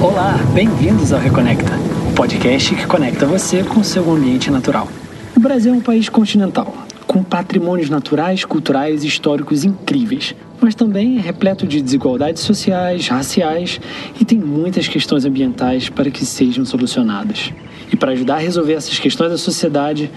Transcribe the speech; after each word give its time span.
Olá, 0.00 0.38
bem-vindos 0.54 1.12
ao 1.12 1.20
Reconecta, 1.20 1.72
o 2.10 2.14
podcast 2.14 2.74
que 2.74 2.86
conecta 2.86 3.26
você 3.26 3.62
com 3.62 3.84
seu 3.84 4.10
ambiente 4.10 4.50
natural. 4.50 4.88
O 5.36 5.40
Brasil 5.40 5.74
é 5.74 5.76
um 5.76 5.82
país 5.82 6.08
continental, 6.08 6.74
com 7.06 7.22
patrimônios 7.22 7.90
naturais, 7.90 8.44
culturais 8.46 9.04
e 9.04 9.06
históricos 9.06 9.64
incríveis, 9.64 10.34
mas 10.62 10.74
também 10.74 11.18
é 11.18 11.20
repleto 11.20 11.66
de 11.66 11.82
desigualdades 11.82 12.42
sociais, 12.42 13.06
raciais 13.08 13.78
e 14.18 14.24
tem 14.24 14.38
muitas 14.38 14.88
questões 14.88 15.26
ambientais 15.26 15.90
para 15.90 16.10
que 16.10 16.24
sejam 16.24 16.64
solucionadas. 16.64 17.52
E 17.92 17.96
para 17.96 18.12
ajudar 18.12 18.36
a 18.36 18.38
resolver 18.38 18.74
essas 18.74 18.98
questões 18.98 19.30
da 19.30 19.38
sociedade, 19.38 20.10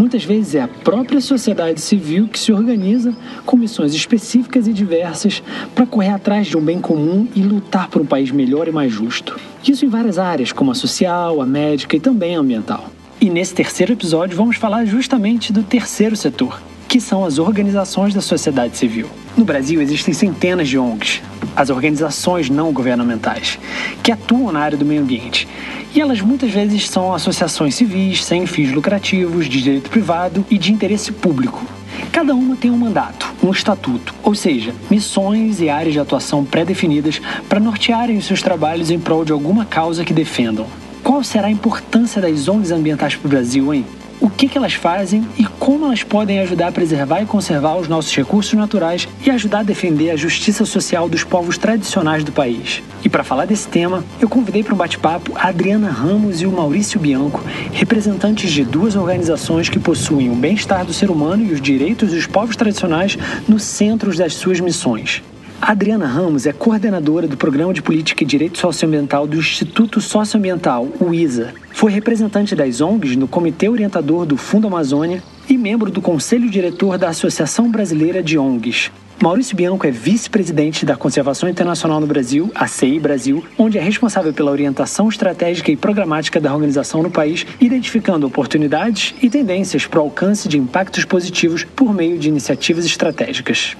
muitas 0.00 0.24
vezes 0.24 0.54
é 0.54 0.62
a 0.62 0.68
própria 0.68 1.20
sociedade 1.20 1.78
civil 1.78 2.26
que 2.26 2.38
se 2.38 2.50
organiza 2.50 3.14
com 3.44 3.54
missões 3.54 3.92
específicas 3.92 4.66
e 4.66 4.72
diversas 4.72 5.42
para 5.74 5.84
correr 5.84 6.08
atrás 6.08 6.46
de 6.46 6.56
um 6.56 6.62
bem 6.62 6.80
comum 6.80 7.28
e 7.36 7.42
lutar 7.42 7.90
por 7.90 8.00
um 8.00 8.06
país 8.06 8.30
melhor 8.30 8.66
e 8.66 8.72
mais 8.72 8.90
justo. 8.90 9.38
Isso 9.62 9.84
em 9.84 9.90
várias 9.90 10.18
áreas, 10.18 10.52
como 10.52 10.70
a 10.70 10.74
social, 10.74 11.42
a 11.42 11.44
médica 11.44 11.96
e 11.96 12.00
também 12.00 12.34
a 12.34 12.40
ambiental. 12.40 12.88
E 13.20 13.28
nesse 13.28 13.54
terceiro 13.54 13.92
episódio 13.92 14.34
vamos 14.34 14.56
falar 14.56 14.86
justamente 14.86 15.52
do 15.52 15.62
terceiro 15.62 16.16
setor, 16.16 16.58
que 16.90 17.00
são 17.00 17.24
as 17.24 17.38
organizações 17.38 18.12
da 18.12 18.20
sociedade 18.20 18.76
civil. 18.76 19.08
No 19.36 19.44
Brasil 19.44 19.80
existem 19.80 20.12
centenas 20.12 20.68
de 20.68 20.76
ONGs, 20.76 21.22
as 21.54 21.70
organizações 21.70 22.50
não 22.50 22.72
governamentais, 22.72 23.60
que 24.02 24.10
atuam 24.10 24.50
na 24.50 24.58
área 24.58 24.76
do 24.76 24.84
meio 24.84 25.00
ambiente 25.00 25.46
e 25.94 26.00
elas 26.00 26.20
muitas 26.20 26.50
vezes 26.50 26.90
são 26.90 27.14
associações 27.14 27.76
civis 27.76 28.24
sem 28.24 28.44
fins 28.44 28.72
lucrativos, 28.72 29.48
de 29.48 29.62
direito 29.62 29.88
privado 29.88 30.44
e 30.50 30.58
de 30.58 30.72
interesse 30.72 31.12
público. 31.12 31.64
Cada 32.10 32.34
uma 32.34 32.56
tem 32.56 32.72
um 32.72 32.76
mandato, 32.76 33.32
um 33.40 33.52
estatuto, 33.52 34.12
ou 34.24 34.34
seja, 34.34 34.74
missões 34.90 35.60
e 35.60 35.68
áreas 35.68 35.92
de 35.92 36.00
atuação 36.00 36.44
pré-definidas 36.44 37.22
para 37.48 37.60
nortearem 37.60 38.18
os 38.18 38.24
seus 38.24 38.42
trabalhos 38.42 38.90
em 38.90 38.98
prol 38.98 39.24
de 39.24 39.30
alguma 39.30 39.64
causa 39.64 40.04
que 40.04 40.12
defendam. 40.12 40.66
Qual 41.04 41.22
será 41.22 41.46
a 41.46 41.52
importância 41.52 42.20
das 42.20 42.48
ONGs 42.48 42.72
ambientais 42.72 43.14
para 43.14 43.26
o 43.26 43.30
Brasil, 43.30 43.72
hein? 43.72 43.86
O 44.20 44.28
que, 44.28 44.46
que 44.46 44.58
elas 44.58 44.74
fazem 44.74 45.26
e 45.38 45.44
como 45.44 45.86
elas 45.86 46.02
podem 46.02 46.40
ajudar 46.40 46.68
a 46.68 46.72
preservar 46.72 47.22
e 47.22 47.26
conservar 47.26 47.76
os 47.76 47.88
nossos 47.88 48.14
recursos 48.14 48.52
naturais 48.52 49.08
e 49.24 49.30
ajudar 49.30 49.60
a 49.60 49.64
defender 49.64 50.10
a 50.10 50.16
justiça 50.16 50.64
social 50.64 51.08
dos 51.08 51.24
povos 51.24 51.56
tradicionais 51.56 52.22
do 52.22 52.32
país. 52.32 52.82
E 53.02 53.08
para 53.08 53.24
falar 53.24 53.46
desse 53.46 53.66
tema, 53.66 54.04
eu 54.20 54.28
convidei 54.28 54.62
para 54.62 54.74
um 54.74 54.76
bate-papo 54.76 55.32
a 55.34 55.48
Adriana 55.48 55.90
Ramos 55.90 56.42
e 56.42 56.46
o 56.46 56.52
Maurício 56.52 57.00
Bianco, 57.00 57.42
representantes 57.72 58.52
de 58.52 58.64
duas 58.64 58.94
organizações 58.94 59.68
que 59.68 59.78
possuem 59.78 60.30
o 60.30 60.34
bem-estar 60.34 60.84
do 60.84 60.92
ser 60.92 61.10
humano 61.10 61.44
e 61.44 61.52
os 61.52 61.60
direitos 61.60 62.10
dos 62.10 62.26
povos 62.26 62.56
tradicionais 62.56 63.16
no 63.48 63.58
centro 63.58 64.14
das 64.14 64.34
suas 64.34 64.60
missões. 64.60 65.22
Adriana 65.60 66.06
Ramos 66.06 66.46
é 66.46 66.54
coordenadora 66.54 67.28
do 67.28 67.36
Programa 67.36 67.74
de 67.74 67.82
Política 67.82 68.24
e 68.24 68.26
Direito 68.26 68.58
Socioambiental 68.58 69.26
do 69.26 69.36
Instituto 69.36 70.00
Socioambiental, 70.00 70.88
o 70.98 71.12
ISA. 71.12 71.52
Foi 71.72 71.92
representante 71.92 72.56
das 72.56 72.80
ONGs 72.80 73.14
no 73.14 73.28
Comitê 73.28 73.68
Orientador 73.68 74.24
do 74.24 74.38
Fundo 74.38 74.66
Amazônia 74.66 75.22
e 75.48 75.58
membro 75.58 75.90
do 75.90 76.00
Conselho 76.00 76.48
Diretor 76.48 76.96
da 76.96 77.10
Associação 77.10 77.70
Brasileira 77.70 78.22
de 78.22 78.38
ONGs. 78.38 78.90
Maurício 79.22 79.54
Bianco 79.54 79.86
é 79.86 79.90
vice-presidente 79.90 80.86
da 80.86 80.96
Conservação 80.96 81.46
Internacional 81.46 82.00
no 82.00 82.06
Brasil, 82.06 82.50
a 82.54 82.66
CI 82.66 82.98
Brasil, 82.98 83.44
onde 83.58 83.76
é 83.76 83.82
responsável 83.82 84.32
pela 84.32 84.50
orientação 84.50 85.10
estratégica 85.10 85.70
e 85.70 85.76
programática 85.76 86.40
da 86.40 86.54
organização 86.54 87.02
no 87.02 87.10
país, 87.10 87.46
identificando 87.60 88.26
oportunidades 88.26 89.14
e 89.20 89.28
tendências 89.28 89.86
para 89.86 90.00
o 90.00 90.04
alcance 90.04 90.48
de 90.48 90.56
impactos 90.56 91.04
positivos 91.04 91.64
por 91.64 91.92
meio 91.92 92.18
de 92.18 92.28
iniciativas 92.28 92.86
estratégicas. 92.86 93.76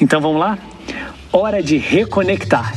Então 0.00 0.20
vamos 0.20 0.40
lá? 0.40 0.58
Hora 1.32 1.62
de 1.62 1.78
reconectar. 1.78 2.74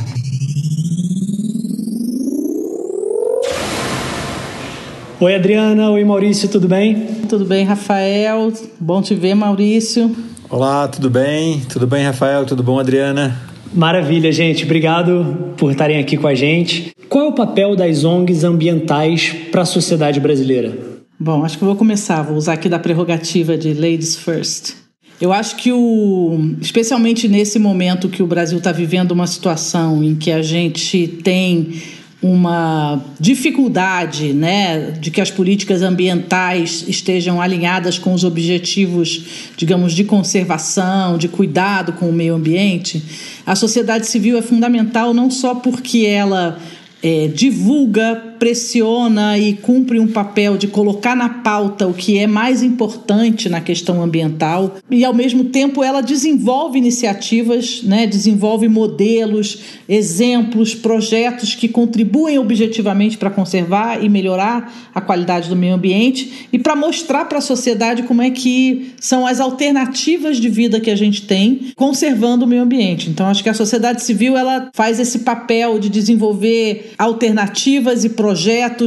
Oi, 5.18 5.34
Adriana. 5.34 5.90
Oi, 5.90 6.04
Maurício, 6.04 6.48
tudo 6.48 6.68
bem? 6.68 7.06
Tudo 7.28 7.44
bem, 7.44 7.64
Rafael. 7.64 8.52
Bom 8.78 9.00
te 9.00 9.14
ver, 9.14 9.34
Maurício. 9.34 10.14
Olá, 10.48 10.86
tudo 10.88 11.08
bem? 11.08 11.60
Tudo 11.68 11.86
bem, 11.86 12.04
Rafael? 12.04 12.44
Tudo 12.44 12.62
bom, 12.62 12.78
Adriana? 12.78 13.40
Maravilha, 13.72 14.30
gente. 14.30 14.64
Obrigado 14.64 15.54
por 15.56 15.70
estarem 15.70 15.98
aqui 15.98 16.16
com 16.16 16.26
a 16.26 16.34
gente. 16.34 16.92
Qual 17.08 17.24
é 17.24 17.28
o 17.28 17.32
papel 17.32 17.74
das 17.74 18.04
ONGs 18.04 18.44
ambientais 18.44 19.34
para 19.50 19.62
a 19.62 19.66
sociedade 19.66 20.20
brasileira? 20.20 20.76
Bom, 21.18 21.44
acho 21.44 21.56
que 21.56 21.64
eu 21.64 21.68
vou 21.68 21.76
começar. 21.76 22.22
Vou 22.22 22.36
usar 22.36 22.52
aqui 22.52 22.68
da 22.68 22.78
prerrogativa 22.78 23.56
de 23.56 23.72
Ladies 23.72 24.16
First. 24.16 24.85
Eu 25.20 25.32
acho 25.32 25.56
que 25.56 25.72
o, 25.72 26.54
especialmente 26.60 27.26
nesse 27.26 27.58
momento 27.58 28.08
que 28.08 28.22
o 28.22 28.26
Brasil 28.26 28.58
está 28.58 28.70
vivendo 28.70 29.12
uma 29.12 29.26
situação 29.26 30.04
em 30.04 30.14
que 30.14 30.30
a 30.30 30.42
gente 30.42 31.08
tem 31.22 31.80
uma 32.22 33.02
dificuldade, 33.20 34.32
né, 34.32 34.90
de 34.92 35.10
que 35.10 35.20
as 35.20 35.30
políticas 35.30 35.80
ambientais 35.80 36.84
estejam 36.88 37.40
alinhadas 37.40 37.98
com 37.98 38.12
os 38.12 38.24
objetivos, 38.24 39.24
digamos, 39.56 39.92
de 39.92 40.04
conservação, 40.04 41.16
de 41.16 41.28
cuidado 41.28 41.92
com 41.92 42.08
o 42.08 42.12
meio 42.12 42.34
ambiente, 42.34 43.02
a 43.44 43.54
sociedade 43.54 44.06
civil 44.06 44.36
é 44.36 44.42
fundamental 44.42 45.14
não 45.14 45.30
só 45.30 45.54
porque 45.54 46.04
ela 46.06 46.58
é, 47.02 47.28
divulga, 47.28 48.35
pressiona 48.38 49.38
e 49.38 49.54
cumpre 49.54 49.98
um 49.98 50.06
papel 50.06 50.56
de 50.56 50.66
colocar 50.66 51.16
na 51.16 51.28
pauta 51.28 51.86
o 51.86 51.94
que 51.94 52.18
é 52.18 52.26
mais 52.26 52.62
importante 52.62 53.48
na 53.48 53.60
questão 53.60 54.02
ambiental 54.02 54.76
e 54.90 55.04
ao 55.04 55.14
mesmo 55.14 55.44
tempo 55.44 55.82
ela 55.82 56.00
desenvolve 56.00 56.78
iniciativas, 56.78 57.82
né, 57.82 58.06
desenvolve 58.06 58.68
modelos, 58.68 59.58
exemplos, 59.88 60.74
projetos 60.74 61.54
que 61.54 61.68
contribuem 61.68 62.38
objetivamente 62.38 63.16
para 63.16 63.30
conservar 63.30 64.02
e 64.02 64.08
melhorar 64.08 64.90
a 64.94 65.00
qualidade 65.00 65.48
do 65.48 65.56
meio 65.56 65.74
ambiente 65.74 66.48
e 66.52 66.58
para 66.58 66.76
mostrar 66.76 67.24
para 67.26 67.38
a 67.38 67.42
sociedade 67.42 68.02
como 68.04 68.22
é 68.22 68.30
que 68.30 68.92
são 69.00 69.26
as 69.26 69.40
alternativas 69.40 70.38
de 70.38 70.48
vida 70.48 70.80
que 70.80 70.90
a 70.90 70.96
gente 70.96 71.22
tem 71.22 71.72
conservando 71.76 72.44
o 72.44 72.48
meio 72.48 72.62
ambiente. 72.62 73.10
Então 73.10 73.26
acho 73.26 73.42
que 73.42 73.48
a 73.48 73.54
sociedade 73.54 74.02
civil 74.02 74.36
ela 74.36 74.70
faz 74.74 74.98
esse 75.00 75.20
papel 75.20 75.78
de 75.78 75.88
desenvolver 75.88 76.92
alternativas 76.98 78.04
e 78.04 78.10
projetos 78.10 78.25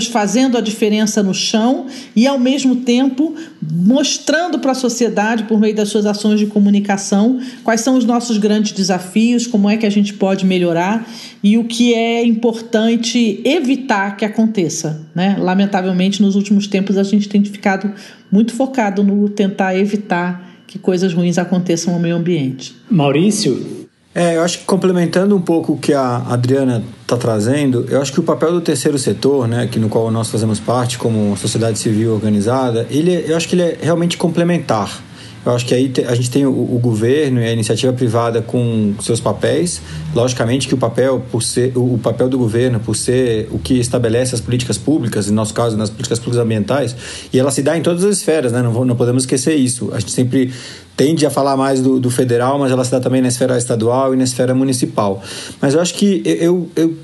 fazendo 0.07 0.57
a 0.57 0.61
diferença 0.61 1.21
no 1.23 1.33
chão 1.33 1.87
e, 2.15 2.27
ao 2.27 2.39
mesmo 2.39 2.77
tempo, 2.77 3.35
mostrando 3.61 4.59
para 4.59 4.71
a 4.71 4.75
sociedade, 4.75 5.43
por 5.43 5.59
meio 5.59 5.75
das 5.75 5.89
suas 5.89 6.05
ações 6.05 6.39
de 6.39 6.47
comunicação, 6.47 7.39
quais 7.63 7.81
são 7.81 7.95
os 7.95 8.05
nossos 8.05 8.37
grandes 8.37 8.71
desafios, 8.71 9.47
como 9.47 9.69
é 9.69 9.77
que 9.77 9.85
a 9.85 9.89
gente 9.89 10.13
pode 10.13 10.45
melhorar 10.45 11.07
e 11.43 11.57
o 11.57 11.63
que 11.63 11.93
é 11.93 12.23
importante 12.23 13.41
evitar 13.45 14.17
que 14.17 14.25
aconteça. 14.25 15.01
Né? 15.15 15.37
Lamentavelmente, 15.39 16.21
nos 16.21 16.35
últimos 16.35 16.67
tempos, 16.67 16.97
a 16.97 17.03
gente 17.03 17.29
tem 17.29 17.43
ficado 17.43 17.91
muito 18.31 18.53
focado 18.53 19.03
no 19.03 19.29
tentar 19.29 19.75
evitar 19.77 20.47
que 20.67 20.77
coisas 20.77 21.13
ruins 21.13 21.37
aconteçam 21.37 21.93
no 21.93 21.99
meio 21.99 22.15
ambiente. 22.15 22.75
Maurício, 22.89 23.78
é, 24.13 24.37
eu 24.37 24.41
acho 24.41 24.59
que 24.59 24.65
complementando 24.65 25.35
um 25.35 25.41
pouco 25.41 25.73
o 25.73 25.77
que 25.77 25.93
a 25.93 26.17
Adriana 26.17 26.83
está 27.01 27.15
trazendo, 27.15 27.85
eu 27.89 28.01
acho 28.01 28.11
que 28.11 28.19
o 28.19 28.23
papel 28.23 28.51
do 28.51 28.61
terceiro 28.61 28.97
setor, 28.97 29.47
né, 29.47 29.67
que 29.71 29.77
no 29.77 29.87
qual 29.87 30.09
nós 30.09 30.29
fazemos 30.29 30.59
parte 30.59 30.97
como 30.97 31.37
sociedade 31.37 31.77
civil 31.77 32.13
organizada, 32.13 32.87
ele, 32.89 33.13
é, 33.13 33.31
eu 33.31 33.37
acho 33.37 33.47
que 33.47 33.55
ele 33.55 33.63
é 33.63 33.77
realmente 33.81 34.17
complementar. 34.17 35.03
Eu 35.45 35.53
acho 35.53 35.65
que 35.65 35.73
aí 35.73 35.91
a 36.07 36.15
gente 36.15 36.29
tem 36.29 36.45
o, 36.45 36.51
o, 36.51 36.79
governo 36.81 37.41
e 37.41 37.45
a 37.45 37.51
iniciativa 37.51 37.93
privada 37.93 38.41
com 38.41 38.93
seus 39.01 39.19
papéis. 39.19 39.81
Logicamente 40.13 40.67
que 40.67 40.73
o 40.73 40.77
papel, 40.77 41.23
por 41.31 41.41
ser, 41.41 41.71
o, 41.75 41.97
papel 41.97 42.27
do 42.27 42.37
governo, 42.37 42.79
por 42.79 42.95
ser 42.95 43.47
o 43.51 43.57
que 43.57 43.75
estabelece 43.75 44.35
as 44.35 44.41
políticas 44.41 44.77
públicas, 44.77 45.27
no 45.27 45.33
nosso 45.33 45.53
caso, 45.53 45.77
nas 45.77 45.89
políticas 45.89 46.19
públicas 46.19 46.43
ambientais, 46.43 46.95
e 47.31 47.39
ela 47.39 47.51
se 47.51 47.61
dá 47.61 47.77
em 47.77 47.81
todas 47.81 48.03
as 48.03 48.17
esferas, 48.17 48.51
né? 48.51 48.61
não, 48.61 48.85
não 48.85 48.95
podemos 48.95 49.23
esquecer 49.23 49.55
isso. 49.55 49.89
A 49.93 49.99
gente 49.99 50.11
sempre 50.11 50.51
tende 50.97 51.25
a 51.25 51.29
falar 51.29 51.55
mais 51.55 51.81
do, 51.81 51.97
do 51.97 52.09
federal, 52.09 52.59
mas 52.59 52.71
ela 52.71 52.83
se 52.83 52.91
dá 52.91 52.99
também 52.99 53.21
na 53.21 53.29
esfera 53.29 53.57
estadual 53.57 54.13
e 54.13 54.17
na 54.17 54.25
esfera 54.25 54.53
municipal. 54.53 55.23
Mas 55.61 55.73
eu 55.73 55.79
acho 55.79 55.93
que 55.93 56.21
eu, 56.25 56.69
eu 56.75 56.97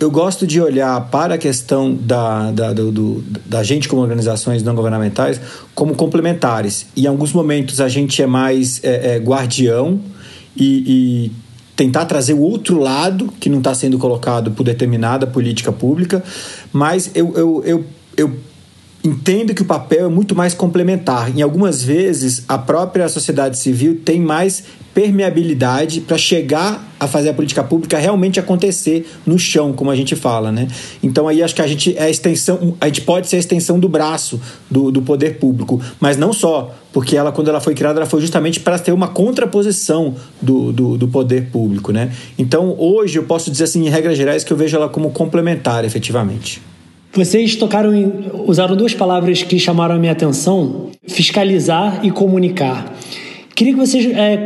eu 0.00 0.10
gosto 0.10 0.46
de 0.46 0.60
olhar 0.60 1.00
para 1.10 1.34
a 1.34 1.38
questão 1.38 1.94
da, 1.94 2.50
da, 2.50 2.72
do, 2.72 2.90
do, 2.90 3.24
da 3.46 3.62
gente 3.62 3.88
como 3.88 4.02
organizações 4.02 4.62
não 4.62 4.74
governamentais 4.74 5.40
como 5.74 5.94
complementares. 5.94 6.86
E 6.96 7.04
em 7.04 7.06
alguns 7.06 7.32
momentos 7.32 7.80
a 7.80 7.88
gente 7.88 8.20
é 8.22 8.26
mais 8.26 8.82
é, 8.82 9.14
é, 9.14 9.18
guardião 9.18 10.00
e, 10.56 11.30
e, 11.30 11.32
tentar 11.74 12.04
trazer 12.04 12.34
o 12.34 12.40
outro 12.40 12.78
lado 12.78 13.32
que 13.40 13.48
não 13.48 13.58
está 13.58 13.74
sendo 13.74 13.98
colocado 13.98 14.50
por 14.50 14.62
determinada 14.62 15.26
política 15.26 15.72
pública, 15.72 16.22
mas 16.70 17.10
eu, 17.14 17.32
eu, 17.34 17.62
eu, 17.64 17.84
eu 18.16 18.36
entendo 19.04 19.54
que 19.54 19.62
o 19.62 19.64
papel 19.64 20.06
é 20.06 20.08
muito 20.08 20.34
mais 20.34 20.54
complementar. 20.54 21.36
Em 21.36 21.42
algumas 21.42 21.82
vezes, 21.82 22.44
a 22.48 22.56
própria 22.56 23.08
sociedade 23.08 23.58
civil 23.58 24.00
tem 24.04 24.20
mais 24.20 24.64
permeabilidade 24.94 26.02
para 26.02 26.18
chegar 26.18 26.92
a 27.00 27.08
fazer 27.08 27.30
a 27.30 27.34
política 27.34 27.64
pública 27.64 27.98
realmente 27.98 28.38
acontecer 28.38 29.10
no 29.24 29.38
chão, 29.38 29.72
como 29.72 29.90
a 29.90 29.96
gente 29.96 30.14
fala, 30.14 30.52
né? 30.52 30.68
Então 31.02 31.26
aí 31.26 31.42
acho 31.42 31.54
que 31.54 31.62
a 31.62 31.66
gente 31.66 31.96
é 31.96 32.04
a 32.04 32.10
extensão, 32.10 32.76
a 32.80 32.86
gente 32.86 33.00
pode 33.00 33.26
ser 33.26 33.36
a 33.36 33.38
extensão 33.38 33.78
do 33.80 33.88
braço 33.88 34.40
do, 34.70 34.90
do 34.90 35.00
poder 35.00 35.38
público, 35.38 35.80
mas 35.98 36.16
não 36.18 36.32
só, 36.32 36.74
porque 36.92 37.16
ela 37.16 37.32
quando 37.32 37.48
ela 37.48 37.60
foi 37.60 37.74
criada 37.74 37.98
ela 37.98 38.08
foi 38.08 38.20
justamente 38.20 38.60
para 38.60 38.78
ter 38.78 38.92
uma 38.92 39.08
contraposição 39.08 40.14
do, 40.40 40.72
do, 40.72 40.98
do, 40.98 41.08
poder 41.08 41.46
público, 41.50 41.90
né? 41.90 42.12
Então 42.38 42.76
hoje 42.78 43.18
eu 43.18 43.24
posso 43.24 43.50
dizer 43.50 43.64
assim 43.64 43.86
em 43.86 43.88
regras 43.88 44.16
gerais 44.16 44.44
que 44.44 44.52
eu 44.52 44.56
vejo 44.56 44.76
ela 44.76 44.90
como 44.90 45.10
complementar, 45.10 45.86
efetivamente. 45.86 46.60
Vocês 47.12 47.56
tocaram 47.56 47.94
em, 47.94 48.10
usaram 48.46 48.74
duas 48.74 48.94
palavras 48.94 49.42
que 49.42 49.58
chamaram 49.58 49.96
a 49.96 49.98
minha 49.98 50.12
atenção: 50.12 50.90
fiscalizar 51.06 52.00
e 52.02 52.10
comunicar. 52.10 52.96
Queria 53.54 53.74
que 53.74 53.78
vocês 53.78 54.06
é, 54.06 54.42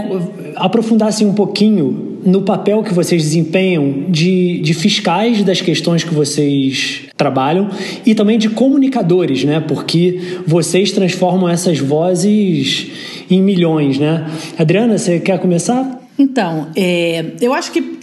aprofundassem 0.56 1.26
um 1.26 1.32
pouquinho 1.32 2.18
no 2.26 2.42
papel 2.42 2.82
que 2.82 2.92
vocês 2.92 3.22
desempenham 3.22 4.06
de, 4.08 4.58
de 4.60 4.74
fiscais 4.74 5.44
das 5.44 5.60
questões 5.60 6.02
que 6.02 6.12
vocês 6.12 7.02
trabalham 7.16 7.70
e 8.04 8.16
também 8.16 8.36
de 8.36 8.48
comunicadores, 8.48 9.44
né? 9.44 9.60
Porque 9.60 10.20
vocês 10.44 10.90
transformam 10.90 11.48
essas 11.48 11.78
vozes 11.78 12.88
em 13.30 13.40
milhões, 13.40 13.96
né? 13.96 14.26
Adriana, 14.58 14.98
você 14.98 15.20
quer 15.20 15.38
começar? 15.38 16.02
Então, 16.18 16.68
é, 16.74 17.26
eu 17.40 17.54
acho 17.54 17.70
que 17.70 17.95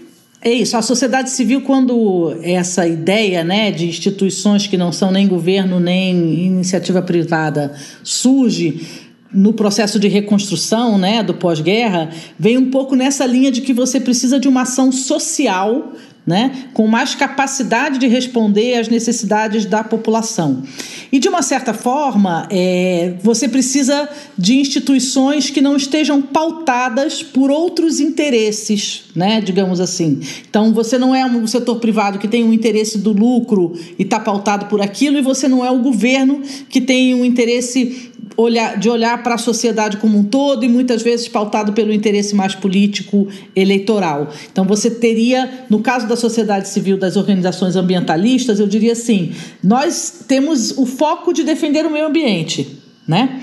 é 0.43 0.51
isso, 0.51 0.75
a 0.75 0.81
sociedade 0.81 1.29
civil, 1.29 1.61
quando 1.61 2.37
essa 2.43 2.85
ideia 2.85 3.45
né, 3.45 3.71
de 3.71 3.87
instituições 3.87 4.67
que 4.67 4.75
não 4.75 4.91
são 4.91 5.09
nem 5.09 5.25
governo 5.25 5.79
nem 5.79 6.45
iniciativa 6.45 7.01
privada 7.01 7.73
surge 8.03 8.85
no 9.31 9.53
processo 9.53 9.97
de 9.97 10.09
reconstrução 10.09 10.97
né, 10.97 11.23
do 11.23 11.33
pós-guerra, 11.33 12.09
vem 12.37 12.57
um 12.57 12.69
pouco 12.69 12.93
nessa 12.93 13.25
linha 13.25 13.51
de 13.51 13.61
que 13.61 13.73
você 13.73 14.01
precisa 14.01 14.37
de 14.37 14.49
uma 14.49 14.63
ação 14.63 14.91
social 14.91 15.93
né, 16.25 16.67
com 16.73 16.87
mais 16.87 17.13
capacidade 17.15 17.97
de 17.97 18.07
responder 18.07 18.79
às 18.79 18.87
necessidades 18.87 19.65
da 19.65 19.83
população. 19.83 20.63
E, 21.11 21.19
de 21.19 21.27
uma 21.27 21.41
certa 21.41 21.73
forma, 21.73 22.47
é, 22.49 23.15
você 23.21 23.47
precisa 23.47 24.09
de 24.37 24.57
instituições 24.57 25.49
que 25.49 25.61
não 25.61 25.75
estejam 25.75 26.21
pautadas 26.21 27.21
por 27.21 27.51
outros 27.51 27.99
interesses, 27.99 29.03
né, 29.15 29.41
digamos 29.41 29.79
assim. 29.79 30.21
Então, 30.49 30.73
você 30.73 30.97
não 30.97 31.13
é 31.13 31.25
um 31.25 31.45
setor 31.45 31.75
privado 31.75 32.17
que 32.17 32.27
tem 32.27 32.43
um 32.43 32.53
interesse 32.53 32.97
do 32.97 33.11
lucro 33.11 33.73
e 33.99 34.03
está 34.03 34.19
pautado 34.19 34.65
por 34.67 34.81
aquilo, 34.81 35.17
e 35.17 35.21
você 35.21 35.47
não 35.47 35.63
é 35.63 35.69
o 35.69 35.79
governo 35.79 36.41
que 36.69 36.79
tem 36.79 37.13
um 37.13 37.25
interesse 37.25 38.12
olhar, 38.37 38.77
de 38.77 38.89
olhar 38.89 39.21
para 39.23 39.35
a 39.35 39.37
sociedade 39.37 39.97
como 39.97 40.17
um 40.17 40.23
todo 40.23 40.63
e 40.63 40.69
muitas 40.69 41.01
vezes 41.01 41.27
pautado 41.27 41.73
pelo 41.73 41.93
interesse 41.93 42.35
mais 42.35 42.55
político 42.55 43.27
eleitoral. 43.55 44.29
Então 44.51 44.65
você 44.65 44.89
teria, 44.89 45.65
no 45.69 45.79
caso 45.79 46.07
da 46.07 46.15
sociedade 46.15 46.69
civil, 46.69 46.97
das 46.97 47.15
organizações 47.15 47.75
ambientalistas, 47.75 48.59
eu 48.59 48.67
diria 48.67 48.93
assim: 48.93 49.33
nós 49.63 50.23
temos 50.27 50.77
o 50.77 50.85
foco 50.85 51.33
de 51.33 51.43
defender 51.43 51.85
o 51.85 51.91
meio 51.91 52.07
ambiente, 52.07 52.79
né? 53.07 53.41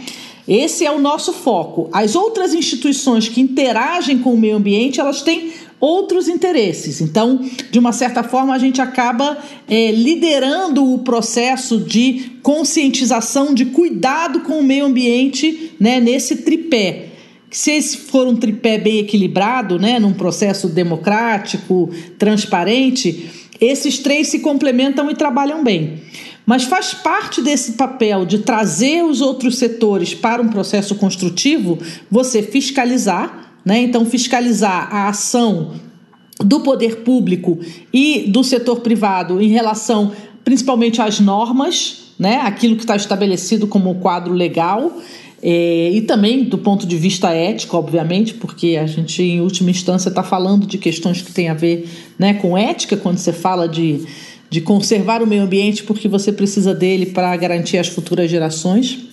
Esse 0.49 0.85
é 0.85 0.91
o 0.91 0.99
nosso 0.99 1.33
foco. 1.33 1.89
As 1.93 2.17
outras 2.17 2.53
instituições 2.55 3.29
que 3.29 3.41
interagem 3.41 4.19
com 4.19 4.35
o 4.35 4.39
meio 4.39 4.57
ambiente, 4.57 4.99
elas 4.99 5.23
têm 5.23 5.53
outros 5.81 6.29
interesses. 6.29 7.00
Então, 7.00 7.43
de 7.71 7.79
uma 7.79 7.93
certa 7.93 8.23
forma, 8.23 8.55
a 8.55 8.59
gente 8.59 8.81
acaba 8.81 9.38
é, 9.67 9.91
liderando 9.91 10.93
o 10.93 10.99
processo 10.99 11.79
de 11.79 12.32
conscientização, 12.43 13.55
de 13.55 13.67
cuidado 13.67 14.41
com 14.41 14.61
o 14.61 14.62
meio 14.62 14.85
ambiente 14.85 15.73
né, 15.81 15.99
nesse 15.99 16.37
tripé. 16.37 17.06
Se 17.50 17.73
esse 17.73 17.97
for 17.97 18.29
um 18.29 18.37
tripé 18.37 18.79
bem 18.79 18.99
equilibrado, 18.99 19.79
né, 19.79 19.99
num 19.99 20.12
processo 20.12 20.69
democrático, 20.69 21.91
transparente, 22.17 23.31
esses 23.61 23.99
três 23.99 24.29
se 24.29 24.38
complementam 24.38 25.11
e 25.11 25.15
trabalham 25.15 25.65
bem. 25.65 26.00
Mas 26.47 26.65
faz 26.65 26.94
parte 26.94 27.43
desse 27.43 27.73
papel 27.73 28.25
de 28.25 28.41
trazer 28.41 29.05
os 29.05 29.21
outros 29.21 29.59
setores 29.59 30.15
para 30.15 30.43
um 30.43 30.49
processo 30.49 30.94
construtivo 30.94 31.79
você 32.11 32.43
fiscalizar 32.43 33.50
né? 33.65 33.81
Então, 33.81 34.05
fiscalizar 34.05 34.89
a 34.95 35.09
ação 35.09 35.73
do 36.39 36.61
poder 36.61 36.99
público 36.99 37.59
e 37.93 38.25
do 38.29 38.43
setor 38.43 38.81
privado 38.81 39.41
em 39.41 39.49
relação 39.49 40.12
principalmente 40.45 41.01
às 41.01 41.21
normas, 41.21 42.15
né? 42.19 42.37
aquilo 42.37 42.77
que 42.77 42.83
está 42.83 42.97
estabelecido 42.97 43.67
como 43.67 43.95
quadro 43.97 44.33
legal. 44.33 44.93
É, 45.43 45.91
e 45.91 46.03
também 46.03 46.45
do 46.45 46.59
ponto 46.59 46.87
de 46.87 46.97
vista 46.97 47.31
ético, 47.31 47.77
obviamente, 47.77 48.35
porque 48.35 48.77
a 48.77 48.87
gente, 48.87 49.23
em 49.23 49.41
última 49.41 49.71
instância, 49.71 50.11
está 50.11 50.23
falando 50.23 50.67
de 50.67 50.77
questões 50.77 51.23
que 51.23 51.33
têm 51.33 51.49
a 51.49 51.55
ver 51.55 51.89
né, 52.19 52.35
com 52.35 52.59
ética, 52.59 52.95
quando 52.97 53.17
você 53.17 53.33
fala 53.33 53.67
de, 53.67 54.05
de 54.51 54.61
conservar 54.61 55.23
o 55.23 55.27
meio 55.27 55.43
ambiente, 55.43 55.83
porque 55.83 56.09
você 56.09 56.31
precisa 56.31 56.75
dele 56.75 57.06
para 57.06 57.35
garantir 57.37 57.79
as 57.79 57.89
futuras 57.89 58.31
gerações. 58.31 59.10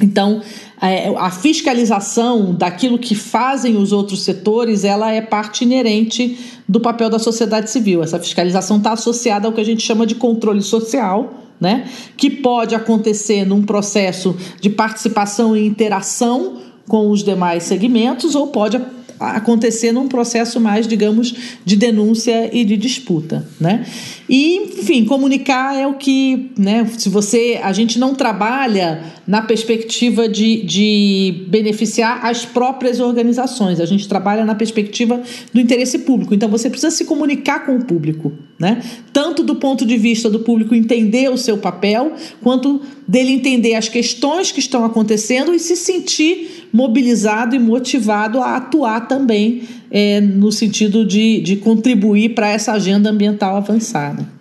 Então, 0.00 0.42
é, 0.80 1.08
a 1.16 1.30
fiscalização 1.30 2.54
daquilo 2.54 2.98
que 2.98 3.14
fazem 3.14 3.76
os 3.76 3.92
outros 3.92 4.24
setores, 4.24 4.84
ela 4.84 5.10
é 5.10 5.22
parte 5.22 5.64
inerente 5.64 6.38
do 6.68 6.80
papel 6.80 7.08
da 7.08 7.18
sociedade 7.18 7.70
civil. 7.70 8.02
Essa 8.02 8.18
fiscalização 8.18 8.76
está 8.76 8.92
associada 8.92 9.48
ao 9.48 9.54
que 9.54 9.60
a 9.60 9.64
gente 9.64 9.82
chama 9.82 10.06
de 10.06 10.14
controle 10.14 10.60
social, 10.60 11.32
né? 11.58 11.88
que 12.14 12.28
pode 12.28 12.74
acontecer 12.74 13.46
num 13.46 13.62
processo 13.62 14.36
de 14.60 14.68
participação 14.68 15.56
e 15.56 15.66
interação 15.66 16.58
com 16.86 17.10
os 17.10 17.24
demais 17.24 17.62
segmentos 17.62 18.34
ou 18.34 18.48
pode 18.48 18.78
acontecer 19.18 19.92
num 19.92 20.08
processo 20.08 20.60
mais, 20.60 20.86
digamos, 20.86 21.34
de 21.64 21.76
denúncia 21.76 22.50
e 22.52 22.64
de 22.64 22.76
disputa, 22.76 23.46
né? 23.60 23.84
E, 24.28 24.56
enfim, 24.80 25.04
comunicar 25.04 25.76
é 25.76 25.86
o 25.86 25.94
que, 25.94 26.50
né? 26.58 26.86
Se 26.98 27.08
você, 27.08 27.60
a 27.62 27.72
gente 27.72 27.98
não 27.98 28.14
trabalha 28.14 29.02
na 29.26 29.42
perspectiva 29.42 30.28
de, 30.28 30.62
de 30.62 31.46
beneficiar 31.48 32.24
as 32.24 32.44
próprias 32.44 33.00
organizações, 33.00 33.80
a 33.80 33.86
gente 33.86 34.08
trabalha 34.08 34.44
na 34.44 34.54
perspectiva 34.54 35.20
do 35.52 35.60
interesse 35.60 36.00
público. 36.00 36.34
Então, 36.34 36.48
você 36.48 36.68
precisa 36.68 36.90
se 36.90 37.04
comunicar 37.04 37.66
com 37.66 37.76
o 37.76 37.84
público, 37.84 38.32
né? 38.58 38.82
Tanto 39.16 39.42
do 39.42 39.54
ponto 39.54 39.86
de 39.86 39.96
vista 39.96 40.28
do 40.28 40.40
público 40.40 40.74
entender 40.74 41.30
o 41.30 41.38
seu 41.38 41.56
papel, 41.56 42.12
quanto 42.42 42.82
dele 43.08 43.32
entender 43.32 43.74
as 43.74 43.88
questões 43.88 44.52
que 44.52 44.60
estão 44.60 44.84
acontecendo 44.84 45.54
e 45.54 45.58
se 45.58 45.74
sentir 45.74 46.68
mobilizado 46.70 47.56
e 47.56 47.58
motivado 47.58 48.42
a 48.42 48.56
atuar 48.56 49.08
também 49.08 49.62
é, 49.90 50.20
no 50.20 50.52
sentido 50.52 51.02
de, 51.02 51.40
de 51.40 51.56
contribuir 51.56 52.34
para 52.34 52.50
essa 52.50 52.72
agenda 52.72 53.08
ambiental 53.08 53.56
avançada. 53.56 54.35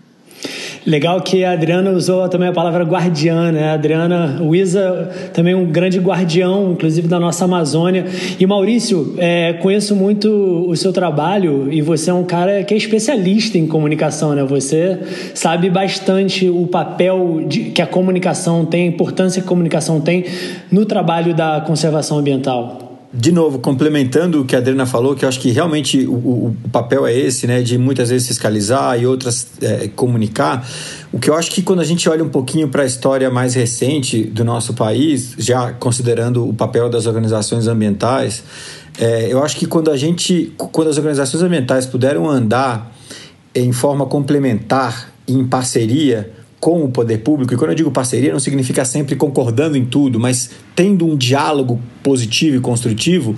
Legal 0.85 1.19
que 1.21 1.43
a 1.43 1.53
Adriana 1.53 1.89
usou 1.89 2.29
também 2.29 2.47
a 2.47 2.53
palavra 2.53 2.83
guardiã, 2.83 3.51
né? 3.51 3.69
A 3.69 3.73
Adriana, 3.73 4.39
Isa 4.53 5.09
também 5.33 5.55
um 5.55 5.65
grande 5.65 5.99
guardião, 5.99 6.73
inclusive 6.73 7.07
da 7.07 7.19
nossa 7.19 7.45
Amazônia. 7.45 8.05
E 8.39 8.45
Maurício, 8.45 9.15
é, 9.17 9.53
conheço 9.53 9.95
muito 9.95 10.29
o 10.29 10.75
seu 10.75 10.93
trabalho 10.93 11.73
e 11.73 11.81
você 11.81 12.11
é 12.11 12.13
um 12.13 12.23
cara 12.23 12.63
que 12.63 12.73
é 12.73 12.77
especialista 12.77 13.57
em 13.57 13.65
comunicação, 13.65 14.35
né? 14.35 14.43
Você 14.43 14.99
sabe 15.33 15.71
bastante 15.71 16.47
o 16.47 16.67
papel 16.67 17.45
de, 17.47 17.71
que 17.71 17.81
a 17.81 17.87
comunicação 17.87 18.63
tem, 18.63 18.83
a 18.83 18.87
importância 18.87 19.41
que 19.41 19.47
a 19.47 19.49
comunicação 19.49 19.99
tem 19.99 20.25
no 20.71 20.85
trabalho 20.85 21.33
da 21.33 21.61
conservação 21.61 22.19
ambiental 22.19 22.84
de 23.17 23.31
novo, 23.31 23.59
complementando 23.59 24.41
o 24.41 24.45
que 24.45 24.55
a 24.55 24.59
Adriana 24.59 24.85
falou, 24.85 25.15
que 25.15 25.23
eu 25.23 25.29
acho 25.29 25.39
que 25.39 25.49
realmente 25.49 26.05
o, 26.05 26.13
o 26.13 26.55
papel 26.71 27.07
é 27.07 27.13
esse, 27.17 27.47
né, 27.47 27.61
de 27.61 27.77
muitas 27.77 28.09
vezes 28.09 28.27
fiscalizar 28.27 28.99
e 28.99 29.07
outras 29.07 29.47
é, 29.61 29.87
comunicar. 29.87 30.67
O 31.13 31.19
que 31.19 31.29
eu 31.29 31.35
acho 31.35 31.49
que 31.49 31.61
quando 31.61 31.79
a 31.79 31.85
gente 31.85 32.09
olha 32.09 32.23
um 32.23 32.29
pouquinho 32.29 32.67
para 32.67 32.83
a 32.83 32.85
história 32.85 33.29
mais 33.29 33.53
recente 33.53 34.23
do 34.23 34.43
nosso 34.43 34.73
país, 34.73 35.33
já 35.37 35.71
considerando 35.71 36.47
o 36.47 36.53
papel 36.53 36.89
das 36.89 37.05
organizações 37.05 37.67
ambientais, 37.67 38.43
é, 38.99 39.31
eu 39.31 39.41
acho 39.41 39.55
que 39.55 39.65
quando 39.65 39.89
a 39.89 39.95
gente, 39.95 40.53
quando 40.57 40.89
as 40.89 40.97
organizações 40.97 41.41
ambientais 41.41 41.85
puderam 41.85 42.29
andar 42.29 42.93
em 43.53 43.71
forma 43.71 44.05
complementar, 44.05 45.09
em 45.25 45.45
parceria, 45.45 46.31
com 46.65 46.83
o 46.83 46.89
poder 46.89 47.19
público, 47.19 47.53
e 47.53 47.57
quando 47.57 47.69
eu 47.69 47.75
digo 47.75 47.91
parceria, 47.91 48.31
não 48.31 48.39
significa 48.39 48.83
sempre 48.83 49.15
concordando 49.15 49.77
em 49.77 49.85
tudo, 49.85 50.19
mas 50.19 50.49
tendo 50.75 51.05
um 51.05 51.15
diálogo 51.15 51.79
positivo 52.01 52.57
e 52.57 52.59
construtivo, 52.59 53.35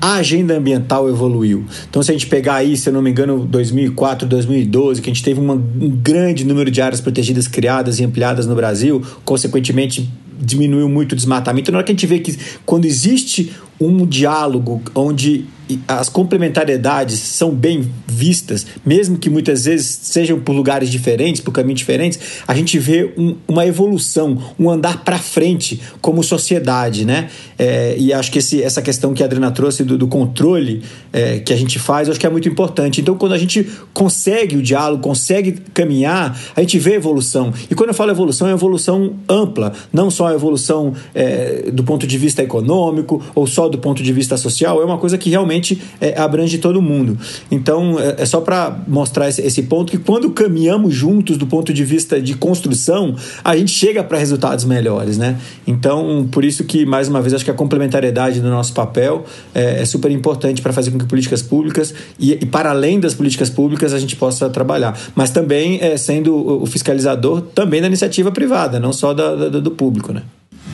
a 0.00 0.14
agenda 0.14 0.56
ambiental 0.56 1.06
evoluiu. 1.06 1.66
Então, 1.90 2.02
se 2.02 2.10
a 2.10 2.14
gente 2.14 2.26
pegar 2.26 2.54
aí, 2.54 2.78
se 2.78 2.88
eu 2.88 2.92
não 2.94 3.02
me 3.02 3.10
engano, 3.10 3.44
2004, 3.44 4.26
2012, 4.26 5.02
que 5.02 5.10
a 5.10 5.12
gente 5.12 5.22
teve 5.22 5.38
uma, 5.38 5.52
um 5.52 5.90
grande 5.90 6.42
número 6.42 6.70
de 6.70 6.80
áreas 6.80 7.02
protegidas 7.02 7.46
criadas 7.46 7.98
e 7.98 8.04
ampliadas 8.04 8.46
no 8.46 8.54
Brasil, 8.54 9.02
consequentemente 9.26 10.10
diminuiu 10.40 10.88
muito 10.88 11.12
o 11.12 11.16
desmatamento. 11.16 11.70
Na 11.70 11.76
hora 11.76 11.84
que 11.84 11.92
a 11.92 11.94
gente 11.94 12.06
vê 12.06 12.18
que 12.20 12.34
quando 12.64 12.86
existe 12.86 13.52
um 13.78 14.06
diálogo 14.06 14.80
onde 14.94 15.44
as 15.86 16.08
complementariedades 16.08 17.18
são 17.18 17.50
bem 17.50 17.90
vistas, 18.06 18.66
mesmo 18.84 19.18
que 19.18 19.30
muitas 19.30 19.64
vezes 19.64 19.86
sejam 20.02 20.40
por 20.40 20.52
lugares 20.52 20.90
diferentes, 20.90 21.40
por 21.40 21.52
caminhos 21.52 21.78
diferentes, 21.78 22.18
a 22.46 22.54
gente 22.54 22.78
vê 22.78 23.12
um, 23.16 23.36
uma 23.46 23.66
evolução, 23.66 24.38
um 24.58 24.70
andar 24.70 25.04
para 25.04 25.18
frente 25.18 25.80
como 26.00 26.22
sociedade, 26.22 27.04
né? 27.04 27.28
É, 27.58 27.94
e 27.98 28.12
acho 28.12 28.30
que 28.32 28.38
esse, 28.38 28.62
essa 28.62 28.80
questão 28.80 29.12
que 29.12 29.22
a 29.22 29.26
Adriana 29.26 29.50
trouxe 29.50 29.84
do, 29.84 29.98
do 29.98 30.08
controle 30.08 30.82
é, 31.12 31.38
que 31.40 31.52
a 31.52 31.56
gente 31.56 31.78
faz, 31.78 32.08
acho 32.08 32.18
que 32.18 32.26
é 32.26 32.30
muito 32.30 32.48
importante. 32.48 33.00
Então, 33.00 33.16
quando 33.16 33.32
a 33.32 33.38
gente 33.38 33.68
consegue 33.92 34.56
o 34.56 34.62
diálogo, 34.62 35.02
consegue 35.02 35.52
caminhar, 35.74 36.38
a 36.56 36.60
gente 36.60 36.78
vê 36.78 36.94
evolução. 36.94 37.52
E 37.70 37.74
quando 37.74 37.90
eu 37.90 37.94
falo 37.94 38.10
evolução, 38.10 38.48
é 38.48 38.52
evolução 38.52 39.14
ampla, 39.28 39.72
não 39.92 40.10
só 40.10 40.28
a 40.28 40.34
evolução 40.34 40.94
é, 41.14 41.70
do 41.72 41.84
ponto 41.84 42.06
de 42.06 42.16
vista 42.16 42.42
econômico 42.42 43.22
ou 43.34 43.46
só 43.46 43.68
do 43.68 43.78
ponto 43.78 44.02
de 44.02 44.12
vista 44.12 44.36
social, 44.36 44.80
é 44.80 44.84
uma 44.84 44.98
coisa 44.98 45.18
que 45.18 45.30
realmente 45.30 45.59
é, 46.00 46.18
abrange 46.18 46.58
todo 46.58 46.80
mundo. 46.80 47.18
Então, 47.50 47.98
é, 47.98 48.22
é 48.22 48.26
só 48.26 48.40
para 48.40 48.78
mostrar 48.86 49.28
esse, 49.28 49.42
esse 49.42 49.62
ponto 49.62 49.90
que 49.90 49.98
quando 49.98 50.30
caminhamos 50.30 50.94
juntos 50.94 51.36
do 51.36 51.46
ponto 51.46 51.72
de 51.72 51.84
vista 51.84 52.20
de 52.20 52.34
construção, 52.34 53.14
a 53.44 53.56
gente 53.56 53.72
chega 53.72 54.02
para 54.02 54.18
resultados 54.18 54.64
melhores, 54.64 55.18
né? 55.18 55.38
Então, 55.66 56.28
por 56.30 56.44
isso 56.44 56.64
que, 56.64 56.84
mais 56.84 57.08
uma 57.08 57.20
vez, 57.20 57.34
acho 57.34 57.44
que 57.44 57.50
a 57.50 57.54
complementariedade 57.54 58.40
do 58.40 58.48
nosso 58.48 58.72
papel 58.72 59.24
é, 59.54 59.82
é 59.82 59.84
super 59.84 60.10
importante 60.10 60.62
para 60.62 60.72
fazer 60.72 60.90
com 60.90 60.98
que 60.98 61.06
políticas 61.06 61.42
públicas 61.42 61.94
e, 62.18 62.32
e, 62.32 62.46
para 62.46 62.70
além 62.70 63.00
das 63.00 63.14
políticas 63.14 63.50
públicas 63.50 63.92
a 63.92 63.98
gente 63.98 64.16
possa 64.16 64.48
trabalhar. 64.48 64.98
Mas 65.14 65.30
também 65.30 65.78
é, 65.80 65.96
sendo 65.96 66.62
o 66.62 66.66
fiscalizador 66.66 67.40
também 67.40 67.80
da 67.80 67.86
iniciativa 67.86 68.30
privada, 68.30 68.78
não 68.78 68.92
só 68.92 69.12
da, 69.12 69.34
da, 69.34 69.60
do 69.60 69.70
público, 69.70 70.12
né? 70.12 70.22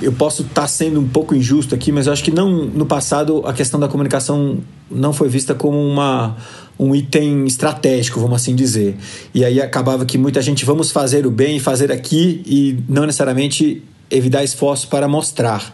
Eu 0.01 0.13
posso 0.13 0.43
estar 0.43 0.63
tá 0.63 0.67
sendo 0.67 1.01
um 1.01 1.09
pouco 1.09 1.35
injusto 1.35 1.75
aqui, 1.75 1.91
mas 1.91 2.07
eu 2.07 2.13
acho 2.13 2.23
que 2.23 2.31
não 2.31 2.51
no 2.51 2.87
passado 2.87 3.43
a 3.47 3.53
questão 3.53 3.79
da 3.81 3.89
comunicação 3.89 4.59
não 4.91 5.13
foi 5.13 5.29
vista 5.29 5.55
como 5.55 5.79
uma 5.79 6.37
um 6.79 6.95
item 6.95 7.47
estratégico, 7.47 8.21
vamos 8.21 8.37
assim 8.37 8.55
dizer. 8.55 8.97
E 9.35 9.45
aí 9.45 9.61
acabava 9.61 10.05
que 10.05 10.19
muita 10.19 10.43
gente 10.43 10.65
vamos 10.65 10.91
fazer 10.91 11.27
o 11.27 11.31
bem, 11.31 11.59
fazer 11.59 11.91
aqui 11.91 12.43
e 12.45 12.79
não 12.89 13.07
necessariamente 13.07 13.83
evitar 14.11 14.45
esforço 14.45 14.89
para 14.89 15.09
mostrar. 15.09 15.73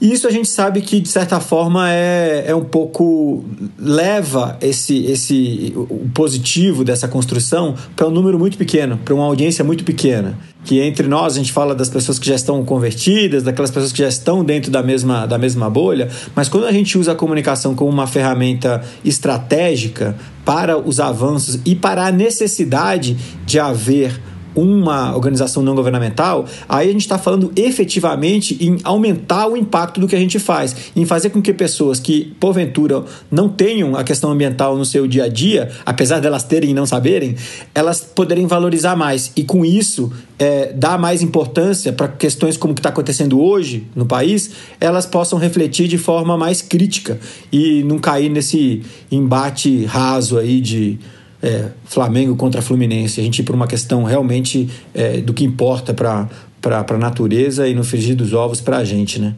E 0.00 0.10
isso 0.12 0.26
a 0.26 0.30
gente 0.30 0.48
sabe 0.48 0.80
que, 0.80 0.98
de 0.98 1.08
certa 1.08 1.38
forma, 1.40 1.92
é, 1.92 2.44
é 2.46 2.54
um 2.54 2.64
pouco. 2.64 3.44
leva 3.78 4.56
esse, 4.62 5.04
esse 5.04 5.74
o 5.76 6.08
positivo 6.14 6.82
dessa 6.82 7.06
construção 7.06 7.74
para 7.94 8.08
um 8.08 8.10
número 8.10 8.38
muito 8.38 8.56
pequeno, 8.56 8.98
para 9.04 9.14
uma 9.14 9.24
audiência 9.24 9.62
muito 9.62 9.84
pequena. 9.84 10.38
Que 10.64 10.80
entre 10.80 11.06
nós 11.06 11.34
a 11.34 11.36
gente 11.36 11.52
fala 11.52 11.74
das 11.74 11.90
pessoas 11.90 12.18
que 12.18 12.26
já 12.26 12.34
estão 12.34 12.64
convertidas, 12.64 13.42
daquelas 13.42 13.70
pessoas 13.70 13.92
que 13.92 13.98
já 13.98 14.08
estão 14.08 14.42
dentro 14.42 14.70
da 14.70 14.82
mesma, 14.82 15.26
da 15.26 15.38
mesma 15.38 15.68
bolha, 15.68 16.08
mas 16.34 16.48
quando 16.48 16.66
a 16.66 16.72
gente 16.72 16.96
usa 16.98 17.12
a 17.12 17.14
comunicação 17.14 17.74
como 17.74 17.90
uma 17.90 18.06
ferramenta 18.06 18.82
estratégica 19.02 20.16
para 20.44 20.78
os 20.78 21.00
avanços 21.00 21.58
e 21.64 21.74
para 21.74 22.06
a 22.06 22.12
necessidade 22.12 23.16
de 23.46 23.58
haver 23.58 24.20
uma 24.54 25.14
organização 25.14 25.62
não 25.62 25.74
governamental, 25.74 26.46
aí 26.68 26.88
a 26.88 26.92
gente 26.92 27.02
está 27.02 27.18
falando 27.18 27.52
efetivamente 27.56 28.56
em 28.60 28.78
aumentar 28.84 29.46
o 29.46 29.56
impacto 29.56 30.00
do 30.00 30.08
que 30.08 30.16
a 30.16 30.18
gente 30.18 30.38
faz, 30.38 30.74
em 30.94 31.04
fazer 31.04 31.30
com 31.30 31.40
que 31.40 31.52
pessoas 31.52 32.00
que, 32.00 32.34
porventura, 32.38 33.04
não 33.30 33.48
tenham 33.48 33.96
a 33.96 34.04
questão 34.04 34.30
ambiental 34.30 34.76
no 34.76 34.84
seu 34.84 35.06
dia 35.06 35.24
a 35.24 35.28
dia, 35.28 35.70
apesar 35.84 36.20
delas 36.20 36.42
terem 36.42 36.70
e 36.70 36.74
não 36.74 36.86
saberem, 36.86 37.36
elas 37.74 38.00
poderem 38.00 38.46
valorizar 38.46 38.96
mais. 38.96 39.32
E 39.36 39.44
com 39.44 39.64
isso, 39.64 40.12
é, 40.38 40.72
dar 40.72 40.98
mais 40.98 41.22
importância 41.22 41.92
para 41.92 42.08
questões 42.08 42.56
como 42.56 42.72
o 42.72 42.74
que 42.74 42.80
está 42.80 42.88
acontecendo 42.88 43.40
hoje 43.40 43.86
no 43.94 44.06
país, 44.06 44.50
elas 44.80 45.06
possam 45.06 45.38
refletir 45.38 45.86
de 45.86 45.98
forma 45.98 46.36
mais 46.36 46.62
crítica 46.62 47.18
e 47.52 47.82
não 47.84 47.98
cair 47.98 48.30
nesse 48.30 48.82
embate 49.10 49.84
raso 49.84 50.38
aí 50.38 50.60
de 50.60 50.98
é, 51.42 51.66
Flamengo 51.84 52.36
contra 52.36 52.60
Fluminense, 52.62 53.20
a 53.20 53.24
gente 53.24 53.40
ir 53.40 53.42
por 53.42 53.54
uma 53.54 53.66
questão 53.66 54.04
realmente 54.04 54.68
é, 54.94 55.18
do 55.18 55.32
que 55.32 55.44
importa 55.44 55.94
para 55.94 56.28
a 56.62 56.98
natureza 56.98 57.66
e 57.66 57.74
no 57.74 57.84
frigir 57.84 58.14
dos 58.14 58.32
ovos 58.32 58.60
para 58.60 58.78
a 58.78 58.84
gente, 58.84 59.20
né? 59.20 59.34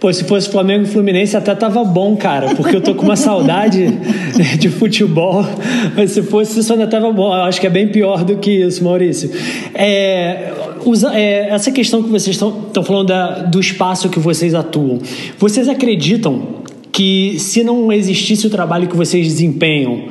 Pô, 0.00 0.12
se 0.12 0.24
fosse 0.24 0.48
Flamengo 0.48 0.84
e 0.84 0.86
Fluminense 0.86 1.36
até 1.36 1.54
tava 1.54 1.84
bom, 1.84 2.16
cara, 2.16 2.54
porque 2.54 2.74
eu 2.74 2.80
tô 2.80 2.94
com 2.94 3.04
uma 3.04 3.16
saudade 3.16 3.86
de 4.58 4.68
futebol, 4.68 5.44
mas 5.94 6.12
se 6.12 6.22
fosse 6.22 6.58
isso 6.58 6.72
ainda 6.72 6.86
tava 6.86 7.12
bom. 7.12 7.34
Eu 7.34 7.42
acho 7.42 7.60
que 7.60 7.66
é 7.66 7.70
bem 7.70 7.88
pior 7.88 8.24
do 8.24 8.38
que 8.38 8.50
isso, 8.50 8.82
Maurício. 8.82 9.30
É, 9.74 10.52
usa, 10.84 11.14
é, 11.14 11.50
essa 11.50 11.70
questão 11.70 12.02
que 12.02 12.08
vocês 12.08 12.34
estão 12.34 12.82
falando 12.82 13.08
da, 13.08 13.42
do 13.42 13.60
espaço 13.60 14.08
que 14.08 14.18
vocês 14.18 14.54
atuam, 14.54 15.00
vocês 15.38 15.68
acreditam 15.68 16.62
que 16.90 17.38
se 17.38 17.62
não 17.62 17.92
existisse 17.92 18.46
o 18.46 18.50
trabalho 18.50 18.88
que 18.88 18.96
vocês 18.96 19.26
desempenham, 19.26 20.08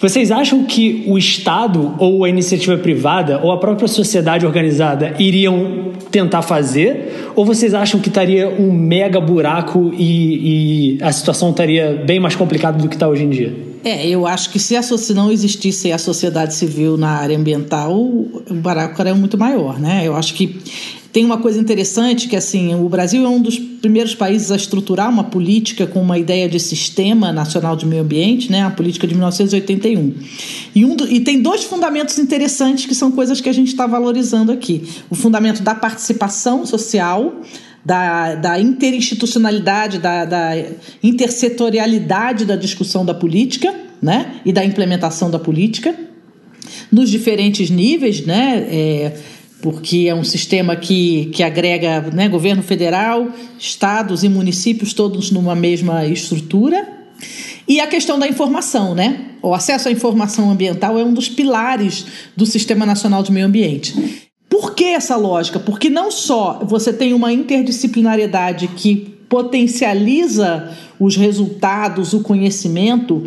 vocês 0.00 0.30
acham 0.30 0.64
que 0.64 1.04
o 1.08 1.18
Estado 1.18 1.94
ou 1.98 2.24
a 2.24 2.28
iniciativa 2.28 2.76
privada 2.78 3.40
ou 3.42 3.50
a 3.50 3.58
própria 3.58 3.88
sociedade 3.88 4.46
organizada 4.46 5.16
iriam 5.18 5.92
tentar 6.10 6.42
fazer? 6.42 7.32
Ou 7.34 7.44
vocês 7.44 7.74
acham 7.74 7.98
que 7.98 8.08
estaria 8.08 8.48
um 8.48 8.72
mega 8.72 9.20
buraco 9.20 9.92
e, 9.96 10.96
e 10.96 11.02
a 11.02 11.10
situação 11.10 11.50
estaria 11.50 12.02
bem 12.06 12.20
mais 12.20 12.36
complicada 12.36 12.78
do 12.78 12.88
que 12.88 12.94
está 12.94 13.08
hoje 13.08 13.24
em 13.24 13.30
dia? 13.30 13.68
É, 13.84 14.06
eu 14.06 14.26
acho 14.26 14.50
que 14.50 14.58
se, 14.58 14.76
a, 14.76 14.82
se 14.82 15.14
não 15.14 15.32
existisse 15.32 15.90
a 15.90 15.98
sociedade 15.98 16.54
civil 16.54 16.96
na 16.96 17.10
área 17.10 17.36
ambiental, 17.36 17.92
o 17.94 18.54
buraco 18.54 19.00
era 19.00 19.14
muito 19.14 19.38
maior, 19.38 19.78
né? 19.80 20.02
Eu 20.04 20.16
acho 20.16 20.34
que 20.34 20.60
tem 21.12 21.24
uma 21.24 21.38
coisa 21.38 21.58
interessante 21.58 22.28
que 22.28 22.36
assim, 22.36 22.74
o 22.74 22.88
Brasil 22.88 23.24
é 23.24 23.28
um 23.28 23.40
dos 23.40 23.58
primeiros 23.58 24.14
países 24.14 24.50
a 24.50 24.56
estruturar 24.56 25.08
uma 25.08 25.24
política 25.24 25.86
com 25.86 26.02
uma 26.02 26.18
ideia 26.18 26.48
de 26.48 26.60
sistema 26.60 27.32
nacional 27.32 27.76
de 27.76 27.86
meio 27.86 28.02
ambiente, 28.02 28.50
né, 28.50 28.62
a 28.62 28.70
política 28.70 29.06
de 29.06 29.14
1981. 29.14 30.14
E, 30.74 30.84
um 30.84 30.94
do, 30.94 31.10
e 31.10 31.20
tem 31.20 31.40
dois 31.40 31.64
fundamentos 31.64 32.18
interessantes 32.18 32.86
que 32.86 32.94
são 32.94 33.10
coisas 33.10 33.40
que 33.40 33.48
a 33.48 33.52
gente 33.52 33.68
está 33.68 33.86
valorizando 33.86 34.52
aqui: 34.52 34.86
o 35.08 35.14
fundamento 35.14 35.62
da 35.62 35.74
participação 35.74 36.66
social, 36.66 37.40
da, 37.84 38.34
da 38.34 38.60
interinstitucionalidade, 38.60 39.98
da, 39.98 40.24
da 40.26 40.52
intersetorialidade 41.02 42.44
da 42.44 42.56
discussão 42.56 43.04
da 43.04 43.14
política, 43.14 43.74
né, 44.00 44.40
e 44.44 44.52
da 44.52 44.64
implementação 44.64 45.30
da 45.30 45.38
política 45.38 45.94
nos 46.92 47.10
diferentes 47.10 47.70
níveis, 47.70 48.24
né. 48.26 48.66
É, 48.70 49.12
porque 49.60 50.06
é 50.08 50.14
um 50.14 50.24
sistema 50.24 50.76
que, 50.76 51.26
que 51.26 51.42
agrega 51.42 52.02
né, 52.12 52.28
governo 52.28 52.62
federal, 52.62 53.28
estados 53.58 54.22
e 54.22 54.28
municípios 54.28 54.92
todos 54.92 55.30
numa 55.30 55.54
mesma 55.54 56.06
estrutura. 56.06 56.88
E 57.66 57.80
a 57.80 57.86
questão 57.86 58.18
da 58.18 58.28
informação, 58.28 58.94
né? 58.94 59.26
O 59.42 59.52
acesso 59.52 59.88
à 59.88 59.92
informação 59.92 60.50
ambiental 60.50 60.98
é 60.98 61.04
um 61.04 61.12
dos 61.12 61.28
pilares 61.28 62.06
do 62.36 62.46
Sistema 62.46 62.86
Nacional 62.86 63.22
de 63.22 63.32
Meio 63.32 63.46
Ambiente. 63.46 64.28
Por 64.48 64.74
que 64.74 64.84
essa 64.84 65.16
lógica? 65.16 65.58
Porque 65.58 65.90
não 65.90 66.10
só 66.10 66.60
você 66.64 66.92
tem 66.92 67.12
uma 67.12 67.32
interdisciplinariedade 67.32 68.68
que 68.68 69.18
potencializa 69.28 70.74
os 70.98 71.16
resultados, 71.16 72.14
o 72.14 72.20
conhecimento, 72.20 73.22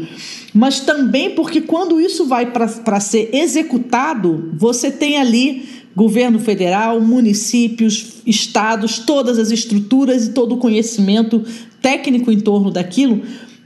mas 0.53 0.79
também 0.79 1.29
porque 1.29 1.61
quando 1.61 2.01
isso 2.01 2.25
vai 2.25 2.51
para 2.51 2.99
ser 2.99 3.29
executado, 3.33 4.49
você 4.57 4.89
tem 4.89 5.17
ali 5.17 5.80
governo 5.95 6.39
federal, 6.39 6.99
municípios, 7.01 8.21
estados, 8.25 8.99
todas 8.99 9.37
as 9.37 9.51
estruturas 9.51 10.27
e 10.27 10.31
todo 10.31 10.55
o 10.55 10.57
conhecimento 10.57 11.43
técnico 11.81 12.31
em 12.31 12.39
torno 12.39 12.71
daquilo 12.71 13.21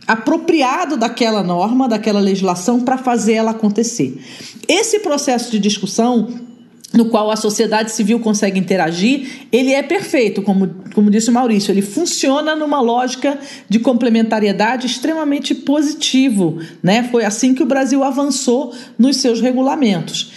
apropriado 0.08 0.98
daquela 0.98 1.42
norma, 1.42 1.88
daquela 1.88 2.20
legislação 2.20 2.82
para 2.82 2.98
fazer 2.98 3.34
ela 3.34 3.52
acontecer. 3.52 4.20
Esse 4.68 5.00
processo 5.00 5.52
de 5.52 5.60
discussão 5.60 6.46
no 6.94 7.06
qual 7.06 7.30
a 7.30 7.36
sociedade 7.36 7.92
civil 7.92 8.20
consegue 8.20 8.58
interagir, 8.58 9.48
ele 9.52 9.74
é 9.74 9.84
perfeito, 9.84 10.42
como, 10.42 10.70
como 10.94 11.12
disse 11.12 11.30
o 11.30 11.34
Maurício, 11.34 11.72
ele 11.72 11.82
funciona 11.82 12.56
numa 12.56 12.80
lógica 12.80 13.38
de 13.68 13.80
complementariedade 13.80 14.88
extremamente 14.88 15.54
positivo, 15.54 16.58
né? 16.82 17.10
Foi 17.12 17.26
assim 17.26 17.54
que 17.54 17.64
o 17.64 17.66
Brasil 17.66 18.02
avançou 18.02 18.74
nos 18.98 19.18
seus 19.18 19.42
regulamentos. 19.42 20.32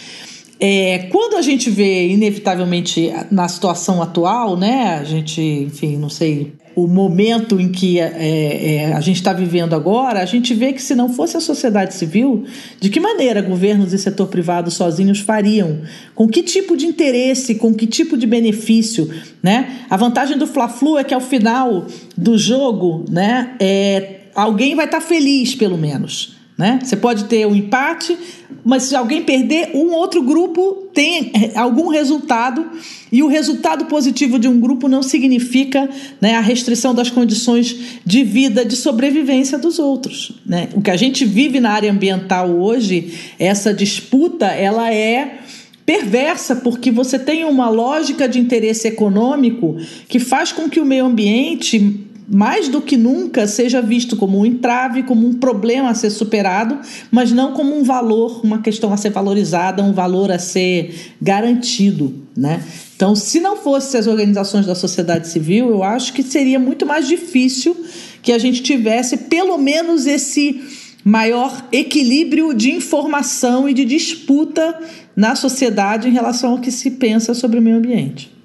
É, 0.59 1.07
quando 1.09 1.37
a 1.37 1.41
gente 1.41 1.69
vê, 1.69 2.09
inevitavelmente, 2.09 3.13
na 3.31 3.47
situação 3.47 4.01
atual, 4.01 4.57
né, 4.57 4.97
a 4.99 5.05
gente, 5.05 5.41
enfim, 5.41 5.95
não 5.95 6.09
sei, 6.09 6.53
o 6.75 6.85
momento 6.85 7.59
em 7.59 7.69
que 7.69 7.97
é, 7.97 8.05
é, 8.75 8.93
a 8.93 8.99
gente 8.99 9.15
está 9.15 9.31
vivendo 9.31 9.73
agora, 9.73 10.21
a 10.21 10.25
gente 10.25 10.53
vê 10.53 10.73
que 10.73 10.81
se 10.81 10.93
não 10.95 11.13
fosse 11.13 11.37
a 11.37 11.39
sociedade 11.39 11.93
civil, 11.93 12.45
de 12.79 12.89
que 12.89 12.99
maneira 12.99 13.41
governos 13.41 13.93
e 13.93 13.97
setor 13.97 14.27
privado 14.27 14.69
sozinhos 14.69 15.19
fariam? 15.19 15.79
Com 16.13 16.27
que 16.27 16.43
tipo 16.43 16.75
de 16.75 16.85
interesse, 16.85 17.55
com 17.55 17.73
que 17.73 17.87
tipo 17.87 18.17
de 18.17 18.27
benefício? 18.27 19.09
Né? 19.41 19.85
A 19.89 19.95
vantagem 19.95 20.37
do 20.37 20.45
Fla-Flu 20.45 20.97
é 20.97 21.05
que 21.05 21.13
ao 21.13 21.21
final 21.21 21.85
do 22.17 22.37
jogo, 22.37 23.05
né, 23.09 23.55
é, 23.61 24.21
alguém 24.35 24.75
vai 24.75 24.85
estar 24.85 24.99
tá 24.99 25.05
feliz, 25.05 25.55
pelo 25.55 25.77
menos 25.77 26.38
Né? 26.59 26.77
Você 26.83 26.97
pode 26.97 27.23
ter 27.23 27.47
um 27.47 27.55
empate, 27.55 28.17
mas 28.65 28.83
se 28.83 28.93
alguém 28.93 29.23
perder, 29.23 29.71
um 29.73 29.93
outro 29.93 30.21
grupo 30.21 30.89
tem 30.93 31.31
é, 31.33 31.57
algum 31.57 31.87
resultado, 31.87 32.69
e 33.09 33.23
o 33.23 33.27
resultado 33.27 33.85
positivo 33.85 34.37
de 34.37 34.45
um 34.49 34.59
grupo 34.59 34.89
não 34.89 35.01
significa 35.01 35.89
né, 36.19 36.35
a 36.35 36.41
restrição 36.41 36.93
das 36.93 37.09
condições 37.09 38.01
de 38.05 38.25
vida, 38.25 38.65
de 38.65 38.75
sobrevivência 38.75 39.57
dos 39.57 39.79
outros. 39.79 40.33
Né? 40.45 40.67
O 40.73 40.81
que 40.81 40.91
a 40.91 40.97
gente 40.97 41.23
vive 41.23 41.61
na 41.61 41.71
área 41.71 41.89
ambiental 41.89 42.49
hoje, 42.49 43.13
essa 43.39 43.73
disputa, 43.73 44.47
ela 44.47 44.93
é 44.93 45.39
perversa, 45.85 46.57
porque 46.57 46.91
você 46.91 47.17
tem 47.17 47.45
uma 47.45 47.69
lógica 47.69 48.27
de 48.27 48.37
interesse 48.37 48.85
econômico 48.85 49.77
que 50.09 50.19
faz 50.19 50.51
com 50.51 50.69
que 50.69 50.81
o 50.81 50.85
meio 50.85 51.05
ambiente 51.05 52.05
mais 52.31 52.67
do 52.67 52.81
que 52.81 52.95
nunca 52.95 53.47
seja 53.47 53.81
visto 53.81 54.15
como 54.15 54.39
um 54.39 54.45
entrave, 54.45 55.03
como 55.03 55.27
um 55.27 55.33
problema 55.33 55.89
a 55.89 55.93
ser 55.93 56.09
superado, 56.09 56.77
mas 57.09 57.31
não 57.31 57.53
como 57.53 57.75
um 57.75 57.83
valor, 57.83 58.41
uma 58.43 58.61
questão 58.61 58.93
a 58.93 58.97
ser 58.97 59.09
valorizada, 59.09 59.81
um 59.81 59.93
valor 59.93 60.31
a 60.31 60.37
ser 60.37 61.13
garantido, 61.21 62.13
né? 62.37 62.63
Então, 62.95 63.15
se 63.15 63.39
não 63.39 63.57
fossem 63.57 63.99
as 63.99 64.07
organizações 64.07 64.65
da 64.65 64.75
sociedade 64.75 65.27
civil, 65.27 65.69
eu 65.69 65.83
acho 65.83 66.13
que 66.13 66.21
seria 66.21 66.59
muito 66.59 66.85
mais 66.85 67.07
difícil 67.07 67.75
que 68.21 68.31
a 68.31 68.37
gente 68.37 68.61
tivesse 68.61 69.17
pelo 69.17 69.57
menos 69.57 70.05
esse 70.05 70.61
maior 71.03 71.65
equilíbrio 71.71 72.53
de 72.53 72.71
informação 72.71 73.67
e 73.69 73.73
de 73.73 73.85
disputa 73.85 74.77
na 75.15 75.35
sociedade 75.35 76.07
em 76.07 76.11
relação 76.11 76.51
ao 76.51 76.59
que 76.59 76.71
se 76.71 76.91
pensa 76.91 77.33
sobre 77.33 77.57
o 77.57 77.61
meio 77.61 77.77
ambiente. 77.77 78.38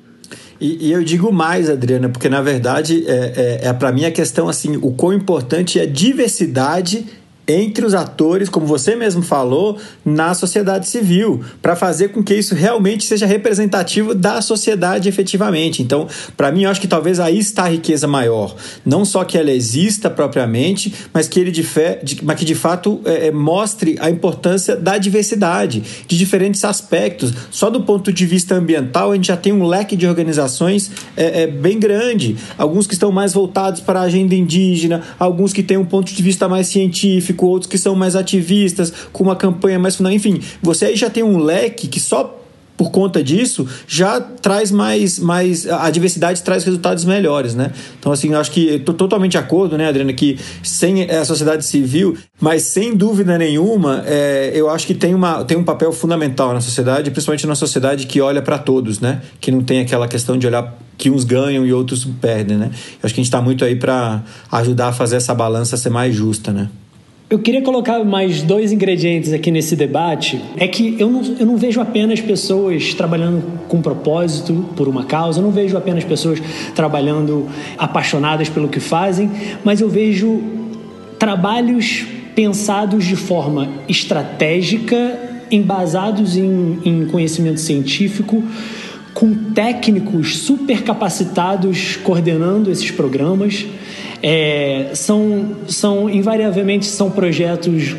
E, 0.65 0.89
e, 0.89 0.93
eu 0.93 1.05
digo 1.05 1.31
mais, 1.31 1.69
Adriana, 1.69 2.09
porque 2.09 2.27
na 2.27 2.41
verdade 2.41 3.05
é, 3.07 3.61
é, 3.63 3.69
é 3.69 3.73
para 3.75 3.93
mim 3.93 4.07
a 4.07 4.11
questão 4.11 4.49
assim, 4.49 4.79
o 4.79 4.93
quão 4.93 5.13
importante 5.13 5.79
é 5.79 5.83
a 5.83 5.87
diversidade 5.87 7.05
entre 7.47 7.85
os 7.85 7.95
atores, 7.95 8.49
como 8.49 8.67
você 8.67 8.97
mesmo 8.97 9.23
falou, 9.23 9.79
na 10.05 10.35
sociedade 10.35 10.89
civil, 10.89 11.43
para 11.61 11.77
fazer 11.77 12.09
com 12.09 12.23
que 12.23 12.35
isso 12.35 12.55
realmente 12.55 13.05
seja 13.05 13.27
representativo 13.27 14.15
da 14.15 14.41
sociedade 14.41 15.09
efetivamente. 15.09 15.83
Então, 15.83 16.09
para 16.37 16.51
mim, 16.51 16.63
eu 16.63 16.71
acho 16.71 16.81
que 16.81 16.89
talvez 16.89 17.21
aí 17.21 17.39
está 17.39 17.65
a 17.65 17.69
riqueza 17.69 18.09
maior. 18.09 18.57
Não 18.85 19.05
só 19.05 19.25
que 19.25 19.37
ela 19.37 19.53
exista 19.53 20.09
propriamente, 20.09 20.93
mas 21.13 21.29
que 21.29 21.39
ele 21.39 21.51
de, 21.51 21.63
fé, 21.63 22.01
de, 22.03 22.25
mas 22.25 22.39
que 22.39 22.45
de 22.45 22.55
fato 22.55 23.01
é, 23.05 23.29
é, 23.29 23.31
mostre 23.31 23.97
a 24.01 24.09
importância 24.11 24.75
da 24.77 24.97
diversidade, 24.97 25.83
de 26.07 26.17
diferentes 26.17 26.65
aspectos. 26.65 27.33
Só 27.51 27.69
do 27.69 27.83
ponto 27.83 28.13
de 28.13 28.25
vista 28.25 28.55
ambiental, 28.55 29.13
a 29.13 29.15
gente 29.15 29.29
já 29.29 29.37
tem 29.37 29.53
um 29.53 29.67
leque 29.67 29.97
de 29.97 30.07
organizações 30.07 30.91
é, 31.17 31.43
é 31.43 31.47
bem 31.47 31.79
grande. 31.79 32.37
Alguns 32.57 32.87
que 32.87 32.95
estão 32.95 33.13
mais 33.13 33.35
voltados 33.35 33.81
para 33.81 34.01
a 34.01 34.05
agenda 34.05 34.35
indígena, 34.35 35.03
alguns 35.19 35.53
que 35.53 35.63
têm 35.63 35.77
um 35.77 35.85
ponto 35.85 36.13
de 36.13 36.23
vista 36.23 36.49
mais 36.49 36.69
científico 36.69 37.34
científico, 37.35 37.47
outros 37.47 37.71
que 37.71 37.77
são 37.77 37.95
mais 37.95 38.17
ativistas, 38.17 38.93
com 39.13 39.25
uma 39.25 39.37
campanha 39.37 39.79
mais 39.79 39.97
final. 39.97 40.13
Enfim, 40.13 40.41
você 40.63 40.87
aí 40.87 40.97
já 40.97 41.11
tem 41.11 41.23
um 41.23 41.39
leque 41.39 41.89
que 41.89 42.01
só 42.01 42.41
por 42.77 42.91
conta 42.91 43.23
disso, 43.23 43.69
já 43.87 44.21
traz 44.21 44.73
mais, 44.73 45.21
mais. 45.21 45.65
A 45.65 45.89
diversidade 45.91 46.43
traz 46.43 46.65
resultados 46.65 47.05
melhores, 47.05 47.55
né? 47.55 47.71
Então, 48.01 48.11
assim, 48.11 48.35
acho 48.35 48.51
que 48.51 48.67
estou 48.67 48.93
totalmente 48.93 49.33
de 49.33 49.39
acordo, 49.39 49.79
né, 49.79 49.87
Adriana, 49.87 50.13
que 50.13 50.37
sem 50.61 51.09
a 51.09 51.25
sociedade 51.25 51.65
civil, 51.65 52.17
mas 52.41 52.63
sem 52.63 52.97
dúvida 52.97 53.39
nenhuma, 53.39 54.03
é, 54.05 54.51
eu 54.55 54.69
acho 54.69 54.89
que 54.89 54.95
tem, 54.95 55.15
uma, 55.15 55.45
tem 55.45 55.57
um 55.57 55.63
papel 55.63 55.93
fundamental 55.93 56.53
na 56.53 56.61
sociedade, 56.61 57.13
principalmente 57.13 57.47
na 57.47 57.55
sociedade 57.55 58.09
que 58.09 58.21
olha 58.21 58.43
para 58.43 58.59
todos, 58.59 58.99
né? 58.99 59.23
Que 59.41 59.53
não 59.53 59.63
tem 59.63 59.81
aquela 59.81 60.09
questão 60.09 60.37
de 60.37 60.45
olhar 60.45 60.77
que 60.99 61.09
uns 61.11 61.23
ganham 61.23 61.65
e 61.65 61.73
outros 61.73 62.05
perdem, 62.21 62.57
né? 62.57 62.71
Eu 62.73 63.01
acho 63.05 63.15
que 63.15 63.21
a 63.21 63.23
gente 63.23 63.27
está 63.27 63.41
muito 63.41 63.65
aí 63.65 63.77
para 63.77 64.23
ajudar 64.51 64.89
a 64.89 64.93
fazer 64.93 65.17
essa 65.17 65.35
balança 65.35 65.77
ser 65.77 65.91
mais 65.91 66.13
justa, 66.15 66.53
né? 66.53 66.69
Eu 67.31 67.39
queria 67.39 67.63
colocar 67.63 68.05
mais 68.05 68.43
dois 68.43 68.71
ingredientes 68.71 69.33
aqui 69.33 69.51
nesse 69.51 69.75
debate. 69.75 70.39
É 70.59 70.69
que 70.69 70.95
eu 70.99 71.11
não, 71.11 71.23
eu 71.39 71.47
não 71.47 71.57
vejo 71.57 71.81
apenas 71.81 72.21
pessoas 72.21 72.93
trabalhando 72.93 73.43
com 73.67 73.81
propósito, 73.81 74.67
por 74.77 74.89
uma 74.89 75.05
causa, 75.05 75.41
eu 75.41 75.43
não 75.43 75.51
vejo 75.51 75.77
apenas 75.77 76.05
pessoas 76.05 76.39
trabalhando 76.75 77.49
apaixonadas 77.79 78.51
pelo 78.51 78.69
que 78.69 78.79
fazem, 78.79 79.31
mas 79.65 79.81
eu 79.81 79.89
vejo 79.89 80.43
trabalhos 81.19 82.05
pensados 82.35 83.07
de 83.07 83.17
forma 83.17 83.69
estratégica, 83.89 85.19
embasados 85.51 86.37
em, 86.37 86.79
em 86.85 87.07
conhecimento 87.07 87.61
científico, 87.61 88.45
com 89.15 89.33
técnicos 89.55 90.39
super 90.39 90.83
capacitados 90.83 91.97
coordenando 91.97 92.71
esses 92.71 92.91
programas 92.91 93.65
é, 94.23 94.91
são, 94.95 95.57
são, 95.69 96.09
invariavelmente, 96.09 96.87
são 96.87 97.11
projetos 97.11 97.95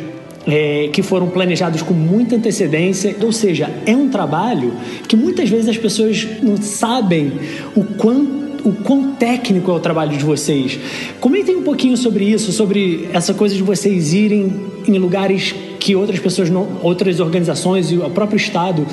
é, 0.47 0.89
que 0.91 1.01
foram 1.01 1.29
planejados 1.29 1.81
com 1.81 1.93
muita 1.93 2.35
antecedência, 2.35 3.15
ou 3.21 3.31
seja, 3.31 3.69
é 3.85 3.95
um 3.95 4.09
trabalho 4.09 4.73
que 5.07 5.15
muitas 5.15 5.49
vezes 5.49 5.69
as 5.69 5.77
pessoas 5.77 6.27
não 6.41 6.57
sabem 6.57 7.33
o 7.75 7.83
quanto 7.83 8.45
o 8.65 8.71
quão 8.71 9.11
técnico 9.11 9.69
é 9.69 9.75
o 9.75 9.79
trabalho 9.79 10.17
de 10.17 10.23
vocês. 10.23 10.79
Comentem 11.19 11.55
um 11.55 11.61
pouquinho 11.61 11.95
sobre 11.95 12.25
isso, 12.25 12.51
sobre 12.51 13.07
essa 13.13 13.31
coisa 13.31 13.53
de 13.53 13.61
vocês 13.61 14.11
irem 14.11 14.51
em 14.87 14.97
lugares 14.97 15.53
que 15.79 15.95
outras 15.95 16.19
pessoas, 16.19 16.49
não, 16.49 16.79
outras 16.81 17.19
organizações 17.19 17.91
e 17.91 17.97
o 17.97 18.09
próprio 18.09 18.37
Estado 18.37 18.87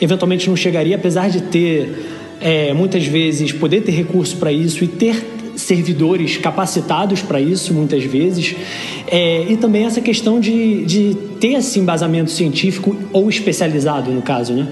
eventualmente 0.00 0.48
não 0.48 0.56
chegaria, 0.56 0.96
apesar 0.96 1.28
de 1.28 1.42
ter 1.42 2.06
é, 2.40 2.72
muitas 2.72 3.06
vezes 3.06 3.52
poder 3.52 3.82
ter 3.82 3.92
recurso 3.92 4.34
para 4.38 4.50
isso 4.50 4.82
e 4.82 4.88
ter 4.88 5.22
servidores 5.58 6.36
capacitados 6.36 7.20
para 7.20 7.40
isso, 7.40 7.74
muitas 7.74 8.04
vezes, 8.04 8.54
é, 9.06 9.44
e 9.50 9.56
também 9.56 9.84
essa 9.84 10.00
questão 10.00 10.40
de, 10.40 10.84
de 10.84 11.14
ter 11.40 11.54
esse 11.54 11.78
embasamento 11.78 12.30
científico 12.30 12.96
ou 13.12 13.28
especializado, 13.28 14.10
no 14.10 14.22
caso, 14.22 14.54
né? 14.54 14.66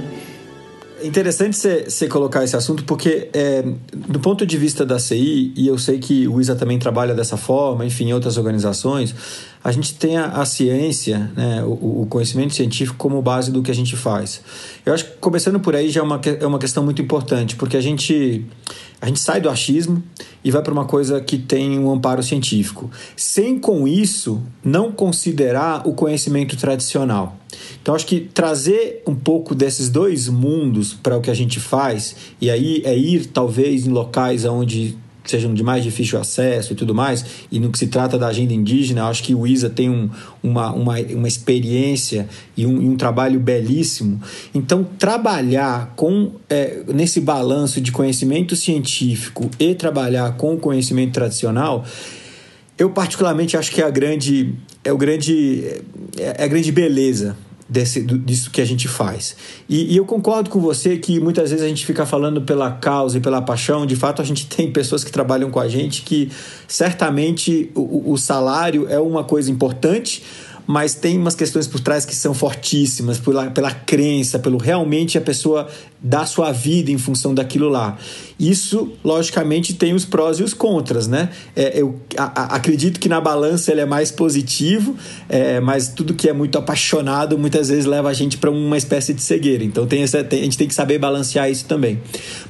Interessante 1.03 1.57
você 1.57 2.09
colocar 2.09 2.43
esse 2.43 2.57
assunto, 2.57 2.83
porque 2.85 3.29
é, 3.33 3.63
do 4.09 4.19
ponto 4.19 4.47
de 4.47 4.57
vista 4.57 4.85
da 4.85 4.99
CI, 4.99 5.53
e 5.55 5.67
eu 5.67 5.79
sei 5.79 5.99
que 5.99 6.27
o 6.27 6.41
ISA 6.41 6.57
também 6.57 6.79
trabalha 6.79 7.15
dessa 7.15 7.37
forma, 7.37 7.85
enfim, 7.85 8.13
outras 8.15 8.39
organizações, 8.39 9.15
a 9.67 9.73
gente 9.73 9.95
tem 9.95 10.17
a, 10.17 10.27
a 10.27 10.47
ciência, 10.47 11.29
né, 11.35 11.61
o, 11.65 12.03
o, 12.03 12.07
conhecimento 12.09 12.55
científico 12.55 12.97
como 12.97 13.21
base 13.21 13.51
do 13.51 13.63
que 13.65 13.71
a 13.73 13.75
gente 13.75 13.97
faz. 13.97 14.41
Eu 14.85 14.95
acho 14.95 15.05
que 15.05 15.11
começando 15.19 15.59
por 15.59 15.75
aí 15.75 15.91
já 15.91 16.03
é 16.03 16.05
uma, 16.05 16.21
é 16.25 16.47
uma 16.47 16.61
questão 16.61 16.85
muito 16.85 17.03
importante, 17.03 17.57
porque 17.57 17.77
a 17.77 17.81
gente, 17.81 18.47
a 19.01 19.09
gente 19.09 19.19
sai 19.19 19.41
do 19.41 19.51
achismo 19.51 20.01
e 20.45 20.53
vai 20.53 20.63
para 20.63 20.73
uma 20.73 20.85
coisa 20.85 21.21
que 21.21 21.37
tem 21.37 21.81
um 21.81 21.91
amparo 21.91 22.23
científico, 22.23 22.89
sem 23.17 23.59
com 23.59 23.89
isso 23.89 24.41
não 24.63 24.93
considerar 24.93 25.85
o 25.85 25.95
conhecimento 25.95 26.57
tradicional. 26.57 27.37
Então, 27.83 27.93
acho 27.93 28.07
que 28.07 28.21
trazer 28.21 29.03
um 29.05 29.17
pouco 29.17 29.53
desses 29.53 29.89
dois 29.89 30.29
mundos 30.29 30.95
para 30.95 31.17
o 31.17 31.21
que 31.21 31.31
a 31.31 31.35
gente 31.35 31.59
faz, 31.59 32.15
e 32.41 32.49
aí 32.49 32.83
é 32.85 32.97
ir 32.97 33.27
talvez 33.27 33.85
em 33.85 33.91
locais 33.91 34.45
onde 34.45 34.97
sejam 35.31 35.53
de 35.55 35.63
mais 35.63 35.83
difícil 35.83 36.19
acesso 36.19 36.73
e 36.73 36.77
tudo 36.77 36.95
mais, 36.95 37.25
e 37.51 37.59
no 37.59 37.71
que 37.71 37.79
se 37.79 37.87
trata 37.87 38.19
da 38.19 38.29
agenda 38.29 38.53
indígena, 38.53 39.07
acho 39.07 39.23
que 39.23 39.35
o 39.35 39.47
ISA 39.47 39.71
tem 39.71 39.91
um, 39.91 40.11
uma, 40.43 40.73
uma, 40.73 40.99
uma 40.99 41.29
experiência 41.29 42.29
e 42.57 42.67
um, 42.67 42.81
e 42.83 42.89
um 42.89 42.97
trabalho 42.97 43.39
belíssimo. 43.41 44.21
Então, 44.55 44.85
trabalhar 44.99 45.93
com 45.97 46.33
é, 46.49 46.83
nesse 46.93 47.21
balanço 47.21 47.81
de 47.81 47.93
conhecimento 47.93 48.55
científico 48.57 49.51
e 49.59 49.75
trabalhar 49.75 50.37
com 50.37 50.55
o 50.55 50.59
conhecimento 50.59 51.13
tradicional, 51.13 51.85
eu 52.79 52.91
particularmente 52.91 53.57
acho 53.57 53.73
que 53.73 53.81
é 53.81 53.85
a 53.85 53.91
grande 53.91 54.55
é 54.85 54.93
o 54.93 54.99
grande 54.99 55.65
é, 56.19 56.43
é 56.43 56.45
a 56.45 56.47
grande 56.47 56.71
beleza 56.71 57.37
desse, 57.69 58.01
disso 58.03 58.51
que 58.51 58.61
a 58.61 58.65
gente 58.65 58.87
faz. 58.87 59.37
E, 59.69 59.95
e, 59.95 59.97
eu 59.97 60.05
concordo 60.05 60.51
com 60.51 60.61
você 60.61 60.97
que 60.97 61.19
muitas 61.19 61.51
vezes 61.51 61.65
a 61.65 61.69
gente 61.69 61.85
fica 61.85 62.07
falando 62.07 62.43
pela 62.43 62.71
causa 62.71 63.19
e 63.19 63.21
pela 63.21 63.43
paixão. 63.43 63.85
De 63.85 63.97
fato, 63.97 64.23
a 64.23 64.25
gente 64.25 64.47
tem 64.49 64.71
pessoas 64.71 65.03
que 65.03 65.11
trabalham 65.11 65.51
com 65.51 65.59
a 65.59 65.69
gente 65.69 66.03
que 66.03 66.31
certamente 66.69 67.71
o, 67.75 68.13
o 68.13 68.17
salário 68.17 68.87
é 68.89 68.99
uma 68.99 69.25
coisa 69.25 69.51
importante, 69.51 70.23
mas 70.67 70.95
tem 70.95 71.17
umas 71.19 71.35
questões 71.35 71.67
por 71.67 71.81
trás 71.81 72.05
que 72.05 72.15
são 72.15 72.35
fortíssimas, 72.35 73.19
pela, 73.19 73.51
pela 73.51 73.71
crença, 73.71 74.39
pelo 74.39 74.59
realmente 74.59 75.17
a 75.17 75.21
pessoa 75.21 75.69
dar 76.03 76.27
sua 76.27 76.53
vida 76.53 76.91
em 76.91 76.99
função 76.99 77.35
daquilo 77.35 77.69
lá. 77.69 77.97
Isso, 78.39 78.93
logicamente, 79.03 79.75
tem 79.75 79.95
os 79.95 80.05
prós 80.05 80.39
e 80.39 80.43
os 80.43 80.53
contras, 80.53 81.07
né? 81.07 81.31
É, 81.55 81.81
eu 81.81 81.99
a, 82.17 82.43
a, 82.43 82.57
acredito 82.57 83.01
que 83.01 83.09
na 83.09 83.21
balança 83.21 83.73
ele 83.73 83.81
é 83.81 83.87
mais 83.87 84.11
positivo, 84.11 84.95
é, 85.29 85.59
mas 85.59 85.89
tudo 85.89 86.15
que 86.15 86.29
é 86.29 86.33
muito 86.33 86.59
apaixonado 86.59 87.39
muitas 87.39 87.69
vezes 87.69 87.87
leva 87.87 88.09
a 88.09 88.13
gente 88.13 88.37
para 88.37 88.51
uma 88.51 88.77
espécie 88.77 89.15
de 89.15 89.23
cegueira. 89.23 89.65
Então 89.65 89.87
tem 89.87 90.03
essa, 90.03 90.23
tem, 90.23 90.41
a 90.41 90.45
gente 90.45 90.59
tem 90.59 90.69
que 90.69 90.75
saber 90.75 90.99
balancear 90.99 91.51
isso 91.51 91.65
também. 91.65 92.01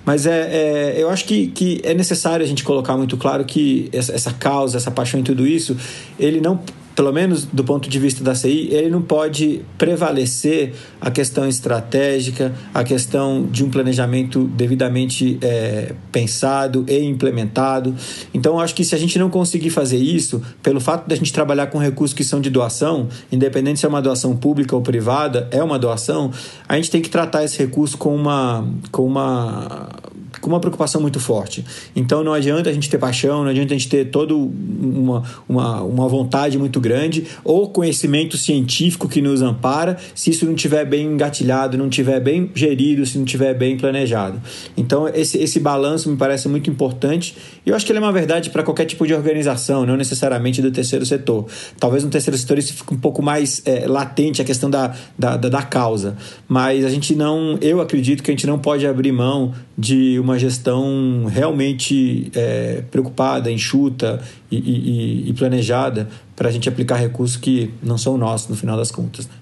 Mas 0.04 0.26
é, 0.26 0.30
é, 0.30 0.94
eu 0.98 1.08
acho 1.08 1.24
que, 1.24 1.48
que 1.48 1.80
é 1.84 1.94
necessário 1.94 2.44
a 2.44 2.48
gente 2.48 2.64
colocar 2.64 2.96
muito 2.96 3.16
claro 3.16 3.44
que 3.44 3.88
essa, 3.92 4.12
essa 4.12 4.32
causa, 4.32 4.76
essa 4.76 4.90
paixão 4.90 5.20
e 5.20 5.22
tudo 5.22 5.46
isso, 5.46 5.76
ele 6.18 6.40
não 6.40 6.60
pelo 6.96 7.12
menos 7.12 7.44
do 7.44 7.62
ponto 7.62 7.90
de 7.90 7.98
vista 7.98 8.24
da 8.24 8.34
CI, 8.34 8.68
ele 8.72 8.88
não 8.88 9.02
pode 9.02 9.60
prevalecer 9.76 10.72
a 10.98 11.10
questão 11.10 11.46
estratégica, 11.46 12.54
a 12.72 12.82
questão 12.82 13.46
de 13.46 13.62
um 13.62 13.70
planejamento 13.70 14.44
devidamente 14.44 15.38
é, 15.42 15.94
pensado 16.10 16.86
e 16.88 16.98
implementado. 17.04 17.94
Então, 18.32 18.58
acho 18.58 18.74
que 18.74 18.82
se 18.82 18.94
a 18.94 18.98
gente 18.98 19.18
não 19.18 19.28
conseguir 19.28 19.68
fazer 19.68 19.98
isso, 19.98 20.40
pelo 20.62 20.80
fato 20.80 21.06
de 21.06 21.12
a 21.12 21.16
gente 21.18 21.34
trabalhar 21.34 21.66
com 21.66 21.76
recursos 21.76 22.14
que 22.14 22.24
são 22.24 22.40
de 22.40 22.48
doação, 22.48 23.08
independente 23.30 23.78
se 23.78 23.84
é 23.84 23.88
uma 23.90 24.00
doação 24.00 24.34
pública 24.34 24.74
ou 24.74 24.80
privada, 24.80 25.48
é 25.50 25.62
uma 25.62 25.78
doação, 25.78 26.32
a 26.66 26.76
gente 26.76 26.90
tem 26.90 27.02
que 27.02 27.10
tratar 27.10 27.44
esse 27.44 27.58
recurso 27.58 27.98
com 27.98 28.16
uma, 28.16 28.66
com 28.90 29.04
uma 29.04 29.90
com 30.46 30.50
uma 30.50 30.60
preocupação 30.60 31.00
muito 31.00 31.18
forte. 31.18 31.64
Então 31.96 32.22
não 32.22 32.32
adianta 32.32 32.70
a 32.70 32.72
gente 32.72 32.88
ter 32.88 32.98
paixão, 32.98 33.42
não 33.42 33.50
adianta 33.50 33.74
a 33.74 33.76
gente 33.76 33.88
ter 33.88 34.04
toda 34.10 34.32
uma, 34.32 35.24
uma, 35.48 35.82
uma 35.82 36.08
vontade 36.08 36.56
muito 36.56 36.80
grande 36.80 37.26
ou 37.42 37.68
conhecimento 37.68 38.38
científico 38.38 39.08
que 39.08 39.20
nos 39.20 39.42
ampara 39.42 39.96
se 40.14 40.30
isso 40.30 40.46
não 40.46 40.54
estiver 40.54 40.84
bem 40.84 41.04
engatilhado, 41.04 41.76
não 41.76 41.88
estiver 41.88 42.20
bem 42.20 42.48
gerido, 42.54 43.04
se 43.04 43.18
não 43.18 43.24
estiver 43.24 43.54
bem 43.54 43.76
planejado. 43.76 44.40
Então 44.76 45.08
esse, 45.08 45.36
esse 45.38 45.58
balanço 45.58 46.08
me 46.08 46.16
parece 46.16 46.48
muito 46.48 46.70
importante 46.70 47.36
e 47.66 47.70
eu 47.70 47.74
acho 47.74 47.84
que 47.84 47.90
ele 47.90 47.98
é 47.98 48.02
uma 48.02 48.12
verdade 48.12 48.50
para 48.50 48.62
qualquer 48.62 48.84
tipo 48.84 49.04
de 49.04 49.12
organização, 49.14 49.84
não 49.84 49.96
necessariamente 49.96 50.62
do 50.62 50.70
terceiro 50.70 51.04
setor. 51.04 51.46
Talvez 51.80 52.04
no 52.04 52.10
terceiro 52.10 52.38
setor 52.38 52.56
isso 52.56 52.72
fique 52.72 52.94
um 52.94 52.98
pouco 52.98 53.20
mais 53.20 53.62
é, 53.64 53.88
latente 53.88 54.40
a 54.40 54.44
questão 54.44 54.70
da, 54.70 54.94
da, 55.18 55.36
da, 55.36 55.48
da 55.48 55.62
causa, 55.62 56.16
mas 56.46 56.84
a 56.84 56.88
gente 56.88 57.16
não, 57.16 57.58
eu 57.60 57.80
acredito 57.80 58.22
que 58.22 58.30
a 58.30 58.34
gente 58.34 58.46
não 58.46 58.60
pode 58.60 58.86
abrir 58.86 59.10
mão 59.10 59.52
de 59.76 60.18
uma 60.20 60.35
gestão 60.38 61.26
realmente 61.26 62.30
é, 62.34 62.82
preocupada, 62.90 63.50
enxuta 63.50 64.22
e, 64.50 64.56
e, 64.56 65.30
e 65.30 65.32
planejada 65.32 66.08
para 66.34 66.48
a 66.48 66.52
gente 66.52 66.68
aplicar 66.68 66.96
recursos 66.96 67.36
que 67.36 67.70
não 67.82 67.96
são 67.96 68.16
nossos 68.16 68.48
no 68.48 68.56
final 68.56 68.76
das 68.76 68.90
contas. 68.90 69.26
Né? 69.26 69.32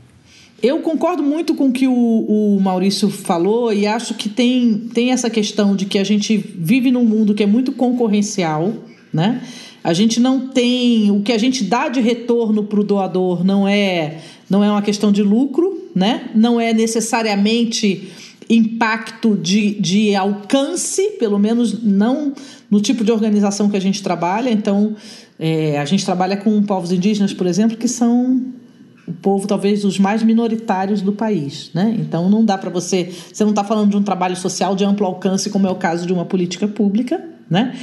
Eu 0.63 0.79
concordo 0.81 1.23
muito 1.23 1.55
com 1.55 1.69
o 1.69 1.73
que 1.73 1.87
o, 1.87 1.93
o, 1.93 2.59
Maurício 2.61 3.11
falou 3.11 3.71
e 3.73 3.87
acho 3.87 4.15
que 4.15 4.31
tem, 4.31 4.89
tem 4.95 5.13
essa 5.13 5.29
questão 5.29 5.77
de 5.77 5.85
que 5.85 5.99
a 5.99 6.05
gente 6.05 6.39
vive 6.39 6.91
num 6.91 7.05
mundo 7.05 7.35
que 7.35 7.43
é 7.43 7.47
muito 7.47 7.73
concorrencial, 7.73 8.73
né? 9.13 9.43
A 9.85 9.93
gente 9.93 10.19
não 10.19 10.49
tem. 10.49 11.11
O 11.11 11.21
que 11.21 11.33
a 11.33 11.37
gente 11.37 11.63
dá 11.65 11.91
de 11.91 12.01
retorno 12.01 12.65
para 12.65 12.81
o 12.81 12.83
doador 12.83 13.45
não 13.45 13.69
é, 13.69 14.21
não 14.49 14.65
é 14.65 14.71
uma 14.71 14.81
questão 14.81 15.13
de 15.13 15.23
lucro, 15.23 15.91
né? 15.95 16.31
Não 16.35 16.59
é 16.59 16.73
necessariamente 16.73 18.11
impacto 18.55 19.37
de, 19.37 19.79
de 19.81 20.15
alcance, 20.15 21.11
pelo 21.19 21.39
menos 21.39 21.83
não 21.83 22.33
no 22.71 22.81
tipo 22.81 23.05
de 23.05 23.13
organização 23.13 23.69
que 23.69 23.77
a 23.77 23.81
gente 23.81 24.03
trabalha. 24.03 24.51
Então, 24.51 24.97
é, 25.39 25.79
a 25.79 25.85
gente 25.85 26.05
trabalha 26.05 26.37
com 26.37 26.63
povos 26.63 26.93
indígenas, 26.93 27.33
por 27.33 27.47
exemplo, 27.47 27.77
que 27.77 27.89
são 27.89 28.43
o 29.07 29.13
povo 29.13 29.47
talvez 29.47 29.85
os 29.85 29.99
mais 29.99 30.23
minoritários 30.23 31.03
do 31.03 31.13
país, 31.13 31.71
né? 31.75 31.95
Então 31.99 32.31
não 32.31 32.45
dá 32.45 32.57
para 32.57 32.71
você, 32.71 33.13
você 33.33 33.45
não 33.45 33.51
está 33.51 33.63
falando 33.63 33.91
de 33.91 33.97
um 33.97 34.03
trabalho 34.03 34.35
social 34.35 34.75
de 34.75 34.85
amplo 34.85 35.07
alcance 35.07 35.51
como 35.51 35.67
é 35.67 35.71
o 35.71 35.75
caso 35.75 36.07
de 36.07 36.13
uma 36.13 36.25
política 36.25 36.67
pública, 36.67 37.23
né? 37.51 37.77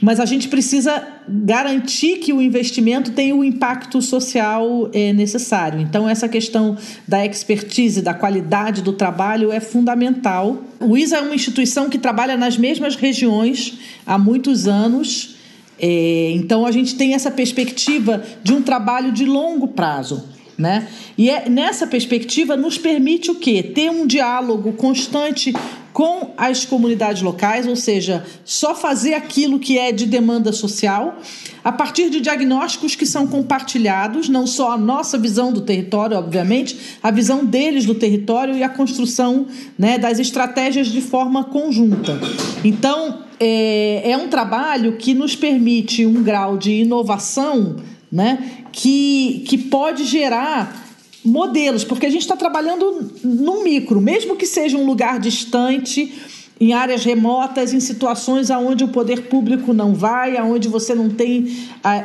Mas 0.00 0.20
a 0.20 0.24
gente 0.24 0.48
precisa 0.48 1.06
garantir 1.28 2.18
que 2.18 2.32
o 2.32 2.40
investimento 2.40 3.10
tenha 3.12 3.34
o 3.34 3.44
impacto 3.44 4.00
social 4.00 4.88
é, 4.92 5.12
necessário. 5.12 5.80
Então, 5.80 6.08
essa 6.08 6.28
questão 6.28 6.76
da 7.06 7.24
expertise, 7.26 8.00
da 8.00 8.14
qualidade 8.14 8.82
do 8.82 8.92
trabalho 8.92 9.50
é 9.50 9.60
fundamental. 9.60 10.62
O 10.80 10.96
ISA 10.96 11.16
é 11.16 11.20
uma 11.20 11.34
instituição 11.34 11.88
que 11.88 11.98
trabalha 11.98 12.36
nas 12.36 12.56
mesmas 12.56 12.94
regiões 12.94 13.78
há 14.06 14.16
muitos 14.16 14.68
anos. 14.68 15.36
É, 15.80 16.32
então, 16.34 16.64
a 16.64 16.70
gente 16.70 16.94
tem 16.94 17.14
essa 17.14 17.30
perspectiva 17.30 18.22
de 18.42 18.52
um 18.52 18.62
trabalho 18.62 19.12
de 19.12 19.24
longo 19.24 19.68
prazo. 19.68 20.37
Né? 20.58 20.88
E 21.16 21.30
é, 21.30 21.48
nessa 21.48 21.86
perspectiva 21.86 22.56
nos 22.56 22.76
permite 22.76 23.30
o 23.30 23.36
quê? 23.36 23.62
Ter 23.62 23.90
um 23.90 24.04
diálogo 24.08 24.72
constante 24.72 25.52
com 25.98 26.32
as 26.36 26.64
comunidades 26.64 27.22
locais, 27.22 27.66
ou 27.66 27.74
seja, 27.74 28.24
só 28.44 28.74
fazer 28.74 29.14
aquilo 29.14 29.58
que 29.58 29.78
é 29.78 29.90
de 29.90 30.06
demanda 30.06 30.52
social, 30.52 31.18
a 31.64 31.72
partir 31.72 32.08
de 32.08 32.20
diagnósticos 32.20 32.94
que 32.94 33.04
são 33.04 33.26
compartilhados, 33.26 34.28
não 34.28 34.46
só 34.46 34.72
a 34.72 34.78
nossa 34.78 35.18
visão 35.18 35.52
do 35.52 35.60
território, 35.60 36.16
obviamente, 36.16 36.98
a 37.02 37.10
visão 37.10 37.44
deles 37.44 37.84
do 37.84 37.96
território 37.96 38.56
e 38.56 38.62
a 38.62 38.68
construção 38.68 39.46
né, 39.76 39.98
das 39.98 40.20
estratégias 40.20 40.86
de 40.86 41.00
forma 41.00 41.42
conjunta. 41.42 42.18
Então, 42.64 43.24
é, 43.40 44.12
é 44.12 44.16
um 44.16 44.28
trabalho 44.28 44.96
que 44.96 45.14
nos 45.14 45.34
permite 45.34 46.06
um 46.06 46.22
grau 46.22 46.56
de 46.56 46.72
inovação 46.72 47.76
né, 48.10 48.64
que, 48.72 49.44
que 49.46 49.58
pode 49.58 50.04
gerar 50.04 50.86
modelos, 51.24 51.84
porque 51.84 52.06
a 52.06 52.10
gente 52.10 52.22
está 52.22 52.36
trabalhando 52.36 53.12
no 53.22 53.62
micro, 53.62 54.00
mesmo 54.00 54.36
que 54.36 54.46
seja 54.46 54.76
um 54.76 54.86
lugar 54.86 55.20
distante, 55.20 56.12
em 56.60 56.72
áreas 56.72 57.04
remotas, 57.04 57.72
em 57.72 57.80
situações 57.80 58.50
onde 58.50 58.82
o 58.82 58.88
poder 58.88 59.28
público 59.28 59.72
não 59.72 59.94
vai, 59.94 60.40
onde 60.42 60.68
você 60.68 60.94
não 60.94 61.08
tem 61.08 61.56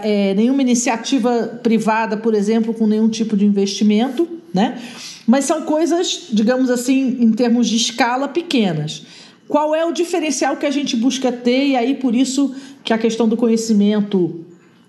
é, 0.04 0.34
nenhuma 0.36 0.62
iniciativa 0.62 1.60
privada, 1.64 2.18
por 2.18 2.36
exemplo, 2.36 2.74
com 2.74 2.86
nenhum 2.86 3.10
tipo 3.10 3.36
de 3.36 3.46
investimento, 3.46 4.28
né? 4.54 4.80
Mas 5.26 5.46
são 5.46 5.64
coisas, 5.64 6.28
digamos 6.32 6.70
assim, 6.70 7.18
em 7.20 7.32
termos 7.32 7.68
de 7.68 7.78
escala, 7.78 8.28
pequenas. 8.28 9.04
Qual 9.48 9.74
é 9.74 9.86
o 9.86 9.92
diferencial 9.92 10.58
que 10.58 10.66
a 10.66 10.72
gente 10.72 10.96
busca 10.96 11.32
ter? 11.32 11.68
E 11.68 11.76
aí, 11.76 11.96
por 11.96 12.14
isso 12.14 12.54
que 12.84 12.94
a 12.94 12.98
questão 12.98 13.28
do 13.28 13.38
conhecimento 13.38 14.46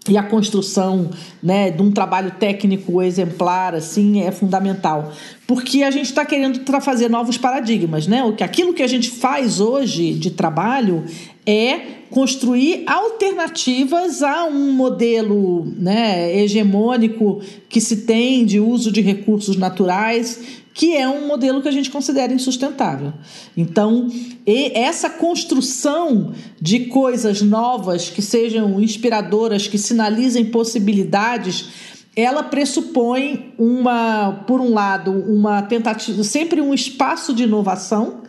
e 0.08 0.18
a 0.18 0.22
construção 0.22 1.10
né, 1.42 1.70
de 1.70 1.80
um 1.82 1.90
trabalho 1.90 2.32
técnico 2.32 3.02
exemplar 3.02 3.74
assim 3.74 4.22
é 4.22 4.30
fundamental. 4.30 5.12
Porque 5.46 5.82
a 5.82 5.90
gente 5.90 6.06
está 6.06 6.24
querendo 6.24 6.60
fazer 6.80 7.08
novos 7.08 7.38
paradigmas 7.38 8.06
né? 8.06 8.22
O 8.24 8.34
que 8.34 8.44
aquilo 8.44 8.74
que 8.74 8.82
a 8.82 8.86
gente 8.86 9.10
faz 9.10 9.60
hoje 9.60 10.14
de 10.14 10.30
trabalho 10.30 11.04
é 11.46 11.80
construir 12.10 12.84
alternativas 12.86 14.22
a 14.22 14.44
um 14.44 14.72
modelo 14.72 15.66
né, 15.76 16.34
hegemônico 16.36 17.40
que 17.68 17.80
se 17.80 17.98
tem 18.02 18.44
de 18.44 18.60
uso 18.60 18.92
de 18.92 19.00
recursos 19.00 19.56
naturais 19.56 20.62
que 20.74 20.96
é 20.96 21.08
um 21.08 21.28
modelo 21.28 21.62
que 21.62 21.68
a 21.68 21.72
gente 21.72 21.88
considera 21.88 22.32
insustentável. 22.32 23.12
Então, 23.56 24.08
essa 24.44 25.08
construção 25.08 26.34
de 26.60 26.86
coisas 26.86 27.40
novas 27.40 28.10
que 28.10 28.20
sejam 28.20 28.80
inspiradoras, 28.80 29.68
que 29.68 29.78
sinalizem 29.78 30.46
possibilidades, 30.46 31.68
ela 32.16 32.42
pressupõe 32.42 33.54
uma, 33.56 34.44
por 34.48 34.60
um 34.60 34.74
lado, 34.74 35.12
uma 35.12 35.62
tentativa, 35.62 36.24
sempre 36.24 36.60
um 36.60 36.74
espaço 36.74 37.32
de 37.32 37.44
inovação, 37.44 38.22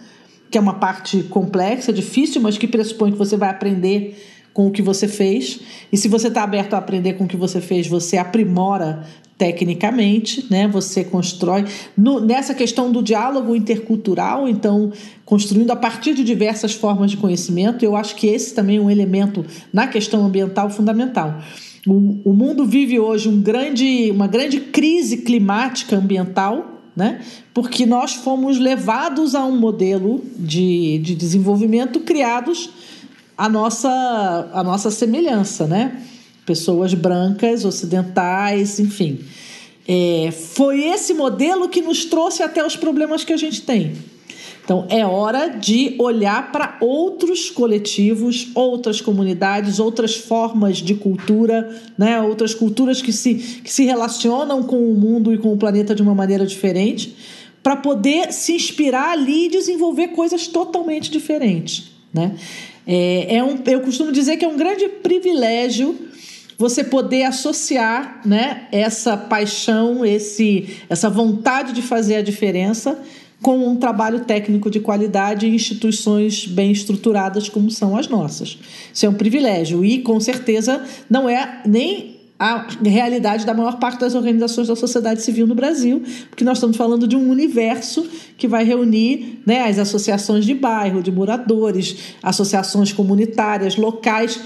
que 0.52 0.58
é 0.58 0.62
uma 0.62 0.76
parte 0.76 1.24
complexa, 1.24 1.92
difícil, 1.92 2.42
mas 2.42 2.60
que 2.60 2.68
pressupõe 2.68 3.12
que 3.12 3.18
você 3.18 3.36
vai 3.36 3.50
aprender 3.50 4.24
com 4.54 4.68
o 4.68 4.72
que 4.72 4.84
você 4.84 5.08
fez. 5.08 5.60
E 5.92 5.98
se 5.98 6.08
você 6.08 6.30
está 6.30 6.44
aberto 6.44 6.76
a 6.76 6.78
aprender 6.78 7.14
com 7.14 7.26
o 7.26 7.28
que 7.28 7.36
você 7.36 7.60
fez, 7.60 7.88
você 7.88 8.18
aprimora 8.18 9.04
tecnicamente, 9.38 10.46
né? 10.50 10.68
Você 10.68 11.04
constrói 11.04 11.66
no, 11.98 12.20
nessa 12.20 12.54
questão 12.54 12.92
do 12.92 13.04
diálogo 13.04 13.56
intercultural, 13.56 14.48
então 14.48 14.92
construindo 15.26 15.72
a 15.72 15.76
partir 15.76 16.14
de 16.14 16.24
diversas 16.24 16.74
formas 16.74 17.12
de 17.12 17.18
conhecimento. 17.18 17.84
Eu 17.84 17.96
acho 17.96 18.16
que 18.16 18.28
esse 18.28 18.54
também 18.54 18.78
é 18.78 18.82
um 18.82 18.90
elemento 18.90 19.46
na 19.74 19.88
questão 19.88 20.26
ambiental 20.26 20.70
fundamental. 20.70 21.42
O, 21.86 22.20
o 22.24 22.34
mundo 22.34 22.66
vive 22.66 23.00
hoje 23.00 23.28
um 23.28 23.42
grande, 23.42 24.10
uma 24.10 24.28
grande 24.28 24.60
crise 24.60 25.18
climática 25.18 25.98
ambiental, 25.98 26.82
né? 26.96 27.22
Porque 27.54 27.86
nós 27.86 28.14
fomos 28.14 28.58
levados 28.58 29.36
a 29.36 29.46
um 29.46 29.58
modelo 29.58 30.24
de, 30.38 30.98
de 31.00 31.14
desenvolvimento 31.14 32.00
criados 32.00 32.70
a 33.38 33.50
nossa, 33.50 34.50
a 34.54 34.64
nossa 34.64 34.90
semelhança, 34.90 35.68
né? 35.68 36.02
Pessoas 36.46 36.94
brancas, 36.94 37.66
ocidentais, 37.66 38.80
enfim. 38.80 39.20
É, 39.88 40.32
foi 40.32 40.86
esse 40.86 41.14
modelo 41.14 41.70
que 41.70 41.82
nos 41.82 42.06
trouxe 42.06 42.42
até 42.42 42.66
os 42.66 42.76
problemas 42.76 43.24
que 43.24 43.34
a 43.34 43.38
gente 43.38 43.62
tem. 43.62 43.94
Então, 44.66 44.88
é 44.90 45.06
hora 45.06 45.48
de 45.48 45.94
olhar 46.00 46.52
para 46.52 46.78
outros 46.82 47.52
coletivos, 47.52 48.48
outras 48.56 49.00
comunidades, 49.00 49.78
outras 49.78 50.16
formas 50.16 50.78
de 50.78 50.96
cultura, 50.96 51.84
né? 51.96 52.20
outras 52.20 52.56
culturas 52.56 53.00
que 53.00 53.14
se, 53.14 53.36
que 53.36 53.72
se 53.72 53.86
relacionam 53.86 54.64
com 54.64 54.92
o 54.92 54.96
mundo 54.96 55.32
e 55.32 55.38
com 55.38 55.54
o 55.54 55.58
planeta 55.58 55.94
de 55.94 56.02
uma 56.02 56.16
maneira 56.16 56.48
diferente, 56.48 57.16
para 57.62 57.76
poder 57.76 58.34
se 58.34 58.54
inspirar 58.54 59.12
ali 59.12 59.46
e 59.46 59.50
desenvolver 59.50 60.08
coisas 60.10 60.48
totalmente 60.48 61.12
diferentes. 61.12 61.92
Né? 62.12 62.36
É, 62.88 63.36
é 63.36 63.44
um, 63.44 63.60
eu 63.68 63.82
costumo 63.82 64.12
dizer 64.12 64.38
que 64.38 64.46
é 64.46 64.48
um 64.48 64.58
grande 64.58 64.88
privilégio 64.88 65.96
você 66.58 66.84
poder 66.84 67.24
associar 67.24 68.22
né, 68.26 68.68
essa 68.72 69.18
paixão, 69.18 70.06
esse, 70.06 70.78
essa 70.90 71.10
vontade 71.10 71.74
de 71.74 71.82
fazer 71.82 72.16
a 72.16 72.22
diferença 72.22 72.98
com 73.42 73.68
um 73.68 73.76
trabalho 73.76 74.22
técnico 74.22 74.72
de 74.72 74.80
qualidade 74.80 75.46
em 75.46 75.54
instituições 75.54 76.48
bem 76.48 76.72
estruturadas 76.72 77.50
como 77.50 77.70
são 77.70 77.96
as 77.96 78.08
nossas. 78.08 78.58
Isso 78.94 79.06
é 79.06 79.10
um 79.10 79.14
privilégio 79.14 79.84
e, 79.86 80.02
com 80.02 80.20
certeza, 80.20 80.84
não 81.10 81.30
é 81.30 81.62
nem 81.66 82.16
a 82.38 82.68
realidade 82.84 83.46
da 83.46 83.54
maior 83.54 83.80
parte 83.80 84.00
das 84.00 84.14
organizações 84.14 84.68
da 84.68 84.76
sociedade 84.76 85.22
civil 85.22 85.48
no 85.48 85.56
Brasil, 85.56 86.04
porque 86.30 86.44
nós 86.44 86.58
estamos 86.58 86.76
falando 86.76 87.08
de 87.08 87.16
um 87.16 87.30
universo 87.30 88.06
que 88.38 88.48
vai 88.48 88.66
reunir 88.66 89.42
né, 89.46 89.62
as 89.62 89.80
associações 89.80 90.44
de 90.46 90.54
bairro, 90.54 91.02
de 91.02 91.12
moradores, 91.12 92.16
associações 92.22 92.92
comunitárias, 92.92 93.78
locais, 93.78 94.40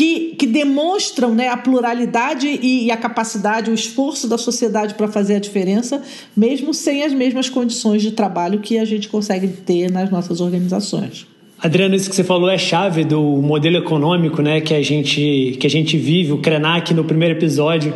que, 0.00 0.34
que 0.34 0.46
demonstram 0.46 1.34
né, 1.34 1.48
a 1.48 1.58
pluralidade 1.58 2.46
e, 2.48 2.86
e 2.86 2.90
a 2.90 2.96
capacidade, 2.96 3.70
o 3.70 3.74
esforço 3.74 4.26
da 4.26 4.38
sociedade 4.38 4.94
para 4.94 5.06
fazer 5.06 5.34
a 5.34 5.38
diferença, 5.38 6.00
mesmo 6.34 6.72
sem 6.72 7.02
as 7.02 7.12
mesmas 7.12 7.50
condições 7.50 8.00
de 8.00 8.12
trabalho 8.12 8.60
que 8.60 8.78
a 8.78 8.84
gente 8.86 9.10
consegue 9.10 9.48
ter 9.48 9.90
nas 9.90 10.08
nossas 10.08 10.40
organizações. 10.40 11.26
Adriano, 11.58 11.94
isso 11.94 12.08
que 12.08 12.16
você 12.16 12.24
falou 12.24 12.48
é 12.48 12.56
chave 12.56 13.04
do 13.04 13.20
modelo 13.20 13.76
econômico 13.76 14.40
né, 14.40 14.62
que, 14.62 14.72
a 14.72 14.80
gente, 14.80 15.58
que 15.60 15.66
a 15.66 15.70
gente 15.70 15.98
vive. 15.98 16.32
O 16.32 16.38
Krenak, 16.38 16.94
no 16.94 17.04
primeiro 17.04 17.34
episódio, 17.34 17.92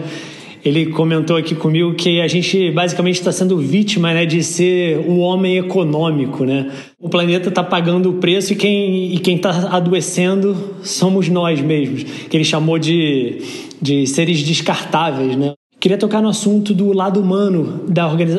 ele 0.65 0.87
comentou 0.87 1.37
aqui 1.37 1.55
comigo 1.55 1.93
que 1.95 2.23
a 2.23 2.27
gente 2.27 2.71
basicamente 2.71 3.17
está 3.17 3.31
sendo 3.31 3.59
vítima 3.59 4.15
né, 4.15 4.25
de 4.25 4.43
ser 4.43 4.99
um 4.99 5.21
homem 5.21 5.59
econômico. 5.59 6.45
Né? 6.45 6.73
O 6.99 7.09
planeta 7.09 7.51
está 7.51 7.63
pagando 7.63 8.11
o 8.11 8.15
preço 8.15 8.55
e 8.55 8.57
quem 8.57 9.15
e 9.15 9.19
está 9.19 9.51
adoecendo 9.77 10.77
somos 10.83 11.29
nós 11.29 11.61
mesmos, 11.61 12.05
que 12.05 12.35
ele 12.35 12.45
chamou 12.45 12.79
de, 12.79 13.43
de 13.81 14.07
seres 14.07 14.43
descartáveis. 14.43 15.37
Né? 15.37 15.53
Queria 15.85 15.99
tocar 15.99 16.23
no 16.23 16.31
assunto 16.31 16.73
do 16.73 16.95
lado 16.95 17.21
humano 17.21 17.85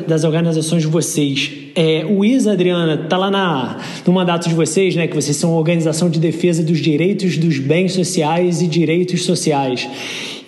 das 0.07 0.23
organizações 0.23 0.81
de 0.81 0.87
vocês. 0.87 1.51
É, 1.75 2.03
o 2.03 2.25
ISA, 2.25 2.53
Adriana, 2.53 3.03
está 3.03 3.17
lá 3.17 3.29
na, 3.29 3.77
no 4.03 4.11
mandato 4.11 4.49
de 4.49 4.55
vocês, 4.55 4.95
né, 4.95 5.05
que 5.05 5.13
vocês 5.13 5.37
são 5.37 5.51
uma 5.51 5.59
organização 5.59 6.09
de 6.09 6.19
defesa 6.19 6.63
dos 6.63 6.79
direitos 6.79 7.37
dos 7.37 7.59
bens 7.59 7.93
sociais 7.93 8.63
e 8.63 8.67
direitos 8.67 9.25
sociais. 9.25 9.87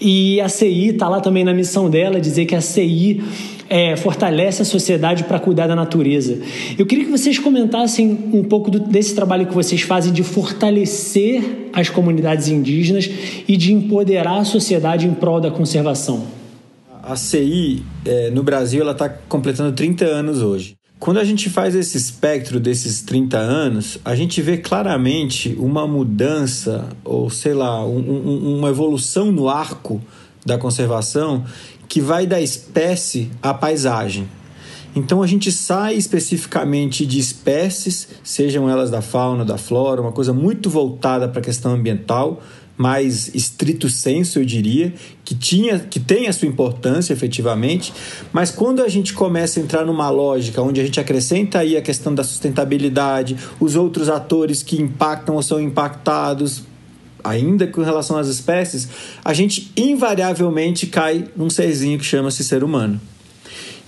E 0.02 0.42
a 0.42 0.50
CI 0.50 0.88
está 0.88 1.08
lá 1.08 1.22
também 1.22 1.44
na 1.44 1.54
missão 1.54 1.88
dela, 1.88 2.20
dizer 2.20 2.46
que 2.46 2.56
a 2.56 2.62
CI 2.62 3.22
é, 3.70 3.96
fortalece 3.96 4.64
a 4.64 4.66
sociedade 4.66 5.26
para 5.26 5.38
cuidar 5.38 5.68
da 5.68 5.76
natureza. 5.76 6.40
Eu 6.80 6.88
queria 6.88 7.06
que 7.06 7.12
vocês 7.12 7.38
comentassem 7.38 8.10
um 8.34 8.44
pouco 8.44 8.72
do, 8.72 8.80
desse 8.80 9.14
trabalho 9.14 9.46
que 9.46 9.54
vocês 9.54 9.82
fazem 9.82 10.12
de 10.12 10.24
fortalecer 10.24 11.70
as 11.74 11.92
comunidades 11.92 12.48
indígenas 12.48 13.08
e 13.48 13.56
de 13.56 13.72
empoderar 13.72 14.40
a 14.40 14.46
sociedade 14.46 15.06
em 15.06 15.14
prol 15.14 15.40
da 15.40 15.52
conservação 15.52 16.37
a 17.08 17.16
CI 17.16 17.84
é, 18.06 18.30
no 18.32 18.44
Brasil 18.44 18.82
ela 18.82 18.92
está 18.92 19.08
completando 19.08 19.72
30 19.72 20.04
anos 20.06 20.42
hoje. 20.42 20.76
Quando 21.00 21.20
a 21.20 21.24
gente 21.24 21.50
faz 21.50 21.74
esse 21.74 21.96
espectro 21.96 22.60
desses 22.60 23.02
30 23.02 23.38
anos, 23.38 23.98
a 24.04 24.16
gente 24.16 24.42
vê 24.42 24.58
claramente 24.58 25.56
uma 25.58 25.88
mudança, 25.88 26.90
ou 27.06 27.30
sei 27.30 27.54
lá, 27.54 27.86
um, 27.86 28.00
um, 28.00 28.58
uma 28.58 28.70
evolução 28.70 29.32
no 29.32 29.48
arco 29.48 30.02
da 30.46 30.58
conservação 30.58 31.46
que 31.88 32.02
vai 32.02 32.26
da 32.26 32.42
espécie 32.42 33.32
à 33.42 33.54
paisagem. 33.54 34.28
Então 34.96 35.22
a 35.22 35.28
gente 35.28 35.52
sai 35.52 35.94
especificamente 35.96 37.06
de 37.06 37.20
espécies, 37.20 38.08
sejam 38.24 38.68
elas 38.68 38.90
da 38.90 39.02
fauna, 39.02 39.46
da 39.46 39.58
flora, 39.58 40.02
uma 40.02 40.12
coisa 40.12 40.34
muito 40.34 40.70
voltada 40.70 41.30
para 41.30 41.40
a 41.40 41.44
questão 41.44 41.74
ambiental, 41.74 42.42
mais 42.78 43.34
estrito 43.34 43.90
senso, 43.90 44.40
eu 44.40 44.46
diria, 44.46 44.94
que, 45.26 45.34
tinha, 45.34 45.80
que 45.80 46.00
tem 46.00 46.28
a 46.28 46.34
sua 46.34 46.48
importância 46.48 47.12
efetivamente, 47.12 47.92
mas 48.32 48.52
quando 48.52 48.84
a 48.84 48.88
gente 48.88 49.14
começa 49.14 49.60
a 49.60 49.64
entrar 49.64 49.84
numa 49.84 50.10
lógica 50.10 50.62
onde 50.62 50.80
a 50.80 50.84
gente 50.84 51.00
acrescenta 51.00 51.60
aí 51.60 51.76
a 51.76 51.82
questão 51.82 52.14
da 52.14 52.24
sustentabilidade, 52.24 53.36
os 53.60 53.76
outros 53.76 54.10
atores 54.10 54.62
que 54.62 54.80
impactam 54.80 55.36
ou 55.36 55.42
são 55.42 55.60
impactados, 55.60 56.64
ainda 57.24 57.68
com 57.68 57.82
relação 57.82 58.18
às 58.18 58.28
espécies, 58.28 58.88
a 59.26 59.34
gente 59.34 59.72
invariavelmente 59.76 60.86
cai 60.88 61.26
num 61.36 61.50
serzinho 61.50 61.98
que 61.98 62.06
chama-se 62.06 62.44
ser 62.44 62.64
humano. 62.64 63.02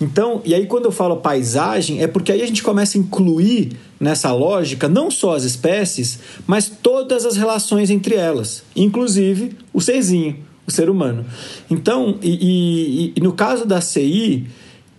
Então, 0.01 0.41
e 0.45 0.53
aí 0.53 0.65
quando 0.65 0.85
eu 0.85 0.91
falo 0.91 1.17
paisagem, 1.17 2.01
é 2.01 2.07
porque 2.07 2.31
aí 2.31 2.41
a 2.41 2.47
gente 2.47 2.63
começa 2.63 2.97
a 2.97 3.01
incluir 3.01 3.73
nessa 3.99 4.31
lógica 4.31 4.87
não 4.87 5.11
só 5.11 5.35
as 5.35 5.43
espécies, 5.43 6.19
mas 6.47 6.69
todas 6.69 7.25
as 7.25 7.35
relações 7.35 7.89
entre 7.89 8.15
elas, 8.15 8.63
inclusive 8.75 9.57
o 9.73 9.81
serzinho, 9.81 10.37
o 10.65 10.71
ser 10.71 10.89
humano. 10.89 11.25
Então, 11.69 12.17
e, 12.21 13.11
e, 13.11 13.13
e 13.15 13.21
no 13.21 13.33
caso 13.33 13.65
da 13.65 13.81
CI, 13.81 14.47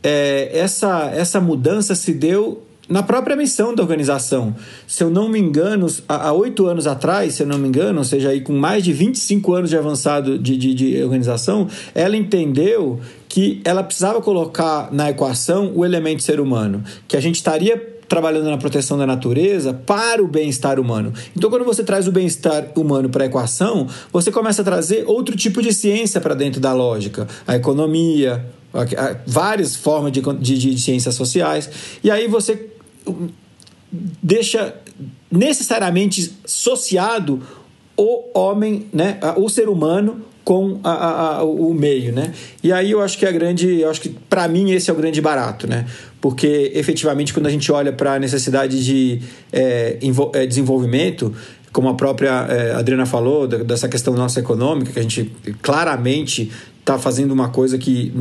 é, 0.02 0.50
essa, 0.52 1.10
essa 1.14 1.40
mudança 1.40 1.94
se 1.94 2.12
deu 2.12 2.62
na 2.90 3.05
própria 3.05 3.37
missão 3.37 3.72
da 3.72 3.83
organização. 3.83 4.55
Se 4.87 5.05
eu 5.05 5.09
não 5.09 5.29
me 5.29 5.38
engano, 5.38 5.87
há 6.09 6.33
oito 6.33 6.66
anos 6.66 6.88
atrás, 6.88 7.35
se 7.35 7.42
eu 7.44 7.46
não 7.46 7.57
me 7.57 7.68
engano, 7.68 7.98
ou 7.98 8.05
seja, 8.05 8.31
aí 8.31 8.40
com 8.40 8.53
mais 8.53 8.83
de 8.83 8.92
25 8.92 9.55
anos 9.55 9.70
de 9.70 9.76
avançado 9.76 10.37
de, 10.37 10.57
de, 10.57 10.74
de 10.74 11.03
organização, 11.03 11.68
ela 11.94 12.16
entendeu 12.16 12.98
que 13.29 13.61
ela 13.64 13.85
precisava 13.85 14.20
colocar 14.20 14.92
na 14.92 15.09
equação 15.09 15.72
o 15.74 15.85
elemento 15.85 16.20
ser 16.22 16.40
humano, 16.40 16.83
que 17.07 17.16
a 17.16 17.20
gente 17.20 17.37
estaria 17.37 18.00
trabalhando 18.09 18.50
na 18.50 18.59
proteção 18.59 18.98
da 18.98 19.07
natureza 19.07 19.72
para 19.72 20.20
o 20.20 20.26
bem-estar 20.26 20.81
humano. 20.81 21.12
Então, 21.37 21.48
quando 21.48 21.64
você 21.64 21.85
traz 21.85 22.09
o 22.09 22.12
bem-estar 22.12 22.72
humano 22.74 23.09
para 23.09 23.22
a 23.22 23.26
equação, 23.29 23.87
você 24.12 24.33
começa 24.33 24.62
a 24.62 24.64
trazer 24.64 25.05
outro 25.07 25.37
tipo 25.37 25.62
de 25.62 25.72
ciência 25.72 26.20
para 26.20 26.35
dentro 26.35 26.61
da 26.61 26.72
lógica, 26.72 27.29
a 27.46 27.55
economia, 27.55 28.44
várias 29.24 29.76
formas 29.76 30.11
de, 30.11 30.20
de, 30.20 30.59
de 30.59 30.81
ciências 30.81 31.14
sociais, 31.14 31.70
e 32.03 32.11
aí 32.11 32.26
você 32.26 32.68
deixa 34.22 34.74
necessariamente 35.30 36.32
associado 36.44 37.42
o 37.96 38.38
homem, 38.38 38.86
né, 38.92 39.18
o 39.36 39.48
ser 39.48 39.68
humano 39.68 40.24
com 40.44 40.80
a, 40.82 40.90
a, 40.90 41.36
a, 41.36 41.44
o 41.44 41.72
meio, 41.74 42.12
né? 42.12 42.32
E 42.62 42.72
aí 42.72 42.90
eu 42.90 43.00
acho 43.00 43.18
que 43.18 43.26
a 43.26 43.30
grande, 43.30 43.80
eu 43.80 43.90
acho 43.90 44.00
que 44.00 44.08
para 44.08 44.48
mim 44.48 44.72
esse 44.72 44.90
é 44.90 44.92
o 44.92 44.96
grande 44.96 45.20
barato, 45.20 45.66
né? 45.66 45.86
Porque 46.20 46.72
efetivamente 46.74 47.32
quando 47.32 47.46
a 47.46 47.50
gente 47.50 47.70
olha 47.70 47.92
para 47.92 48.14
a 48.14 48.18
necessidade 48.18 48.82
de 48.84 49.20
é, 49.52 49.98
é, 50.32 50.46
desenvolvimento, 50.46 51.32
como 51.72 51.88
a 51.88 51.94
própria 51.94 52.46
é, 52.48 52.72
Adriana 52.72 53.06
falou, 53.06 53.46
dessa 53.46 53.88
questão 53.88 54.14
nossa 54.14 54.40
econômica, 54.40 54.92
que 54.92 54.98
a 54.98 55.02
gente 55.02 55.30
claramente 55.62 56.50
está 56.80 56.98
fazendo 56.98 57.32
uma 57.32 57.50
coisa 57.50 57.78
que 57.78 58.12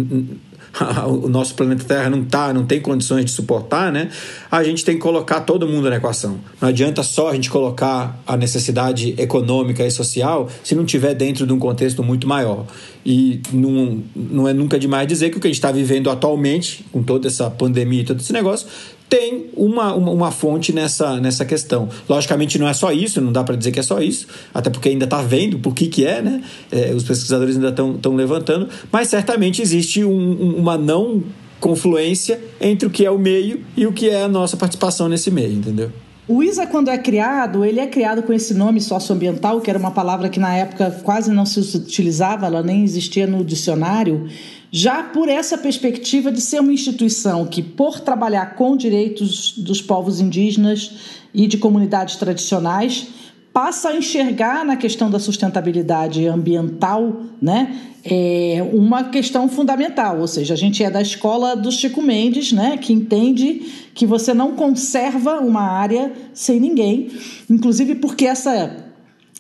o 1.08 1.28
nosso 1.28 1.56
planeta 1.56 1.84
Terra 1.84 2.10
não 2.10 2.24
tá, 2.24 2.54
não 2.54 2.66
tem 2.66 2.80
condições 2.80 3.26
de 3.26 3.32
suportar, 3.32 3.92
né? 3.92 4.10
A 4.52 4.64
gente 4.64 4.84
tem 4.86 4.96
que 4.96 5.02
colocar 5.02 5.42
todo 5.42 5.68
mundo 5.68 5.90
na 5.90 5.98
equação. 5.98 6.40
Não 6.62 6.70
adianta 6.70 7.04
só 7.04 7.30
a 7.30 7.34
gente 7.34 7.50
colocar 7.50 8.22
a 8.26 8.38
necessidade 8.38 9.16
econômica 9.18 9.86
e 9.86 9.92
social 9.92 10.50
se 10.64 10.76
não 10.76 10.86
tiver 10.86 11.14
dentro 11.14 11.46
de 11.46 11.54
um 11.54 11.60
contexto 11.60 12.04
muito 12.04 12.28
maior. 12.28 12.66
E 13.06 13.42
não, 13.52 14.04
não 14.16 14.48
é 14.48 14.54
nunca 14.54 14.78
demais 14.78 15.08
dizer 15.08 15.30
que 15.30 15.38
o 15.38 15.40
que 15.40 15.48
a 15.48 15.50
gente 15.50 15.58
está 15.58 15.72
vivendo 15.72 16.10
atualmente, 16.10 16.86
com 16.92 17.02
toda 17.02 17.28
essa 17.28 17.50
pandemia 17.50 18.02
e 18.02 18.06
todo 18.06 18.20
esse 18.20 18.34
negócio, 18.34 18.68
tem 19.10 19.50
uma, 19.58 19.94
uma, 19.96 20.12
uma, 20.12 20.32
fonte 20.32 20.72
nessa, 20.72 21.20
nessa 21.20 21.44
questão. 21.44 21.90
Logicamente 22.08 22.60
não 22.60 22.68
é 22.68 22.74
só 22.74 22.92
isso, 22.92 23.20
não 23.20 23.32
dá 23.32 23.44
para 23.44 23.56
dizer 23.56 23.72
que 23.72 23.80
é 23.80 23.84
só 23.84 24.00
isso, 24.00 24.28
até 24.54 24.70
porque 24.70 24.90
ainda 24.90 25.06
está 25.06 25.22
vendo 25.22 25.58
por 25.58 25.74
que, 25.74 25.88
que 25.88 26.06
é, 26.06 26.22
né? 26.22 26.44
É, 26.72 26.94
os 26.94 27.04
pesquisadores 27.04 27.56
ainda 27.56 27.70
estão 27.70 28.16
levantando, 28.16 28.70
mas 28.92 29.08
certamente 29.08 29.62
existe 29.62 30.04
um, 30.04 30.56
uma 30.58 30.78
não 30.78 31.24
confluência 31.60 32.40
entre 32.62 32.88
o 32.88 32.90
que 32.90 33.06
é 33.06 33.12
o 33.12 33.18
meio 33.18 33.62
e 33.76 33.86
o 33.86 33.92
que 33.92 34.10
é 34.10 34.24
a 34.24 34.28
nossa 34.28 34.56
participação 34.56 35.10
nesse 35.10 35.32
meio, 35.32 35.54
entendeu? 35.54 35.92
O 36.28 36.44
ISA, 36.44 36.68
quando 36.68 36.90
é 36.90 36.98
criado, 37.00 37.66
ele 37.66 37.80
é 37.80 37.88
criado 37.88 38.22
com 38.22 38.32
esse 38.32 38.54
nome 38.54 38.80
socioambiental, 38.80 39.60
que 39.62 39.70
era 39.70 39.80
uma 39.80 39.90
palavra 39.90 40.30
que 40.30 40.40
na 40.40 40.56
época 40.56 40.92
quase 41.02 41.32
não 41.32 41.44
se 41.44 41.60
utilizava, 41.60 42.46
ela 42.46 42.62
nem 42.62 42.84
existia 42.84 43.26
no 43.26 43.44
dicionário, 43.44 44.30
já 44.72 45.04
por 45.04 45.28
essa 45.28 45.58
perspectiva 45.58 46.32
de 46.32 46.42
ser 46.42 46.60
uma 46.60 46.74
instituição 46.74 47.46
que, 47.46 47.62
por 47.62 48.00
trabalhar 48.00 48.56
com 48.56 48.78
direitos 48.78 49.58
dos 49.58 49.82
povos 49.82 50.20
indígenas 50.20 50.92
e 51.34 51.48
de 51.48 51.58
comunidades 51.58 52.16
tradicionais, 52.16 53.08
passa 53.52 53.90
a 53.90 53.96
enxergar 53.96 54.64
na 54.64 54.76
questão 54.76 55.10
da 55.10 55.20
sustentabilidade 55.20 56.26
ambiental 56.28 57.24
né, 57.42 57.76
é 58.04 58.64
uma 58.72 59.06
questão 59.06 59.50
fundamental. 59.50 60.20
Ou 60.20 60.28
seja, 60.28 60.54
a 60.54 60.58
gente 60.58 60.84
é 60.84 60.90
da 60.90 61.02
escola 61.02 61.56
do 61.56 61.72
Chico 61.72 62.02
Mendes, 62.02 62.52
né, 62.52 62.78
que 62.78 62.94
entende 62.94 63.90
que 63.94 64.06
você 64.06 64.34
não 64.34 64.54
conserva 64.54 65.40
uma 65.40 65.64
área 65.64 66.14
sem 66.34 66.60
ninguém, 66.60 67.10
inclusive 67.50 67.96
porque 67.96 68.26
essa 68.26 68.89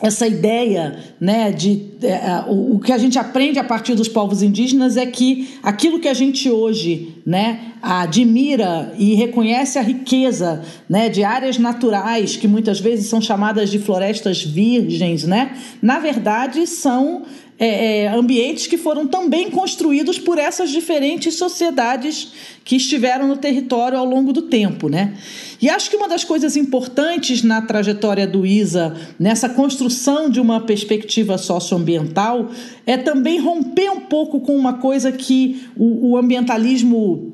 essa 0.01 0.25
ideia 0.25 0.97
né, 1.19 1.51
de 1.51 1.87
é, 2.01 2.43
o, 2.47 2.79
que 2.79 2.93
a 2.93 2.97
gente 2.97 3.19
aprende 3.19 3.59
a 3.59 3.63
partir 3.63 3.95
dos 3.95 4.07
povos 4.07 4.41
indígenas 4.41 4.95
é 4.95 5.05
que 5.05 5.49
aquilo 5.61 5.99
que 5.99 6.07
a 6.07 6.13
gente 6.13 6.49
hoje 6.49 7.15
né, 7.25 7.73
admira 7.81 8.93
e 8.97 9.13
reconhece 9.15 9.77
a 9.77 9.81
riqueza 9.81 10.63
né, 10.87 11.09
de 11.09 11.21
áreas 11.23 11.57
naturais 11.57 12.37
que 12.37 12.47
muitas 12.47 12.79
vezes 12.79 13.07
são 13.07 13.21
chamadas 13.21 13.69
de 13.69 13.77
florestas 13.77 14.41
virgens, 14.41 15.25
né, 15.25 15.57
na 15.81 15.99
verdade 15.99 16.65
são 16.65 17.25
é, 17.59 18.03
é, 18.03 18.07
ambientes 18.07 18.67
que 18.67 18.77
foram 18.77 19.05
também 19.05 19.51
construídos 19.51 20.17
por 20.17 20.37
essas 20.37 20.69
diferentes 20.69 21.35
sociedades 21.35 22.31
que 22.63 22.77
estiveram 22.77 23.27
no 23.27 23.35
território 23.35 23.97
ao 23.97 24.05
longo 24.05 24.31
do 24.31 24.43
tempo, 24.43 24.87
né? 24.87 25.17
E 25.61 25.69
acho 25.69 25.89
que 25.89 25.97
uma 25.97 26.07
das 26.07 26.23
coisas 26.23 26.55
importantes 26.55 27.43
na 27.43 27.61
trajetória 27.61 28.25
do 28.25 28.45
ISA, 28.45 28.95
nessa 29.19 29.49
construção 29.49 30.29
de 30.29 30.39
uma 30.39 30.61
perspectiva 30.61 31.37
socioambiental, 31.37 32.49
é 32.85 32.95
também 32.95 33.39
romper 33.39 33.89
um 33.89 33.99
pouco 33.99 34.39
com 34.39 34.55
uma 34.55 34.75
coisa 34.75 35.11
que 35.11 35.67
o, 35.75 36.11
o 36.11 36.17
ambientalismo 36.17 37.28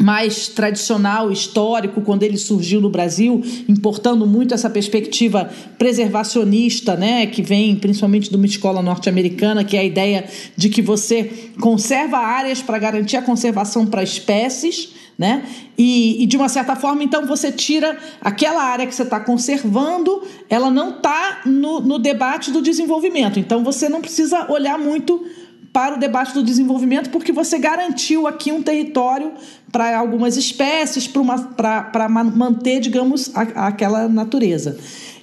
mais 0.00 0.48
tradicional, 0.48 1.30
histórico, 1.30 2.00
quando 2.00 2.22
ele 2.22 2.36
surgiu 2.36 2.80
no 2.80 2.90
Brasil, 2.90 3.42
importando 3.68 4.26
muito 4.26 4.54
essa 4.54 4.70
perspectiva 4.70 5.50
preservacionista, 5.78 6.96
né, 6.96 7.26
que 7.26 7.42
vem 7.42 7.76
principalmente 7.76 8.30
de 8.30 8.36
uma 8.36 8.46
escola 8.46 8.82
norte-americana, 8.82 9.64
que 9.64 9.76
é 9.76 9.80
a 9.80 9.84
ideia 9.84 10.24
de 10.56 10.68
que 10.68 10.80
você 10.80 11.50
conserva 11.60 12.18
áreas 12.18 12.62
para 12.62 12.78
garantir 12.78 13.16
a 13.16 13.22
conservação 13.22 13.86
para 13.86 14.02
espécies, 14.02 14.90
né? 15.18 15.42
E, 15.76 16.22
e, 16.22 16.26
de 16.26 16.36
uma 16.36 16.48
certa 16.48 16.76
forma, 16.76 17.02
então, 17.02 17.26
você 17.26 17.50
tira 17.50 17.98
aquela 18.20 18.62
área 18.62 18.86
que 18.86 18.94
você 18.94 19.02
está 19.02 19.18
conservando, 19.18 20.22
ela 20.48 20.70
não 20.70 20.90
está 20.90 21.40
no, 21.44 21.80
no 21.80 21.98
debate 21.98 22.52
do 22.52 22.62
desenvolvimento. 22.62 23.40
Então, 23.40 23.64
você 23.64 23.88
não 23.88 24.00
precisa 24.00 24.50
olhar 24.50 24.78
muito 24.78 25.26
para 25.72 25.96
o 25.96 25.98
debate 25.98 26.34
do 26.34 26.42
desenvolvimento, 26.42 27.10
porque 27.10 27.32
você 27.32 27.58
garantiu 27.58 28.26
aqui 28.26 28.50
um 28.50 28.62
território 28.62 29.32
para 29.70 29.98
algumas 29.98 30.36
espécies, 30.36 31.06
para 31.06 32.08
manter, 32.08 32.80
digamos, 32.80 33.30
a, 33.34 33.66
aquela 33.68 34.08
natureza. 34.08 34.78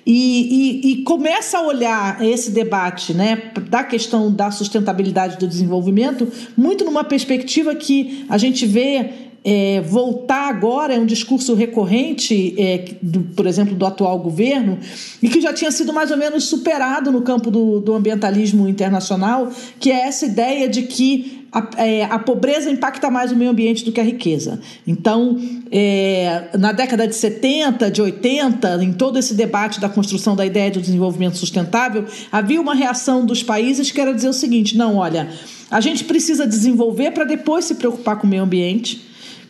E, 0.05 0.11
e, 0.83 0.91
e, 0.91 1.03
começa 1.03 1.57
a 1.57 1.61
olhar 1.63 2.23
esse 2.23 2.51
debate 2.51 3.11
né, 3.11 3.51
da 3.67 3.83
questão 3.83 4.31
da 4.31 4.51
sustentabilidade 4.51 5.37
do 5.37 5.47
desenvolvimento 5.47 6.31
muito 6.55 6.85
numa 6.85 7.03
perspectiva 7.03 7.73
que 7.73 8.23
a 8.29 8.37
gente 8.37 8.67
vê 8.67 9.24
é, 9.45 9.79
voltar 9.81 10.49
agora 10.49 10.95
é 10.95 10.99
um 10.99 11.05
discurso 11.05 11.53
recorrente, 11.53 12.55
é, 12.57 12.95
do, 12.99 13.21
por 13.21 13.45
exemplo, 13.45 13.75
do 13.75 13.85
atual 13.85 14.17
governo, 14.17 14.79
e 15.21 15.29
que 15.29 15.39
já 15.39 15.53
tinha 15.53 15.71
sido 15.71 15.93
mais 15.93 16.09
ou 16.09 16.17
menos 16.17 16.45
superado 16.45 17.11
no 17.11 17.21
campo 17.21 17.51
do, 17.51 17.79
do 17.79 17.93
ambientalismo 17.93 18.67
internacional, 18.67 19.51
que 19.79 19.91
é 19.91 20.07
essa 20.07 20.25
ideia 20.25 20.67
de 20.67 20.81
que 20.81 21.45
a, 21.51 21.69
é, 21.77 22.05
a, 22.05 22.17
pobreza 22.17 22.71
impacta 22.71 23.11
mais 23.11 23.31
o 23.31 23.35
meio 23.35 23.51
ambiente 23.51 23.85
do 23.85 23.91
que 23.91 24.01
a 24.01 24.03
riqueza. 24.03 24.59
Então, 24.85 25.39
é, 25.71 26.49
na 26.57 26.71
década 26.71 27.07
de 27.07 27.15
70, 27.15 27.91
de 27.91 28.01
80, 28.01 28.83
em 28.83 28.93
todo 28.93 29.19
esse 29.19 29.35
debate 29.35 29.79
da 29.79 29.87
construção 29.87 30.35
da 30.35 30.43
ideia 30.43 30.71
de 30.71 30.81
desenvolvimento 30.81 31.37
sustentável, 31.37 32.03
havia 32.31 32.59
uma 32.59 32.73
reação 32.73 33.23
dos 33.23 33.43
países 33.43 33.91
que 33.91 34.01
era 34.01 34.11
dizer 34.11 34.27
o 34.27 34.33
seguinte: 34.33 34.75
não, 34.75 34.95
olha, 34.95 35.29
a 35.69 35.79
gente 35.79 36.03
precisa 36.03 36.47
desenvolver 36.47 37.11
para 37.11 37.23
depois 37.23 37.65
se 37.65 37.75
preocupar 37.75 38.17
com 38.17 38.25
o 38.25 38.29
meio 38.29 38.41
ambiente 38.41 39.04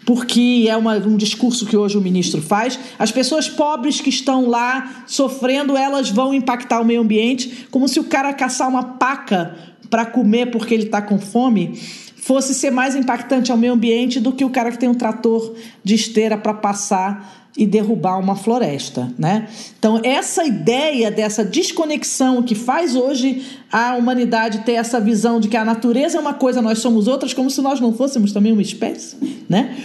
porque 0.06 0.68
é 0.70 0.78
uma, 0.78 0.98
um 0.98 1.18
discurso 1.18 1.66
que 1.66 1.76
hoje 1.76 1.98
o 1.98 2.02
ministro 2.02 2.42
faz. 2.42 2.80
As 3.00 3.12
pessoas 3.12 3.50
pobres 3.50 4.00
que 4.00 4.10
estão 4.10 4.48
lá 4.48 5.04
sofrendo, 5.08 5.76
elas 5.76 6.10
vão 6.10 6.34
impactar 6.34 6.80
o 6.80 6.86
meio 6.86 7.02
ambiente, 7.02 7.68
como 7.72 7.88
se 7.88 8.00
o 8.00 8.04
cara 8.04 8.32
caçar 8.34 8.70
uma 8.70 8.84
paca 8.84 9.56
para 9.90 10.06
comer 10.06 10.52
porque 10.52 10.74
ele 10.74 10.84
está 10.84 11.02
com 11.02 11.20
fome 11.20 11.80
fosse 12.26 12.56
ser 12.56 12.72
mais 12.72 12.96
impactante 12.96 13.52
ao 13.52 13.58
meio 13.58 13.74
ambiente 13.74 14.20
do 14.20 14.32
que 14.32 14.44
o 14.44 14.50
cara 14.50 14.72
que 14.72 14.80
tem 14.80 14.90
um 14.90 14.96
trator 14.96 15.54
de 15.84 15.94
esteira 15.94 16.36
para 16.36 16.56
passar 16.56 17.45
e 17.58 17.66
derrubar 17.66 18.20
uma 18.20 18.36
floresta, 18.36 19.14
né? 19.18 19.48
Então 19.80 20.00
essa 20.04 20.44
ideia 20.44 21.10
dessa 21.10 21.44
desconexão 21.44 22.44
que 22.44 22.54
faz 22.54 22.96
hoje 22.96 23.46
a 23.72 23.96
humanidade 23.96 24.60
ter 24.60 24.74
essa 24.74 25.00
visão 25.00 25.40
de 25.40 25.48
que 25.48 25.56
a 25.56 25.64
natureza 25.64 26.18
é 26.18 26.22
uma 26.22 26.34
coisa, 26.34 26.62
nós 26.62 26.80
somos 26.80 27.08
outras, 27.08 27.34
como 27.34 27.50
se 27.50 27.62
nós 27.62 27.80
não 27.80 27.94
fôssemos 27.94 28.34
também 28.34 28.52
uma 28.52 28.62
espécie, 28.62 29.16
né? 29.48 29.76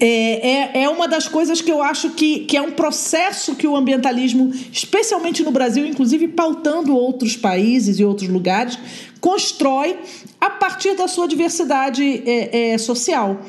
É, 0.00 0.80
é, 0.80 0.82
é 0.84 0.88
uma 0.88 1.08
das 1.08 1.26
coisas 1.26 1.60
que 1.60 1.72
eu 1.72 1.82
acho 1.82 2.10
que, 2.10 2.40
que 2.40 2.56
é 2.56 2.62
um 2.62 2.70
processo 2.70 3.56
que 3.56 3.66
o 3.66 3.76
ambientalismo, 3.76 4.52
especialmente 4.72 5.42
no 5.42 5.50
Brasil, 5.50 5.84
inclusive 5.84 6.28
pautando 6.28 6.94
outros 6.94 7.36
países 7.36 7.98
e 7.98 8.04
outros 8.04 8.28
lugares, 8.28 8.78
constrói 9.20 9.96
a 10.40 10.50
partir 10.50 10.94
da 10.94 11.08
sua 11.08 11.26
diversidade 11.26 12.22
é, 12.26 12.72
é, 12.72 12.78
social. 12.78 13.40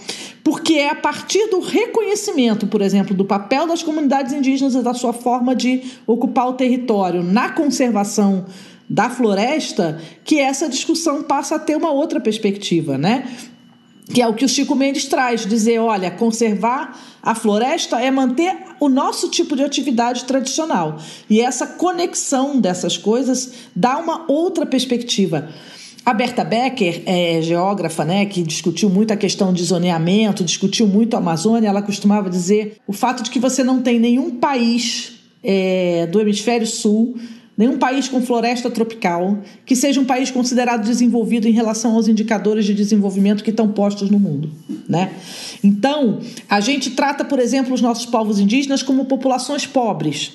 Porque 0.43 0.73
é 0.73 0.89
a 0.89 0.95
partir 0.95 1.47
do 1.47 1.59
reconhecimento, 1.59 2.65
por 2.67 2.81
exemplo, 2.81 3.15
do 3.15 3.25
papel 3.25 3.67
das 3.67 3.83
comunidades 3.83 4.33
indígenas 4.33 4.75
e 4.75 4.81
da 4.81 4.93
sua 4.93 5.13
forma 5.13 5.55
de 5.55 5.83
ocupar 6.07 6.47
o 6.47 6.53
território 6.53 7.21
na 7.21 7.49
conservação 7.49 8.45
da 8.89 9.09
floresta 9.09 10.01
que 10.23 10.39
essa 10.39 10.67
discussão 10.67 11.21
passa 11.21 11.55
a 11.55 11.59
ter 11.59 11.75
uma 11.75 11.91
outra 11.91 12.19
perspectiva, 12.19 12.97
né? 12.97 13.27
que 14.13 14.21
é 14.21 14.27
o 14.27 14.33
que 14.33 14.43
o 14.43 14.49
Chico 14.49 14.75
Mendes 14.75 15.05
traz, 15.05 15.45
dizer, 15.45 15.79
olha, 15.79 16.09
conservar 16.09 16.99
a 17.21 17.35
floresta 17.35 17.99
é 18.01 18.09
manter 18.09 18.57
o 18.79 18.89
nosso 18.89 19.29
tipo 19.29 19.55
de 19.55 19.63
atividade 19.63 20.25
tradicional. 20.25 20.97
E 21.29 21.39
essa 21.41 21.67
conexão 21.67 22.59
dessas 22.59 22.97
coisas 22.97 23.53
dá 23.75 23.97
uma 23.97 24.25
outra 24.27 24.65
perspectiva. 24.65 25.49
A 26.09 26.13
Berta 26.15 26.43
Becker, 26.43 27.03
é, 27.05 27.39
geógrafa, 27.39 28.03
né, 28.03 28.25
que 28.25 28.41
discutiu 28.41 28.89
muito 28.89 29.13
a 29.13 29.15
questão 29.15 29.53
de 29.53 29.63
zoneamento, 29.63 30.43
discutiu 30.43 30.87
muito 30.87 31.13
a 31.13 31.19
Amazônia, 31.19 31.67
ela 31.67 31.83
costumava 31.83 32.31
dizer 32.31 32.77
o 32.87 32.93
fato 32.93 33.21
de 33.21 33.29
que 33.29 33.37
você 33.37 33.63
não 33.63 33.79
tem 33.83 33.99
nenhum 33.99 34.31
país 34.31 35.19
é, 35.43 36.07
do 36.07 36.19
hemisfério 36.19 36.65
sul 36.65 37.15
nenhum 37.55 37.77
país 37.77 38.07
com 38.07 38.23
floresta 38.23 38.71
tropical 38.71 39.37
que 39.67 39.75
seja 39.75 40.01
um 40.01 40.05
país 40.05 40.31
considerado 40.31 40.83
desenvolvido 40.83 41.47
em 41.47 41.51
relação 41.51 41.93
aos 41.93 42.07
indicadores 42.07 42.65
de 42.65 42.73
desenvolvimento 42.73 43.43
que 43.43 43.51
estão 43.51 43.67
postos 43.67 44.09
no 44.09 44.17
mundo, 44.17 44.49
né? 44.87 45.11
Então, 45.63 46.21
a 46.49 46.59
gente 46.59 46.89
trata, 46.89 47.23
por 47.23 47.37
exemplo, 47.37 47.71
os 47.71 47.81
nossos 47.81 48.07
povos 48.07 48.39
indígenas 48.39 48.81
como 48.81 49.05
populações 49.05 49.67
pobres. 49.67 50.31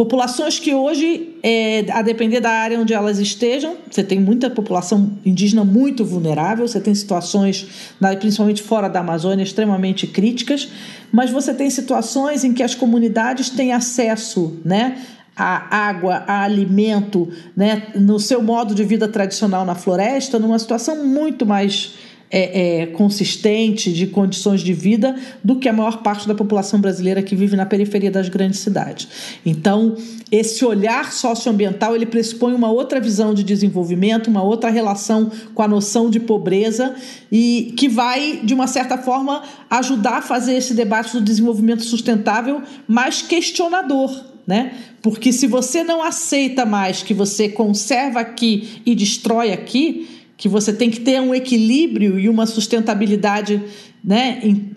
Populações 0.00 0.58
que 0.58 0.72
hoje, 0.72 1.36
é, 1.42 1.84
a 1.92 2.00
depender 2.00 2.40
da 2.40 2.48
área 2.48 2.80
onde 2.80 2.94
elas 2.94 3.18
estejam, 3.18 3.76
você 3.90 4.02
tem 4.02 4.18
muita 4.18 4.48
população 4.48 5.12
indígena 5.26 5.62
muito 5.62 6.06
vulnerável, 6.06 6.66
você 6.66 6.80
tem 6.80 6.94
situações, 6.94 7.68
principalmente 8.18 8.62
fora 8.62 8.88
da 8.88 9.00
Amazônia, 9.00 9.42
extremamente 9.42 10.06
críticas, 10.06 10.70
mas 11.12 11.30
você 11.30 11.52
tem 11.52 11.68
situações 11.68 12.44
em 12.44 12.54
que 12.54 12.62
as 12.62 12.74
comunidades 12.74 13.50
têm 13.50 13.74
acesso 13.74 14.58
né, 14.64 15.02
a 15.36 15.88
água, 15.88 16.24
a 16.26 16.44
alimento, 16.44 17.28
né, 17.54 17.88
no 17.94 18.18
seu 18.18 18.42
modo 18.42 18.74
de 18.74 18.82
vida 18.84 19.06
tradicional 19.06 19.66
na 19.66 19.74
floresta, 19.74 20.38
numa 20.38 20.58
situação 20.58 21.04
muito 21.04 21.44
mais 21.44 21.92
é, 22.30 22.82
é, 22.82 22.86
consistente 22.86 23.92
de 23.92 24.06
condições 24.06 24.60
de 24.60 24.72
vida 24.72 25.16
do 25.42 25.56
que 25.56 25.68
a 25.68 25.72
maior 25.72 26.02
parte 26.02 26.28
da 26.28 26.34
população 26.34 26.80
brasileira 26.80 27.22
que 27.22 27.34
vive 27.34 27.56
na 27.56 27.66
periferia 27.66 28.10
das 28.10 28.28
grandes 28.28 28.60
cidades. 28.60 29.08
Então, 29.44 29.96
esse 30.30 30.64
olhar 30.64 31.12
socioambiental 31.12 31.96
ele 31.96 32.06
pressupõe 32.06 32.54
uma 32.54 32.70
outra 32.70 33.00
visão 33.00 33.34
de 33.34 33.42
desenvolvimento, 33.42 34.28
uma 34.28 34.42
outra 34.42 34.70
relação 34.70 35.30
com 35.54 35.62
a 35.62 35.68
noção 35.68 36.08
de 36.08 36.20
pobreza 36.20 36.94
e 37.32 37.74
que 37.76 37.88
vai, 37.88 38.40
de 38.44 38.54
uma 38.54 38.68
certa 38.68 38.96
forma, 38.96 39.42
ajudar 39.68 40.18
a 40.18 40.22
fazer 40.22 40.54
esse 40.54 40.72
debate 40.72 41.12
do 41.12 41.20
desenvolvimento 41.20 41.82
sustentável 41.82 42.62
mais 42.86 43.22
questionador 43.22 44.30
né? 44.46 44.72
Porque 45.00 45.32
se 45.32 45.46
você 45.46 45.84
não 45.84 46.02
aceita 46.02 46.66
mais 46.66 47.04
que 47.04 47.14
você 47.14 47.48
conserva 47.48 48.18
aqui 48.18 48.82
e 48.84 48.96
destrói 48.96 49.52
aqui, 49.52 50.19
que 50.40 50.48
você 50.48 50.72
tem 50.72 50.90
que 50.90 51.00
ter 51.00 51.20
um 51.20 51.34
equilíbrio 51.34 52.18
e 52.18 52.26
uma 52.26 52.46
sustentabilidade 52.46 53.62
né, 54.02 54.40
em, 54.42 54.72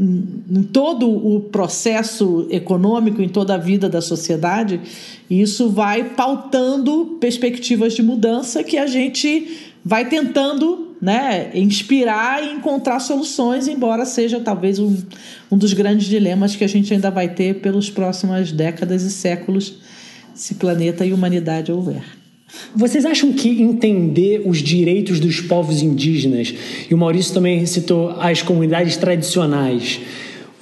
em, 0.51 0.61
todo 0.61 1.09
o 1.09 1.39
processo 1.39 2.45
econômico, 2.51 3.21
em 3.21 3.29
toda 3.29 3.53
a 3.53 3.57
vida 3.57 3.87
da 3.87 4.01
sociedade, 4.01 4.81
isso 5.29 5.69
vai 5.69 6.03
pautando 6.03 7.17
perspectivas 7.17 7.93
de 7.93 8.03
mudança 8.03 8.61
que 8.61 8.77
a 8.77 8.85
gente 8.85 9.71
vai 9.85 10.03
tentando 10.09 10.97
né, 11.01 11.49
inspirar 11.53 12.43
e 12.43 12.55
encontrar 12.55 12.99
soluções, 12.99 13.65
embora 13.69 14.03
seja 14.03 14.41
talvez 14.41 14.79
um, 14.79 14.97
um 15.49 15.57
dos 15.57 15.71
grandes 15.71 16.07
dilemas 16.07 16.57
que 16.57 16.63
a 16.65 16.67
gente 16.67 16.93
ainda 16.93 17.09
vai 17.09 17.29
ter 17.29 17.61
pelas 17.61 17.89
próximas 17.89 18.51
décadas 18.51 19.03
e 19.03 19.09
séculos, 19.09 19.77
se 20.35 20.55
planeta 20.55 21.05
e 21.05 21.13
humanidade 21.13 21.71
houver. 21.71 22.22
Vocês 22.75 23.05
acham 23.05 23.33
que 23.33 23.61
entender 23.61 24.43
os 24.45 24.59
direitos 24.59 25.19
dos 25.19 25.41
povos 25.41 25.81
indígenas, 25.81 26.53
e 26.89 26.93
o 26.93 26.97
Maurício 26.97 27.33
também 27.33 27.65
citou 27.65 28.11
as 28.19 28.41
comunidades 28.41 28.97
tradicionais, 28.97 29.99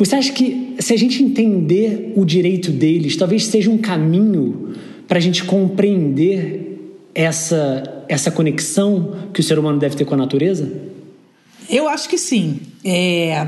você 0.02 0.16
acha 0.16 0.34
que 0.34 0.76
se 0.80 0.96
a 0.96 0.98
gente 0.98 1.22
entender 1.22 2.14
o 2.16 2.26
direito 2.26 2.72
deles, 2.72 3.16
talvez 3.16 3.46
seja 3.46 3.70
um 3.70 3.78
caminho 3.78 4.74
para 5.08 5.20
a 5.20 5.22
gente 5.22 5.44
compreender 5.44 6.96
essa, 7.14 8.04
essa 8.10 8.32
conexão 8.32 9.16
que 9.32 9.42
o 9.42 9.44
ser 9.44 9.60
humano 9.60 9.78
deve 9.78 9.96
ter 9.96 10.06
com 10.06 10.16
a 10.16 10.18
natureza? 10.18 10.72
Eu 11.70 11.88
acho 11.88 12.10
que 12.10 12.18
sim. 12.18 12.62
É, 12.84 13.48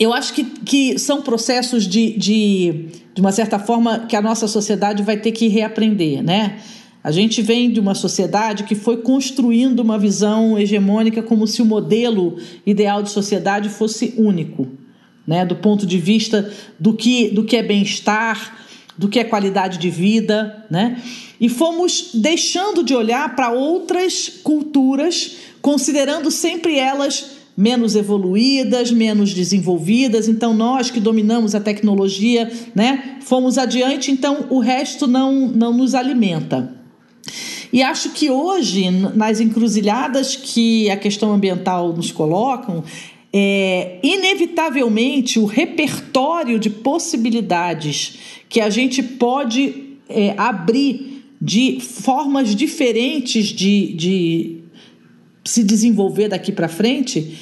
eu 0.00 0.12
acho 0.14 0.32
que, 0.32 0.44
que 0.44 0.98
são 0.98 1.20
processos 1.20 1.86
de, 1.86 2.16
de, 2.16 2.86
de 3.14 3.20
uma 3.20 3.30
certa 3.32 3.58
forma, 3.58 4.06
que 4.08 4.16
a 4.16 4.22
nossa 4.22 4.48
sociedade 4.48 5.02
vai 5.02 5.18
ter 5.18 5.32
que 5.32 5.48
reaprender, 5.48 6.22
né? 6.22 6.60
A 7.02 7.12
gente 7.12 7.40
vem 7.40 7.70
de 7.70 7.78
uma 7.78 7.94
sociedade 7.94 8.64
que 8.64 8.74
foi 8.74 8.98
construindo 8.98 9.80
uma 9.80 9.98
visão 9.98 10.58
hegemônica 10.58 11.22
como 11.22 11.46
se 11.46 11.62
o 11.62 11.64
modelo 11.64 12.36
ideal 12.66 13.02
de 13.02 13.10
sociedade 13.10 13.68
fosse 13.68 14.14
único, 14.18 14.66
né? 15.26 15.46
do 15.46 15.56
ponto 15.56 15.86
de 15.86 15.98
vista 15.98 16.52
do 16.78 16.92
que, 16.92 17.28
do 17.28 17.44
que 17.44 17.56
é 17.56 17.62
bem-estar, 17.62 18.58
do 18.96 19.08
que 19.08 19.20
é 19.20 19.24
qualidade 19.24 19.78
de 19.78 19.88
vida. 19.88 20.66
Né? 20.68 21.00
E 21.40 21.48
fomos 21.48 22.10
deixando 22.14 22.82
de 22.82 22.94
olhar 22.94 23.36
para 23.36 23.52
outras 23.52 24.28
culturas, 24.42 25.36
considerando 25.62 26.32
sempre 26.32 26.78
elas 26.78 27.38
menos 27.56 27.94
evoluídas, 27.96 28.90
menos 28.90 29.32
desenvolvidas. 29.32 30.28
Então, 30.28 30.52
nós 30.52 30.90
que 30.90 31.00
dominamos 31.00 31.54
a 31.54 31.60
tecnologia, 31.60 32.50
né, 32.72 33.18
fomos 33.20 33.58
adiante, 33.58 34.12
então 34.12 34.46
o 34.48 34.60
resto 34.60 35.08
não, 35.08 35.48
não 35.48 35.72
nos 35.72 35.92
alimenta. 35.94 36.77
E 37.72 37.82
acho 37.82 38.10
que 38.10 38.30
hoje, 38.30 38.90
nas 38.90 39.40
encruzilhadas 39.40 40.36
que 40.36 40.90
a 40.90 40.96
questão 40.96 41.32
ambiental 41.32 41.92
nos 41.92 42.10
colocam, 42.10 42.82
é, 43.32 43.98
inevitavelmente 44.02 45.38
o 45.38 45.44
repertório 45.44 46.58
de 46.58 46.70
possibilidades 46.70 48.18
que 48.48 48.60
a 48.60 48.70
gente 48.70 49.02
pode 49.02 49.96
é, 50.08 50.34
abrir 50.36 51.24
de 51.40 51.78
formas 51.80 52.54
diferentes 52.54 53.48
de, 53.48 53.92
de 53.92 54.60
se 55.44 55.62
desenvolver 55.62 56.28
daqui 56.28 56.50
para 56.50 56.68
frente 56.68 57.38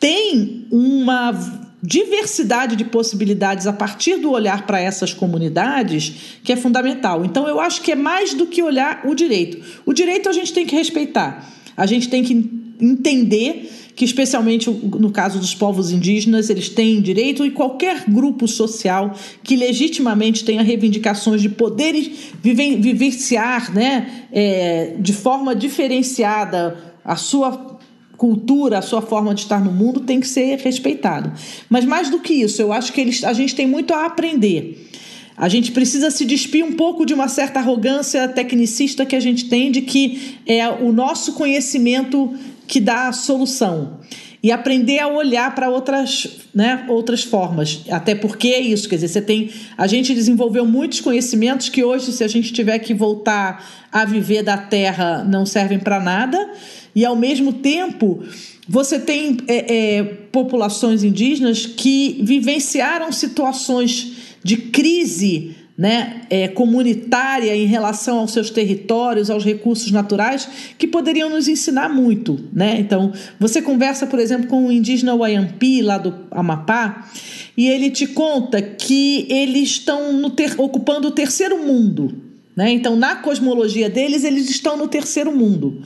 tem 0.00 0.66
uma 0.70 1.67
diversidade 1.82 2.74
de 2.74 2.84
possibilidades 2.84 3.66
a 3.66 3.72
partir 3.72 4.16
do 4.16 4.30
olhar 4.30 4.66
para 4.66 4.80
essas 4.80 5.12
comunidades 5.14 6.38
que 6.42 6.52
é 6.52 6.56
fundamental. 6.56 7.24
Então, 7.24 7.46
eu 7.46 7.60
acho 7.60 7.82
que 7.82 7.92
é 7.92 7.96
mais 7.96 8.34
do 8.34 8.46
que 8.46 8.62
olhar 8.62 9.02
o 9.04 9.14
direito. 9.14 9.64
O 9.86 9.92
direito 9.92 10.28
a 10.28 10.32
gente 10.32 10.52
tem 10.52 10.66
que 10.66 10.74
respeitar, 10.74 11.48
a 11.76 11.86
gente 11.86 12.08
tem 12.08 12.24
que 12.24 12.32
entender 12.80 13.70
que, 13.94 14.04
especialmente 14.04 14.70
no 14.70 15.10
caso 15.10 15.40
dos 15.40 15.54
povos 15.56 15.90
indígenas, 15.90 16.48
eles 16.48 16.68
têm 16.68 17.00
direito 17.00 17.44
e 17.44 17.50
qualquer 17.50 18.04
grupo 18.08 18.46
social 18.46 19.12
que 19.42 19.56
legitimamente 19.56 20.44
tenha 20.44 20.62
reivindicações 20.62 21.42
de 21.42 21.48
poder 21.48 21.94
vivenciar 22.40 23.74
né, 23.74 24.26
é, 24.32 24.94
de 25.00 25.12
forma 25.12 25.54
diferenciada 25.54 26.76
a 27.04 27.16
sua 27.16 27.77
cultura, 28.18 28.78
a 28.78 28.82
sua 28.82 29.00
forma 29.00 29.32
de 29.32 29.42
estar 29.42 29.64
no 29.64 29.72
mundo 29.72 30.00
tem 30.00 30.18
que 30.20 30.26
ser 30.26 30.58
respeitado. 30.58 31.32
Mas 31.70 31.84
mais 31.84 32.10
do 32.10 32.18
que 32.18 32.34
isso, 32.34 32.60
eu 32.60 32.72
acho 32.72 32.92
que 32.92 33.00
eles, 33.00 33.22
a 33.22 33.32
gente 33.32 33.54
tem 33.54 33.66
muito 33.66 33.94
a 33.94 34.04
aprender. 34.04 34.90
A 35.36 35.48
gente 35.48 35.70
precisa 35.70 36.10
se 36.10 36.24
despir 36.24 36.64
um 36.64 36.72
pouco 36.72 37.06
de 37.06 37.14
uma 37.14 37.28
certa 37.28 37.60
arrogância 37.60 38.26
tecnicista 38.26 39.06
que 39.06 39.14
a 39.14 39.20
gente 39.20 39.48
tem 39.48 39.70
de 39.70 39.82
que 39.82 40.36
é 40.44 40.68
o 40.68 40.92
nosso 40.92 41.34
conhecimento 41.34 42.34
que 42.66 42.80
dá 42.80 43.06
a 43.06 43.12
solução. 43.12 44.00
E 44.42 44.52
aprender 44.52 45.00
a 45.00 45.08
olhar 45.08 45.52
para 45.54 45.68
outras, 45.68 46.28
né, 46.54 46.84
outras 46.88 47.24
formas. 47.24 47.84
Até 47.90 48.14
porque 48.14 48.48
é 48.48 48.60
isso, 48.60 48.88
quer 48.88 48.94
dizer, 48.94 49.08
você 49.08 49.22
tem. 49.22 49.50
A 49.76 49.86
gente 49.86 50.14
desenvolveu 50.14 50.64
muitos 50.64 51.00
conhecimentos 51.00 51.68
que 51.68 51.82
hoje, 51.82 52.12
se 52.12 52.22
a 52.22 52.28
gente 52.28 52.52
tiver 52.52 52.78
que 52.78 52.94
voltar 52.94 53.88
a 53.90 54.04
viver 54.04 54.42
da 54.42 54.56
terra, 54.56 55.24
não 55.24 55.44
servem 55.44 55.78
para 55.78 55.98
nada 55.98 56.52
e, 56.94 57.04
ao 57.04 57.16
mesmo 57.16 57.52
tempo, 57.52 58.22
você 58.68 58.98
tem 58.98 59.38
é, 59.46 59.96
é, 59.96 60.04
populações 60.04 61.02
indígenas 61.02 61.64
que 61.64 62.20
vivenciaram 62.22 63.10
situações 63.12 64.12
de 64.42 64.56
crise 64.56 65.56
né, 65.78 66.22
é, 66.28 66.48
comunitária 66.48 67.54
em 67.54 67.66
relação 67.66 68.18
aos 68.18 68.32
seus 68.32 68.50
territórios, 68.50 69.30
aos 69.30 69.44
recursos 69.44 69.92
naturais, 69.92 70.48
que 70.76 70.88
poderiam 70.88 71.30
nos 71.30 71.46
ensinar 71.46 71.88
muito. 71.88 72.40
Né? 72.52 72.80
Então, 72.80 73.12
você 73.38 73.62
conversa, 73.62 74.04
por 74.04 74.18
exemplo, 74.18 74.48
com 74.48 74.66
o 74.66 74.72
indígena 74.72 75.16
Wayampi, 75.16 75.80
lá 75.80 75.96
do 75.96 76.12
Amapá, 76.32 77.08
e 77.56 77.68
ele 77.68 77.90
te 77.90 78.08
conta 78.08 78.60
que 78.60 79.28
eles 79.30 79.70
estão 79.70 80.28
ter, 80.30 80.54
ocupando 80.58 81.06
o 81.06 81.12
terceiro 81.12 81.64
mundo. 81.64 82.12
Né? 82.56 82.72
Então, 82.72 82.96
na 82.96 83.14
cosmologia 83.14 83.88
deles, 83.88 84.24
eles 84.24 84.50
estão 84.50 84.76
no 84.76 84.88
terceiro 84.88 85.30
mundo. 85.30 85.80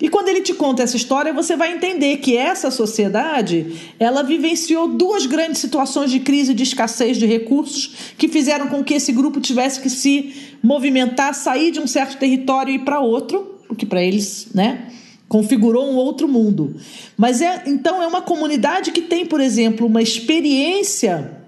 E 0.00 0.08
quando 0.08 0.28
ele 0.28 0.40
te 0.40 0.54
conta 0.54 0.82
essa 0.82 0.96
história, 0.96 1.32
você 1.32 1.56
vai 1.56 1.74
entender 1.74 2.16
que 2.18 2.36
essa 2.36 2.70
sociedade, 2.70 3.92
ela 3.98 4.22
vivenciou 4.22 4.88
duas 4.88 5.26
grandes 5.26 5.60
situações 5.60 6.10
de 6.10 6.20
crise 6.20 6.54
de 6.54 6.62
escassez 6.62 7.18
de 7.18 7.26
recursos 7.26 8.14
que 8.16 8.26
fizeram 8.26 8.68
com 8.68 8.82
que 8.82 8.94
esse 8.94 9.12
grupo 9.12 9.40
tivesse 9.40 9.80
que 9.80 9.90
se 9.90 10.34
movimentar, 10.62 11.34
sair 11.34 11.70
de 11.70 11.80
um 11.80 11.86
certo 11.86 12.18
território 12.18 12.72
e 12.72 12.76
ir 12.76 12.80
para 12.80 13.00
outro, 13.00 13.58
o 13.68 13.74
que 13.74 13.84
para 13.84 14.02
eles, 14.02 14.48
né, 14.54 14.90
configurou 15.28 15.86
um 15.86 15.96
outro 15.96 16.26
mundo. 16.26 16.76
Mas 17.16 17.42
é, 17.42 17.64
então 17.66 18.02
é 18.02 18.06
uma 18.06 18.22
comunidade 18.22 18.92
que 18.92 19.02
tem, 19.02 19.26
por 19.26 19.40
exemplo, 19.40 19.86
uma 19.86 20.00
experiência 20.00 21.39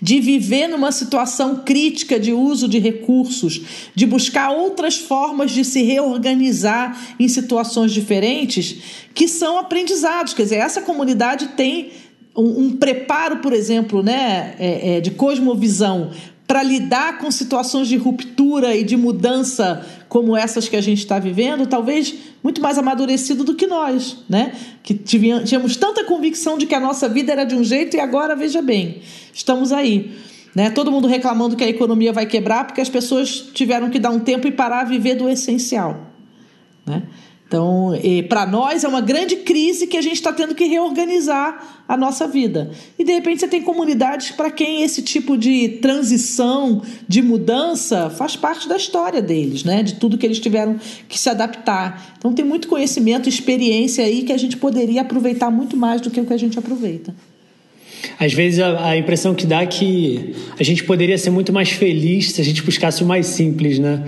de 0.00 0.20
viver 0.20 0.68
numa 0.68 0.92
situação 0.92 1.62
crítica 1.64 2.18
de 2.18 2.32
uso 2.32 2.68
de 2.68 2.78
recursos, 2.78 3.60
de 3.94 4.06
buscar 4.06 4.50
outras 4.50 4.96
formas 4.96 5.50
de 5.50 5.64
se 5.64 5.82
reorganizar 5.82 7.14
em 7.18 7.28
situações 7.28 7.92
diferentes, 7.92 8.76
que 9.14 9.28
são 9.28 9.58
aprendizados. 9.58 10.34
Quer 10.34 10.42
dizer, 10.44 10.56
essa 10.56 10.82
comunidade 10.82 11.48
tem 11.56 11.92
um, 12.36 12.64
um 12.64 12.76
preparo, 12.76 13.38
por 13.38 13.52
exemplo, 13.52 14.02
né, 14.02 14.54
é, 14.58 14.96
é, 14.96 15.00
de 15.00 15.12
cosmovisão 15.12 16.10
para 16.46 16.62
lidar 16.62 17.18
com 17.18 17.30
situações 17.30 17.88
de 17.88 17.96
ruptura 17.96 18.76
e 18.76 18.84
de 18.84 18.96
mudança 18.96 19.84
como 20.08 20.36
essas 20.36 20.68
que 20.68 20.76
a 20.76 20.80
gente 20.80 20.98
está 20.98 21.18
vivendo, 21.18 21.66
talvez 21.66 22.14
muito 22.42 22.60
mais 22.60 22.76
amadurecido 22.76 23.42
do 23.42 23.54
que 23.54 23.66
nós, 23.66 24.18
né? 24.28 24.52
Que 24.82 24.94
tínhamos 24.94 25.76
tanta 25.76 26.04
convicção 26.04 26.58
de 26.58 26.66
que 26.66 26.74
a 26.74 26.80
nossa 26.80 27.08
vida 27.08 27.32
era 27.32 27.44
de 27.44 27.54
um 27.54 27.64
jeito 27.64 27.96
e 27.96 28.00
agora, 28.00 28.36
veja 28.36 28.60
bem, 28.60 29.00
estamos 29.32 29.72
aí. 29.72 30.12
Né? 30.54 30.70
Todo 30.70 30.92
mundo 30.92 31.08
reclamando 31.08 31.56
que 31.56 31.64
a 31.64 31.68
economia 31.68 32.12
vai 32.12 32.26
quebrar 32.26 32.64
porque 32.64 32.80
as 32.80 32.88
pessoas 32.88 33.50
tiveram 33.52 33.90
que 33.90 33.98
dar 33.98 34.10
um 34.10 34.20
tempo 34.20 34.46
e 34.46 34.52
parar 34.52 34.82
a 34.82 34.84
viver 34.84 35.16
do 35.16 35.28
essencial. 35.28 36.12
Né? 36.86 37.02
Então, 37.54 37.92
para 38.28 38.44
nós 38.44 38.82
é 38.82 38.88
uma 38.88 39.00
grande 39.00 39.36
crise 39.36 39.86
que 39.86 39.96
a 39.96 40.02
gente 40.02 40.16
está 40.16 40.32
tendo 40.32 40.56
que 40.56 40.64
reorganizar 40.64 41.84
a 41.86 41.96
nossa 41.96 42.26
vida. 42.26 42.72
E 42.98 43.04
de 43.04 43.12
repente 43.12 43.38
você 43.38 43.46
tem 43.46 43.62
comunidades 43.62 44.32
para 44.32 44.50
quem 44.50 44.82
esse 44.82 45.02
tipo 45.02 45.38
de 45.38 45.68
transição, 45.80 46.82
de 47.06 47.22
mudança, 47.22 48.10
faz 48.10 48.34
parte 48.34 48.68
da 48.68 48.76
história 48.76 49.22
deles, 49.22 49.62
né? 49.62 49.84
De 49.84 49.94
tudo 49.94 50.18
que 50.18 50.26
eles 50.26 50.40
tiveram 50.40 50.80
que 51.08 51.16
se 51.16 51.30
adaptar. 51.30 52.16
Então 52.18 52.32
tem 52.32 52.44
muito 52.44 52.66
conhecimento, 52.66 53.28
experiência 53.28 54.04
aí 54.04 54.24
que 54.24 54.32
a 54.32 54.36
gente 54.36 54.56
poderia 54.56 55.02
aproveitar 55.02 55.48
muito 55.48 55.76
mais 55.76 56.00
do 56.00 56.10
que 56.10 56.20
o 56.20 56.26
que 56.26 56.32
a 56.32 56.38
gente 56.38 56.58
aproveita. 56.58 57.14
Às 58.18 58.32
vezes 58.32 58.60
a, 58.60 58.88
a, 58.88 58.96
impressão 58.96 59.34
que 59.34 59.46
dá 59.46 59.62
é 59.62 59.66
que 59.66 60.34
a 60.58 60.62
gente 60.62 60.84
poderia 60.84 61.18
ser 61.18 61.30
muito 61.30 61.52
mais 61.52 61.70
feliz 61.70 62.32
se 62.32 62.40
a 62.40 62.44
gente 62.44 62.62
buscasse 62.62 63.02
o 63.02 63.06
mais 63.06 63.26
simples, 63.26 63.78
né? 63.78 64.02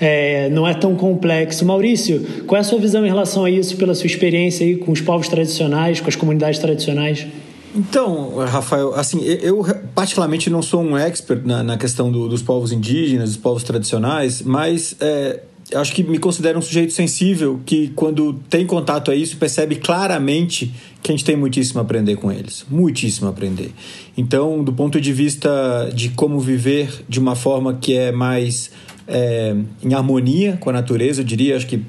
É, 0.00 0.48
não 0.50 0.66
é 0.66 0.74
tão 0.74 0.94
complexo. 0.94 1.64
Maurício, 1.64 2.24
qual 2.46 2.56
é 2.56 2.60
a 2.60 2.64
sua 2.64 2.78
visão 2.78 3.04
em 3.04 3.08
relação 3.08 3.44
a 3.44 3.50
isso, 3.50 3.76
pela 3.76 3.94
sua 3.94 4.06
experiência 4.06 4.66
aí 4.66 4.76
com 4.76 4.92
os 4.92 5.00
povos 5.00 5.28
tradicionais, 5.28 6.00
com 6.00 6.08
as 6.08 6.16
comunidades 6.16 6.58
tradicionais? 6.58 7.26
Então, 7.74 8.36
Rafael, 8.38 8.94
assim, 8.94 9.22
eu 9.22 9.64
particularmente 9.94 10.48
não 10.48 10.62
sou 10.62 10.82
um 10.82 10.96
expert 10.96 11.42
na, 11.44 11.62
na 11.62 11.76
questão 11.76 12.10
do, 12.10 12.28
dos 12.28 12.42
povos 12.42 12.72
indígenas, 12.72 13.30
dos 13.30 13.38
povos 13.38 13.62
tradicionais, 13.62 14.42
mas 14.42 14.96
é, 15.00 15.40
acho 15.74 15.94
que 15.94 16.02
me 16.02 16.18
considero 16.18 16.58
um 16.58 16.62
sujeito 16.62 16.92
sensível 16.92 17.60
que, 17.64 17.88
quando 17.88 18.34
tem 18.48 18.66
contato 18.66 19.10
a 19.10 19.14
isso, 19.14 19.36
percebe 19.36 19.76
claramente 19.76 20.72
que 21.02 21.12
a 21.12 21.14
gente 21.14 21.24
tem 21.24 21.36
muitíssimo 21.36 21.80
a 21.80 21.82
aprender 21.82 22.16
com 22.16 22.32
eles. 22.32 22.64
Muitíssimo 22.70 23.26
a 23.26 23.30
aprender. 23.30 23.72
Então, 24.16 24.64
do 24.64 24.72
ponto 24.72 25.00
de 25.00 25.12
vista 25.12 25.90
de 25.94 26.10
como 26.10 26.40
viver 26.40 27.04
de 27.08 27.18
uma 27.18 27.34
forma 27.34 27.74
que 27.74 27.94
é 27.94 28.10
mais 28.10 28.70
é, 29.06 29.54
em 29.82 29.94
harmonia 29.94 30.56
com 30.60 30.70
a 30.70 30.72
natureza, 30.72 31.20
eu 31.20 31.24
diria. 31.24 31.56
Acho 31.56 31.66
que 31.66 31.82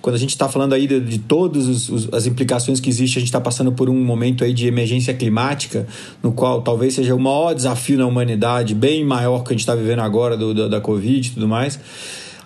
quando 0.00 0.16
a 0.16 0.18
gente 0.18 0.30
está 0.30 0.48
falando 0.48 0.72
aí 0.72 0.86
de, 0.86 0.98
de 1.00 1.18
todas 1.18 2.10
as 2.12 2.26
implicações 2.26 2.80
que 2.80 2.88
existem, 2.88 3.20
a 3.20 3.20
gente 3.20 3.28
está 3.28 3.40
passando 3.40 3.72
por 3.72 3.88
um 3.90 4.04
momento 4.04 4.42
aí 4.42 4.52
de 4.52 4.66
emergência 4.66 5.12
climática, 5.12 5.86
no 6.22 6.32
qual 6.32 6.62
talvez 6.62 6.94
seja 6.94 7.14
o 7.14 7.20
maior 7.20 7.54
desafio 7.54 7.98
na 7.98 8.06
humanidade, 8.06 8.74
bem 8.74 9.04
maior 9.04 9.42
que 9.42 9.50
a 9.50 9.52
gente 9.52 9.60
está 9.60 9.74
vivendo 9.74 10.00
agora 10.00 10.36
do, 10.36 10.54
do, 10.54 10.68
da 10.68 10.80
Covid 10.80 11.28
e 11.28 11.32
tudo 11.32 11.46
mais 11.46 11.78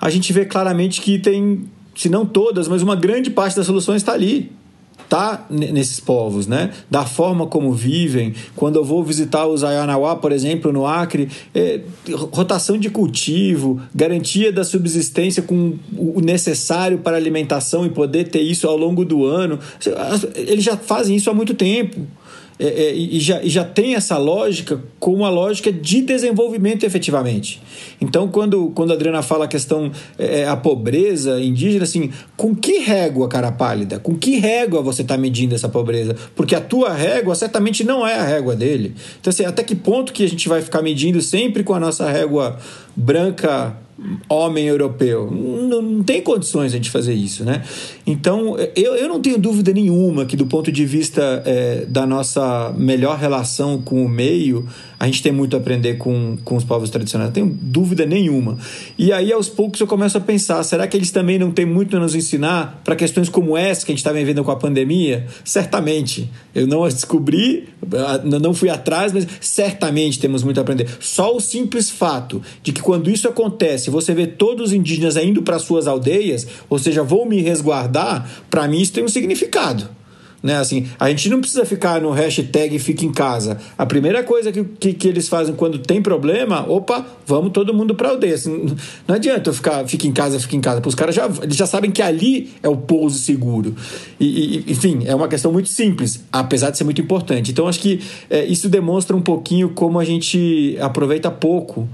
a 0.03 0.11
gente 0.11 0.33
vê 0.33 0.45
claramente 0.45 1.01
que 1.01 1.17
tem, 1.17 1.63
se 1.95 2.09
não 2.09 2.27
todas, 2.27 2.67
mas 2.67 2.83
uma 2.83 2.97
grande 2.97 3.31
parte 3.31 3.55
das 3.55 3.67
soluções 3.67 4.03
está 4.03 4.13
ali. 4.13 4.51
Está 4.99 5.47
nesses 5.49 6.01
povos, 6.01 6.49
né? 6.49 6.73
Da 6.91 7.05
forma 7.05 7.47
como 7.47 7.73
vivem. 7.73 8.35
Quando 8.57 8.77
eu 8.77 8.85
vou 8.85 9.05
visitar 9.05 9.47
os 9.47 9.63
Ayanauá, 9.63 10.17
por 10.17 10.33
exemplo, 10.33 10.73
no 10.73 10.87
Acre, 10.87 11.29
é, 11.55 11.81
rotação 12.33 12.77
de 12.77 12.91
cultivo, 12.91 13.81
garantia 13.95 14.51
da 14.51 14.65
subsistência 14.65 15.41
com 15.41 15.75
o 15.97 16.21
necessário 16.21 16.99
para 16.99 17.17
alimentação 17.17 17.87
e 17.87 17.91
poder 17.91 18.25
ter 18.29 18.41
isso 18.41 18.67
ao 18.67 18.77
longo 18.77 19.05
do 19.05 19.25
ano. 19.25 19.59
Eles 20.35 20.65
já 20.65 20.77
fazem 20.77 21.15
isso 21.15 21.31
há 21.31 21.35
muito 21.35 21.55
tempo 21.55 22.01
é, 22.63 22.67
é, 22.67 22.95
e, 22.95 23.19
já, 23.19 23.43
e 23.43 23.49
já 23.49 23.65
tem 23.65 23.97
essa 23.97 24.17
lógica 24.17 24.81
com 25.01 25.13
uma 25.13 25.29
lógica 25.29 25.73
de 25.73 26.01
desenvolvimento 26.01 26.87
efetivamente. 26.87 27.61
Então, 28.01 28.29
quando, 28.29 28.71
quando 28.73 28.93
a 28.93 28.95
Adriana 28.95 29.21
fala 29.21 29.47
a 29.47 29.49
questão, 29.49 29.91
é, 30.17 30.43
é, 30.43 30.49
a 30.49 30.57
pobreza 30.57 31.41
indígena, 31.41 31.83
assim, 31.83 32.13
com 32.37 32.55
que 32.55 32.79
régua, 32.79 33.27
cara 33.27 33.51
pálida? 33.51 33.99
Com 33.99 34.15
que 34.17 34.39
régua 34.39 34.81
você 34.81 35.03
está 35.03 35.19
medindo 35.19 35.57
essa 35.57 35.69
pobreza? 35.69 36.15
Porque 36.37 36.55
a 36.55 36.61
tua 36.61 36.93
régua 36.93 37.35
certamente 37.35 37.83
não 37.83 38.07
é 38.07 38.15
a 38.15 38.23
régua 38.23 38.55
dele. 38.55 38.95
Então, 39.21 39.33
assim, 39.33 39.45
até 39.45 39.65
que 39.65 39.75
ponto 39.75 40.13
que 40.13 40.25
a 40.25 40.29
gente 40.29 40.49
vai 40.49 40.63
ficar 40.63 40.83
medindo 40.83 41.21
sempre 41.21 41.65
com 41.65 41.75
a 41.75 41.81
nossa 41.81 42.09
régua 42.09 42.59
branca 42.95 43.77
homem 44.29 44.67
europeu. 44.67 45.31
Não, 45.31 45.83
não, 45.83 46.03
tem 46.03 46.21
condições 46.23 46.73
a 46.73 46.77
gente 46.77 46.91
fazer 46.91 47.15
isso, 47.15 47.45
né? 47.45 47.63
Então, 48.07 48.57
eu, 48.75 48.95
eu 48.95 49.09
não 49.09 49.21
tenho 49.21 49.39
dúvida 49.39 49.73
nenhuma 49.73 50.25
que, 50.25 50.37
do 50.37 50.47
ponto 50.47 50.71
de 50.71 50.85
vista 50.85 51.43
é, 51.45 51.85
da 51.87 52.07
nossa 52.07 52.73
melhor 52.77 53.19
relação 53.19 53.81
com 53.81 54.05
o 54.05 54.09
meio, 54.09 54.67
a 55.03 55.07
gente 55.07 55.21
tem 55.21 55.33
muito 55.33 55.57
a 55.57 55.59
aprender 55.59 55.95
com, 55.95 56.39
com 56.45 56.55
os 56.55 56.63
povos 56.63 56.89
tradicionais. 56.89 57.31
Não 57.31 57.33
tenho 57.33 57.59
dúvida 57.61 58.07
nenhuma. 58.07 58.57
E 58.97 59.13
aí, 59.13 59.33
aos 59.33 59.49
poucos, 59.49 59.81
eu 59.81 59.87
começo 59.89 60.17
a 60.17 60.21
pensar: 60.21 60.63
será 60.63 60.87
que 60.87 60.97
eles 60.97 61.11
também 61.11 61.41
não 61.41 61.51
têm 61.51 61.67
muito 61.67 61.97
a 61.97 61.99
nos 61.99 62.15
ensinar 62.15 62.81
para 62.85 62.95
questões 62.95 63.29
como 63.29 63.57
essa 63.57 63.85
que 63.85 63.91
a 63.91 63.95
gente 63.95 63.99
está 63.99 64.13
vivendo 64.13 64.45
com 64.45 64.53
a 64.53 64.57
pandemia? 64.57 65.27
Certamente. 65.45 66.31
Eu 66.55 66.69
não 66.69 66.85
as 66.85 66.95
descobri, 66.95 67.69
não 68.41 68.55
fui 68.55 68.69
atrás, 68.69 69.13
mas 69.13 69.27
certamente 69.41 70.21
temos 70.21 70.45
muito 70.45 70.59
a 70.59 70.61
aprender. 70.61 70.87
Só 71.01 71.35
o 71.35 71.41
simples 71.41 71.91
fato 71.91 72.41
de 72.63 72.71
que, 72.71 72.81
quando 72.81 73.11
isso 73.11 73.27
acontece, 73.27 73.91
você 73.91 74.15
vê 74.15 74.29
todos 74.29 74.69
os 74.69 74.73
indígenas 74.73 75.17
indo 75.17 75.43
para 75.43 75.59
suas 75.59 75.89
aldeias, 75.89 76.47
ou 76.71 76.79
seja, 76.79 77.03
vou 77.03 77.27
me 77.27 77.43
resguardar, 77.43 78.31
para 78.49 78.69
mim 78.69 78.81
isso 78.81 78.93
tem 78.93 79.03
um 79.03 79.09
significado. 79.09 79.89
Né? 80.43 80.57
Assim, 80.57 80.89
a 80.99 81.09
gente 81.09 81.29
não 81.29 81.41
precisa 81.41 81.65
ficar 81.65 82.01
no 82.01 82.11
hashtag 82.11 82.79
fica 82.79 83.05
em 83.05 83.13
casa. 83.13 83.59
A 83.79 83.87
primeira 83.87 84.25
coisa 84.25 84.51
que, 84.51 84.65
que, 84.65 84.93
que 84.93 85.09
eles 85.09 85.29
fazem 85.29 85.55
quando 85.55 85.79
tem 85.79 86.03
problema, 86.03 86.69
opa, 86.69 87.07
vamos 87.25 87.53
todo 87.53 87.73
mundo 87.73 87.95
para 87.95 88.09
aldeia. 88.09 88.35
Assim, 88.35 88.75
não 89.07 89.15
adianta 89.15 89.51
eu 89.51 89.55
ficar, 89.55 89.87
fica 89.87 90.07
em 90.07 90.13
casa, 90.13 90.41
fica 90.41 90.57
em 90.57 90.61
casa. 90.61 90.83
Os 90.85 90.95
caras 90.95 91.15
já, 91.15 91.31
eles 91.43 91.57
já 91.57 91.67
sabem 91.67 91.91
que 91.91 92.03
ali 92.03 92.53
é 92.63 92.69
o 92.69 92.77
pouso 92.77 93.19
seguro. 93.19 93.77
E, 94.19 94.65
e, 94.67 94.73
enfim, 94.73 95.03
é 95.07 95.15
uma 95.15 95.29
questão 95.29 95.53
muito 95.53 95.69
simples, 95.69 96.25
apesar 96.33 96.71
de 96.71 96.79
ser 96.79 96.85
muito 96.85 97.01
importante. 97.01 97.53
Então, 97.53 97.69
acho 97.69 97.79
que 97.79 98.01
é, 98.29 98.45
isso 98.45 98.69
demonstra 98.69 99.17
um 99.17 99.23
pouquinho 99.23 99.71
como 99.71 100.01
a 100.01 100.05
gente 100.05 100.77
aproveita 100.81 101.31
pouco 101.31 101.89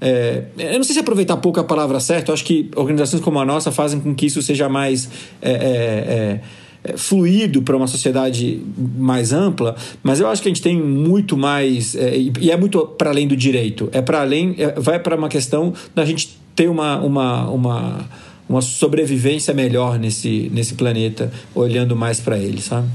é, 0.00 0.44
eu 0.58 0.76
não 0.76 0.84
sei 0.84 0.92
se 0.92 1.00
aproveitar 1.00 1.36
pouco 1.38 1.58
a 1.60 1.64
palavra 1.64 1.98
certa, 1.98 2.30
eu 2.30 2.34
acho 2.34 2.44
que 2.44 2.70
organizações 2.76 3.22
como 3.22 3.38
a 3.38 3.44
nossa 3.44 3.72
fazem 3.72 3.98
com 3.98 4.14
que 4.14 4.26
isso 4.26 4.42
seja 4.42 4.68
mais 4.68 5.08
é, 5.40 6.40
é, 6.84 6.90
é, 6.90 6.94
é 6.94 6.96
fluido 6.96 7.62
para 7.62 7.76
uma 7.76 7.86
sociedade 7.86 8.62
mais 8.96 9.32
ampla, 9.32 9.76
mas 10.02 10.20
eu 10.20 10.28
acho 10.28 10.42
que 10.42 10.48
a 10.48 10.50
gente 10.50 10.62
tem 10.62 10.80
muito 10.80 11.36
mais, 11.36 11.94
é, 11.94 12.16
e 12.40 12.50
é 12.50 12.56
muito 12.56 12.86
para 12.86 13.10
além 13.10 13.26
do 13.26 13.36
direito, 13.36 13.88
é 13.92 14.02
para 14.02 14.20
além, 14.20 14.56
vai 14.76 14.98
para 14.98 15.16
uma 15.16 15.28
questão 15.28 15.72
da 15.94 16.04
gente 16.04 16.38
ter 16.54 16.68
uma, 16.68 16.98
uma, 17.00 17.50
uma, 17.50 18.08
uma 18.48 18.60
sobrevivência 18.60 19.52
melhor 19.52 19.98
nesse, 19.98 20.50
nesse 20.52 20.74
planeta, 20.74 21.32
olhando 21.54 21.96
mais 21.96 22.20
para 22.20 22.38
ele, 22.38 22.60
sabe? 22.60 22.88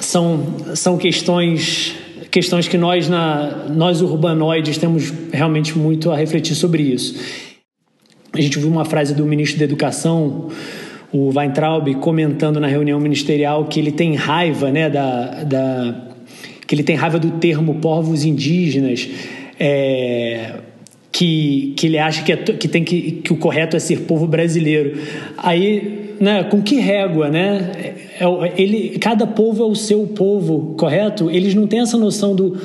São, 0.00 0.56
são 0.74 0.98
questões 0.98 1.94
questões 2.34 2.66
que 2.66 2.76
nós, 2.76 3.08
na, 3.08 3.68
nós 3.68 4.00
urbanoides, 4.00 4.76
temos 4.76 5.12
realmente 5.32 5.78
muito 5.78 6.10
a 6.10 6.16
refletir 6.16 6.56
sobre 6.56 6.82
isso. 6.82 7.14
A 8.32 8.40
gente 8.40 8.58
viu 8.58 8.68
uma 8.68 8.84
frase 8.84 9.14
do 9.14 9.24
ministro 9.24 9.56
da 9.56 9.64
Educação, 9.64 10.50
o 11.14 11.30
Weintraub, 11.32 11.94
comentando 12.00 12.58
na 12.58 12.66
reunião 12.66 12.98
ministerial 12.98 13.66
que 13.66 13.78
ele 13.78 13.92
tem 13.92 14.16
raiva, 14.16 14.72
né, 14.72 14.90
da, 14.90 15.44
da 15.44 15.94
que 16.66 16.74
ele 16.74 16.82
tem 16.82 16.96
raiva 16.96 17.20
do 17.20 17.30
termo 17.32 17.76
povos 17.76 18.24
indígenas, 18.24 19.08
é, 19.60 20.54
que, 21.12 21.72
que 21.76 21.86
ele 21.86 21.98
acha 21.98 22.24
que, 22.24 22.32
é, 22.32 22.36
que, 22.36 22.66
tem 22.66 22.82
que, 22.82 23.12
que 23.12 23.32
o 23.32 23.36
correto 23.36 23.76
é 23.76 23.78
ser 23.78 24.00
povo 24.00 24.26
brasileiro. 24.26 24.98
Aí, 25.38 26.16
né, 26.18 26.42
com 26.42 26.60
que 26.60 26.80
régua, 26.80 27.28
né? 27.28 27.70
é, 28.18 28.60
ele, 28.60 28.98
cada 28.98 29.24
povo 29.24 29.62
é 29.62 29.66
o 29.66 29.74
seu 29.76 30.08
povo, 30.08 30.74
correto? 30.76 31.30
Eles 31.30 31.54
não 31.54 31.68
têm 31.68 31.80
essa 31.80 31.96
noção 31.96 32.34
do. 32.34 32.58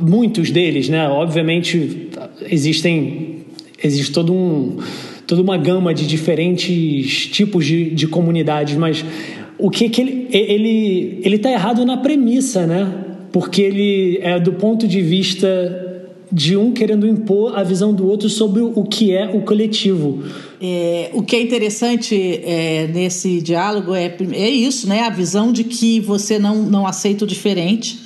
Muitos 0.00 0.50
deles, 0.50 0.88
né? 0.88 1.06
Obviamente, 1.08 2.08
existem. 2.50 3.44
Existe 3.82 4.12
todo 4.12 4.32
um, 4.32 4.78
toda 5.26 5.42
uma 5.42 5.56
gama 5.56 5.94
de 5.94 6.06
diferentes 6.06 7.26
tipos 7.26 7.64
de, 7.64 7.90
de 7.90 8.06
comunidades, 8.06 8.76
mas 8.76 9.04
o 9.58 9.70
que, 9.70 9.88
que 9.88 10.00
ele. 10.00 10.28
Ele 10.30 11.20
ele 11.22 11.36
está 11.36 11.50
errado 11.50 11.84
na 11.84 11.96
premissa, 11.96 12.66
né? 12.66 12.92
Porque 13.32 13.62
ele 13.62 14.18
é 14.20 14.38
do 14.38 14.52
ponto 14.52 14.86
de 14.86 15.00
vista 15.00 15.48
de 16.30 16.56
um 16.56 16.72
querendo 16.72 17.06
impor 17.06 17.56
a 17.56 17.62
visão 17.62 17.94
do 17.94 18.06
outro 18.06 18.28
sobre 18.28 18.60
o 18.60 18.82
que 18.84 19.12
é 19.12 19.30
o 19.32 19.42
coletivo. 19.42 20.24
É, 20.60 21.10
o 21.12 21.22
que 21.22 21.36
é 21.36 21.42
interessante 21.42 22.40
é, 22.44 22.88
nesse 22.92 23.40
diálogo 23.40 23.94
é, 23.94 24.16
é 24.32 24.50
isso, 24.50 24.88
né? 24.88 25.02
A 25.02 25.10
visão 25.10 25.52
de 25.52 25.62
que 25.64 26.00
você 26.00 26.38
não, 26.38 26.56
não 26.62 26.86
aceita 26.86 27.24
o 27.24 27.28
diferente. 27.28 27.98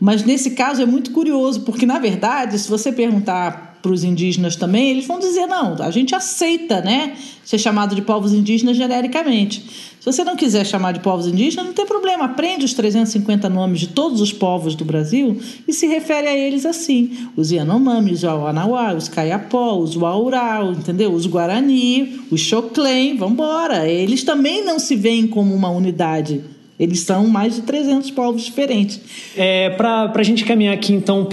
Mas 0.00 0.24
nesse 0.24 0.52
caso 0.52 0.82
é 0.82 0.86
muito 0.86 1.10
curioso, 1.10 1.60
porque 1.62 1.84
na 1.84 1.98
verdade, 1.98 2.58
se 2.58 2.68
você 2.68 2.92
perguntar 2.92 3.75
para 3.86 3.94
os 3.94 4.02
indígenas 4.02 4.56
também, 4.56 4.90
eles 4.90 5.06
vão 5.06 5.20
dizer: 5.20 5.46
não, 5.46 5.76
a 5.80 5.90
gente 5.92 6.12
aceita 6.12 6.80
né, 6.80 7.16
ser 7.44 7.56
chamado 7.56 7.94
de 7.94 8.02
povos 8.02 8.32
indígenas 8.32 8.76
genericamente. 8.76 9.64
Se 10.00 10.12
você 10.12 10.24
não 10.24 10.34
quiser 10.34 10.66
chamar 10.66 10.92
de 10.92 11.00
povos 11.00 11.26
indígenas, 11.26 11.66
não 11.66 11.72
tem 11.72 11.86
problema, 11.86 12.24
aprende 12.24 12.64
os 12.64 12.74
350 12.74 13.48
nomes 13.48 13.80
de 13.80 13.88
todos 13.88 14.20
os 14.20 14.32
povos 14.32 14.74
do 14.74 14.84
Brasil 14.84 15.40
e 15.66 15.72
se 15.72 15.86
refere 15.86 16.26
a 16.26 16.36
eles 16.36 16.66
assim: 16.66 17.28
os 17.36 17.52
Yanomami, 17.52 18.10
os 18.10 18.24
Awanauá, 18.24 18.92
os 18.94 19.08
Caiapó, 19.08 19.76
os 19.76 19.94
Waurau, 19.94 20.72
entendeu? 20.72 21.12
Os 21.12 21.26
Guarani, 21.26 22.20
os 22.28 22.40
Xoclém, 22.40 23.16
vamos 23.16 23.34
embora. 23.34 23.88
Eles 23.88 24.24
também 24.24 24.64
não 24.64 24.80
se 24.80 24.96
veem 24.96 25.28
como 25.28 25.54
uma 25.54 25.70
unidade 25.70 26.55
eles 26.78 27.00
são 27.00 27.26
mais 27.26 27.56
de 27.56 27.62
300 27.62 28.10
povos 28.10 28.42
diferentes. 28.42 29.00
É, 29.36 29.70
para 29.70 30.12
a 30.14 30.22
gente 30.22 30.44
caminhar 30.44 30.74
aqui, 30.74 30.92
então, 30.92 31.26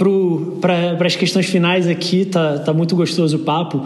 para 0.60 1.06
as 1.06 1.16
questões 1.16 1.46
finais 1.46 1.86
aqui, 1.86 2.24
tá, 2.24 2.58
tá 2.58 2.72
muito 2.72 2.96
gostoso 2.96 3.36
o 3.36 3.40
papo. 3.40 3.84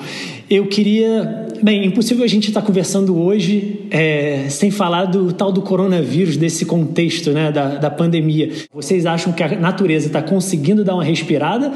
Eu 0.49 0.67
queria. 0.67 1.47
Bem, 1.61 1.85
impossível 1.85 2.25
a 2.25 2.29
gente 2.29 2.49
estar 2.49 2.61
tá 2.61 2.67
conversando 2.67 3.19
hoje 3.21 3.81
é, 3.91 4.47
sem 4.49 4.71
falar 4.71 5.07
do 5.07 5.33
tal 5.33 5.51
do 5.51 5.61
coronavírus, 5.61 6.37
desse 6.37 6.65
contexto 6.65 7.33
né, 7.33 7.51
da, 7.51 7.75
da 7.75 7.91
pandemia. 7.91 8.53
Vocês 8.73 9.05
acham 9.05 9.33
que 9.33 9.43
a 9.43 9.59
natureza 9.59 10.07
está 10.07 10.23
conseguindo 10.23 10.85
dar 10.85 10.95
uma 10.95 11.03
respirada 11.03 11.73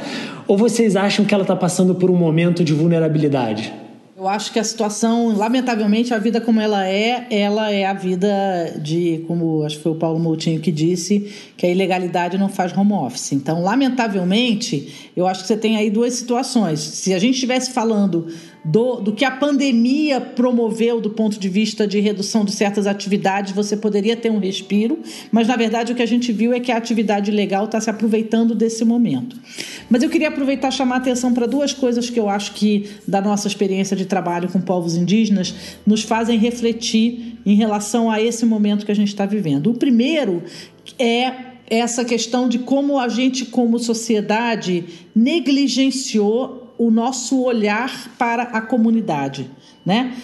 ou 0.46 0.56
vocês 0.56 0.94
acham 0.94 1.24
que 1.24 1.34
ela 1.34 1.42
está 1.42 1.56
passando 1.56 1.96
por 1.96 2.12
um 2.12 2.16
momento 2.16 2.62
de 2.62 2.72
vulnerabilidade? 2.72 3.81
Eu 4.22 4.28
acho 4.28 4.52
que 4.52 4.60
a 4.60 4.62
situação, 4.62 5.36
lamentavelmente, 5.36 6.14
a 6.14 6.18
vida 6.18 6.40
como 6.40 6.60
ela 6.60 6.86
é, 6.86 7.26
ela 7.28 7.72
é 7.72 7.84
a 7.84 7.92
vida 7.92 8.28
de, 8.80 9.24
como 9.26 9.64
acho 9.64 9.78
que 9.78 9.82
foi 9.82 9.90
o 9.90 9.96
Paulo 9.96 10.20
Moutinho 10.20 10.60
que 10.60 10.70
disse, 10.70 11.28
que 11.56 11.66
a 11.66 11.68
ilegalidade 11.68 12.38
não 12.38 12.48
faz 12.48 12.72
home 12.72 12.92
office. 12.92 13.32
Então, 13.32 13.60
lamentavelmente, 13.64 15.10
eu 15.16 15.26
acho 15.26 15.40
que 15.40 15.48
você 15.48 15.56
tem 15.56 15.76
aí 15.76 15.90
duas 15.90 16.14
situações. 16.14 16.78
Se 16.78 17.12
a 17.12 17.18
gente 17.18 17.34
estivesse 17.34 17.72
falando 17.72 18.28
do, 18.64 19.00
do 19.00 19.12
que 19.12 19.24
a 19.24 19.30
pandemia 19.30 20.20
promoveu 20.20 21.00
do 21.00 21.10
ponto 21.10 21.38
de 21.38 21.48
vista 21.48 21.86
de 21.86 21.98
redução 21.98 22.44
de 22.44 22.52
certas 22.52 22.86
atividades, 22.86 23.52
você 23.52 23.76
poderia 23.76 24.16
ter 24.16 24.30
um 24.30 24.38
respiro, 24.38 25.00
mas 25.32 25.48
na 25.48 25.56
verdade 25.56 25.92
o 25.92 25.94
que 25.96 26.02
a 26.02 26.06
gente 26.06 26.32
viu 26.32 26.52
é 26.52 26.60
que 26.60 26.70
a 26.70 26.76
atividade 26.76 27.30
legal 27.30 27.64
está 27.64 27.80
se 27.80 27.90
aproveitando 27.90 28.54
desse 28.54 28.84
momento. 28.84 29.36
Mas 29.90 30.02
eu 30.02 30.10
queria 30.10 30.28
aproveitar 30.28 30.68
e 30.68 30.72
chamar 30.72 30.96
a 30.96 30.98
atenção 30.98 31.34
para 31.34 31.46
duas 31.46 31.72
coisas 31.72 32.08
que 32.08 32.20
eu 32.20 32.28
acho 32.28 32.52
que, 32.52 32.88
da 33.06 33.20
nossa 33.20 33.48
experiência 33.48 33.96
de 33.96 34.06
trabalho 34.06 34.48
com 34.48 34.60
povos 34.60 34.96
indígenas, 34.96 35.54
nos 35.84 36.02
fazem 36.02 36.38
refletir 36.38 37.38
em 37.44 37.56
relação 37.56 38.10
a 38.10 38.20
esse 38.20 38.46
momento 38.46 38.86
que 38.86 38.92
a 38.92 38.96
gente 38.96 39.08
está 39.08 39.26
vivendo. 39.26 39.70
O 39.70 39.74
primeiro 39.74 40.42
é 40.98 41.52
essa 41.68 42.04
questão 42.04 42.48
de 42.48 42.60
como 42.60 42.98
a 42.98 43.08
gente, 43.08 43.46
como 43.46 43.78
sociedade, 43.78 44.84
negligenciou 45.14 46.61
o 46.84 46.90
nosso 46.90 47.40
olhar 47.40 48.10
para 48.18 48.42
a 48.42 48.60
comunidade, 48.60 49.48
né? 49.86 50.16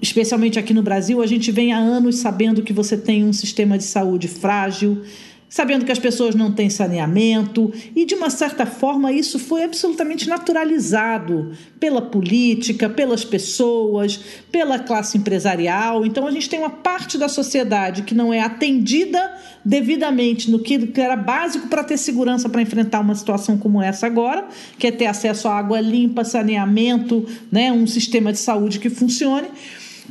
Especialmente 0.00 0.60
aqui 0.60 0.72
no 0.72 0.80
Brasil, 0.82 1.20
a 1.20 1.26
gente 1.26 1.50
vem 1.50 1.72
há 1.72 1.76
anos 1.76 2.18
sabendo 2.18 2.62
que 2.62 2.72
você 2.72 2.96
tem 2.96 3.24
um 3.24 3.32
sistema 3.32 3.76
de 3.76 3.82
saúde 3.82 4.28
frágil, 4.28 5.02
sabendo 5.48 5.84
que 5.84 5.92
as 5.92 5.98
pessoas 5.98 6.34
não 6.34 6.50
têm 6.50 6.68
saneamento, 6.68 7.72
e 7.94 8.04
de 8.04 8.14
uma 8.14 8.30
certa 8.30 8.66
forma 8.66 9.12
isso 9.12 9.38
foi 9.38 9.62
absolutamente 9.62 10.28
naturalizado 10.28 11.52
pela 11.78 12.02
política, 12.02 12.88
pelas 12.88 13.24
pessoas, 13.24 14.18
pela 14.50 14.78
classe 14.78 15.16
empresarial. 15.16 16.04
Então 16.04 16.26
a 16.26 16.30
gente 16.30 16.48
tem 16.48 16.58
uma 16.58 16.70
parte 16.70 17.16
da 17.16 17.28
sociedade 17.28 18.02
que 18.02 18.14
não 18.14 18.32
é 18.32 18.40
atendida 18.40 19.32
devidamente 19.64 20.50
no 20.50 20.58
que 20.58 20.90
era 20.96 21.16
básico 21.16 21.68
para 21.68 21.84
ter 21.84 21.96
segurança 21.96 22.48
para 22.48 22.60
enfrentar 22.60 23.00
uma 23.00 23.14
situação 23.14 23.56
como 23.56 23.80
essa 23.80 24.06
agora, 24.06 24.46
que 24.78 24.86
é 24.86 24.90
ter 24.90 25.06
acesso 25.06 25.48
à 25.48 25.56
água 25.56 25.80
limpa, 25.80 26.24
saneamento, 26.24 27.24
né, 27.50 27.72
um 27.72 27.86
sistema 27.86 28.32
de 28.32 28.38
saúde 28.38 28.78
que 28.78 28.90
funcione 28.90 29.48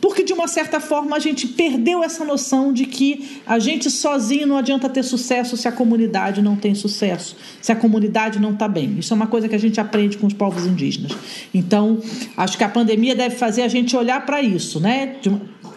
porque 0.04 0.22
de 0.22 0.34
uma 0.34 0.49
certa 0.49 0.82
forma 0.82 1.16
a 1.16 1.20
gente 1.20 1.47
perdeu 1.47 2.04
essa 2.04 2.26
noção 2.26 2.74
de 2.74 2.86
que 2.86 3.39
a 3.47 3.58
gente 3.58 3.89
sozinho 3.89 4.45
não 4.45 4.58
adianta 4.58 4.89
ter 4.89 5.01
sucesso 5.01 5.56
se 5.56 5.66
a 5.66 5.72
comunidade 5.72 6.41
não 6.41 6.58
tem 6.58 6.76
sucesso, 6.76 7.38
se 7.62 7.72
a 7.72 7.76
comunidade 7.76 8.38
não 8.38 8.51
está 8.51 8.68
bem. 8.68 8.99
Isso 8.99 9.14
é 9.14 9.16
uma 9.16 9.28
coisa 9.28 9.47
que 9.47 9.56
a 9.56 9.58
gente 9.58 9.80
aprende 9.80 10.18
com 10.18 10.28
os 10.28 10.34
povos 10.34 10.66
indígenas. 10.66 11.14
Então, 11.54 12.01
acho 12.36 12.58
que 12.58 12.66
a 12.66 12.68
pandemia 12.68 13.16
deve 13.16 13.38
fazer 13.38 13.62
a 13.62 13.70
gente 13.70 13.95
olhar 13.95 14.26
para 14.26 14.41
isso, 14.41 14.78
né? 14.78 15.16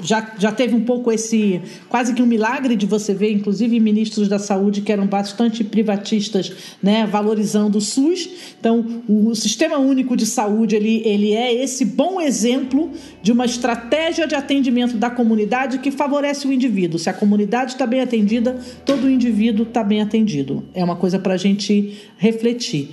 Já, 0.01 0.35
já 0.39 0.53
teve 0.53 0.75
um 0.75 0.85
pouco 0.85 1.11
esse 1.11 1.61
quase 1.89 2.15
que 2.15 2.23
um 2.23 2.27
milagre 2.27 2.77
de 2.77 2.87
você 2.87 3.15
ver, 3.15 3.33
inclusive 3.33 3.79
ministros 3.81 4.29
da 4.29 4.39
saúde 4.39 4.81
que 4.81 4.93
eram 4.93 5.07
bastante 5.07 5.65
privatistas, 5.65 6.53
né, 6.83 7.07
valorizando 7.07 7.79
o 7.79 7.81
SUS. 7.81 8.29
Então, 8.59 9.03
o 9.09 9.35
Sistema 9.35 9.79
Único 9.79 10.17
de 10.17 10.27
Saúde 10.27 10.77
ele, 10.77 11.03
ele 11.05 11.33
é 11.33 11.55
esse 11.55 11.85
bom 11.85 12.21
exemplo 12.21 12.91
de 13.23 13.33
uma 13.33 13.45
estratégia 13.45 14.27
de 14.27 14.35
atendimento 14.35 14.97
da 14.97 15.11
comunidade 15.11 15.79
que 15.79 15.91
favorece 15.91 16.47
o 16.47 16.53
indivíduo. 16.53 16.99
Se 16.99 17.11
a 17.11 17.15
comunidade 17.15 17.73
está 17.73 17.87
bem 17.87 18.01
atendida, 18.01 18.59
todo 18.85 19.11
indivíduo 19.11 19.67
está 19.67 19.83
bem 19.83 20.01
atendido. 20.01 20.65
É 20.75 20.85
uma 20.85 20.97
coisa 20.97 21.19
para 21.19 21.35
a 21.35 21.39
gente 21.39 21.99
refletir. 22.17 22.91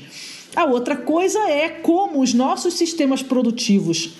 A 0.55 0.65
outra 0.65 0.95
coisa 0.95 1.39
é 1.49 1.67
como 1.67 2.21
os 2.21 2.33
nossos 2.33 2.75
sistemas 2.75 3.23
produtivos 3.23 4.11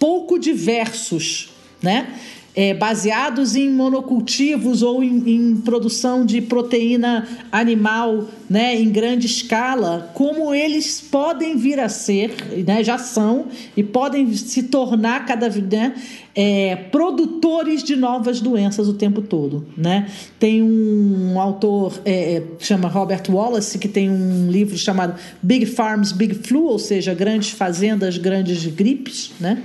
pouco 0.00 0.38
diversos 0.38 1.49
né? 1.82 2.14
É, 2.52 2.74
baseados 2.74 3.54
em 3.54 3.70
monocultivos 3.70 4.82
ou 4.82 5.04
em, 5.04 5.22
em, 5.36 5.56
produção 5.58 6.26
de 6.26 6.40
proteína 6.40 7.26
animal 7.52 8.26
né, 8.50 8.74
em 8.74 8.90
grande 8.90 9.26
escala, 9.26 10.10
como 10.14 10.52
eles 10.52 11.00
podem 11.00 11.56
vir 11.56 11.78
a 11.78 11.88
ser, 11.88 12.34
né, 12.66 12.82
já 12.82 12.98
são, 12.98 13.46
e 13.76 13.84
podem 13.84 14.34
se 14.34 14.64
tornar 14.64 15.26
cada 15.26 15.48
vez 15.48 15.64
né, 15.68 15.94
é, 16.34 16.74
produtores 16.74 17.84
de 17.84 17.94
novas 17.94 18.40
doenças 18.40 18.88
o 18.88 18.94
tempo 18.94 19.22
todo. 19.22 19.68
Né? 19.76 20.08
Tem 20.36 20.60
um 20.60 21.38
autor, 21.40 22.00
é, 22.04 22.34
é 22.34 22.42
chama 22.58 22.88
Robert 22.88 23.22
Wallace, 23.28 23.78
que 23.78 23.88
tem 23.88 24.10
um 24.10 24.50
livro 24.50 24.76
chamado 24.76 25.14
Big 25.40 25.66
Farms, 25.66 26.10
Big 26.10 26.34
Flu, 26.34 26.64
ou 26.64 26.78
seja, 26.80 27.14
grandes 27.14 27.50
fazendas, 27.50 28.18
grandes 28.18 28.66
gripes, 28.66 29.30
né? 29.38 29.62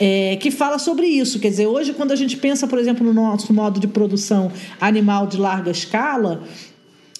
É, 0.00 0.36
que 0.36 0.50
fala 0.50 0.78
sobre 0.78 1.06
isso. 1.06 1.38
Quer 1.38 1.50
dizer, 1.50 1.66
hoje, 1.66 1.92
quando 1.92 2.12
a 2.12 2.16
gente 2.16 2.38
pensa, 2.38 2.66
por 2.66 2.78
exemplo, 2.78 3.06
no 3.06 3.12
nosso 3.12 3.52
modo 3.52 3.78
de 3.78 3.86
produção 3.86 4.50
animal 4.80 5.26
de 5.26 5.36
larga 5.36 5.70
escala, 5.70 6.42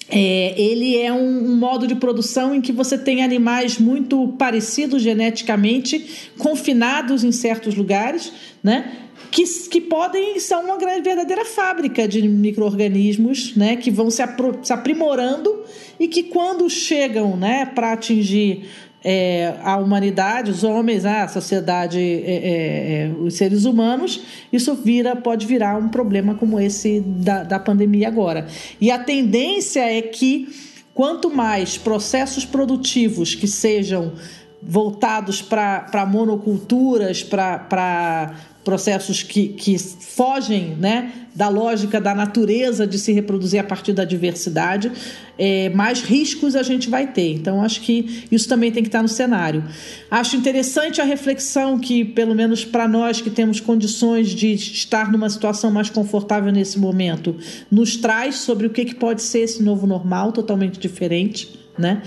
é, 0.09 0.59
ele 0.59 0.97
é 0.97 1.13
um, 1.13 1.51
um, 1.51 1.55
modo 1.55 1.85
de 1.87 1.95
produção 1.95 2.55
em 2.55 2.59
que 2.59 2.71
você 2.71 2.97
tem 2.97 3.23
animais 3.23 3.77
muito 3.77 4.29
parecidos 4.29 5.03
geneticamente, 5.03 6.29
confinados 6.39 7.23
em 7.23 7.31
certos 7.31 7.75
lugares, 7.75 8.33
né? 8.63 8.97
Que, 9.29 9.45
que 9.69 9.79
podem 9.79 10.37
ser 10.39 10.55
uma 10.55 10.77
grande, 10.77 11.03
verdadeira 11.03 11.45
fábrica 11.45 12.05
de 12.05 12.27
micro-organismos 12.27 13.55
né? 13.55 13.77
que 13.77 13.89
vão 13.89 14.09
se, 14.09 14.21
apro, 14.21 14.59
se 14.61 14.73
aprimorando 14.73 15.63
e 15.97 16.09
que, 16.09 16.23
quando 16.23 16.69
chegam 16.69 17.37
né, 17.37 17.65
para 17.65 17.93
atingir 17.93 18.65
é, 19.03 19.55
a 19.63 19.77
humanidade, 19.77 20.51
os 20.51 20.63
homens, 20.63 21.05
a 21.05 21.27
sociedade, 21.27 21.99
é, 21.99 22.03
é, 22.03 23.05
é, 23.05 23.11
os 23.19 23.35
seres 23.35 23.65
humanos, 23.65 24.21
isso 24.53 24.75
vira, 24.75 25.15
pode 25.15 25.45
virar 25.45 25.77
um 25.77 25.89
problema 25.89 26.35
como 26.35 26.59
esse 26.59 26.99
da, 26.99 27.43
da 27.43 27.59
pandemia 27.59 28.07
agora. 28.07 28.47
E 28.79 28.91
a 28.91 28.99
tendência 28.99 29.81
é 29.81 30.01
que 30.01 30.47
quanto 30.93 31.29
mais 31.29 31.77
processos 31.77 32.45
produtivos 32.45 33.33
que 33.33 33.47
sejam 33.47 34.13
voltados 34.61 35.41
para 35.41 36.05
monoculturas, 36.07 37.23
para 37.23 38.35
processos 38.63 39.23
que, 39.23 39.49
que 39.49 39.77
fogem 39.77 40.75
né, 40.79 41.11
da 41.33 41.49
lógica 41.49 41.99
da 41.99 42.13
natureza 42.13 42.85
de 42.85 42.99
se 42.99 43.11
reproduzir 43.11 43.59
a 43.59 43.63
partir 43.63 43.93
da 43.93 44.05
diversidade, 44.05 44.91
é, 45.37 45.69
mais 45.69 46.01
riscos 46.01 46.55
a 46.55 46.61
gente 46.61 46.89
vai 46.89 47.07
ter. 47.07 47.33
Então, 47.33 47.63
acho 47.63 47.81
que 47.81 48.25
isso 48.31 48.47
também 48.47 48.71
tem 48.71 48.83
que 48.83 48.89
estar 48.89 49.01
no 49.01 49.07
cenário. 49.07 49.63
Acho 50.09 50.35
interessante 50.35 51.01
a 51.01 51.03
reflexão 51.03 51.79
que, 51.79 52.05
pelo 52.05 52.35
menos 52.35 52.63
para 52.63 52.87
nós 52.87 53.21
que 53.21 53.29
temos 53.29 53.59
condições 53.59 54.29
de 54.29 54.53
estar 54.53 55.11
numa 55.11 55.29
situação 55.29 55.71
mais 55.71 55.89
confortável 55.89 56.51
nesse 56.51 56.77
momento, 56.77 57.35
nos 57.71 57.95
traz 57.95 58.35
sobre 58.35 58.67
o 58.67 58.69
que, 58.69 58.85
que 58.85 58.95
pode 58.95 59.21
ser 59.21 59.39
esse 59.39 59.63
novo 59.63 59.87
normal, 59.87 60.31
totalmente 60.31 60.79
diferente. 60.79 61.59
Né? 61.77 62.01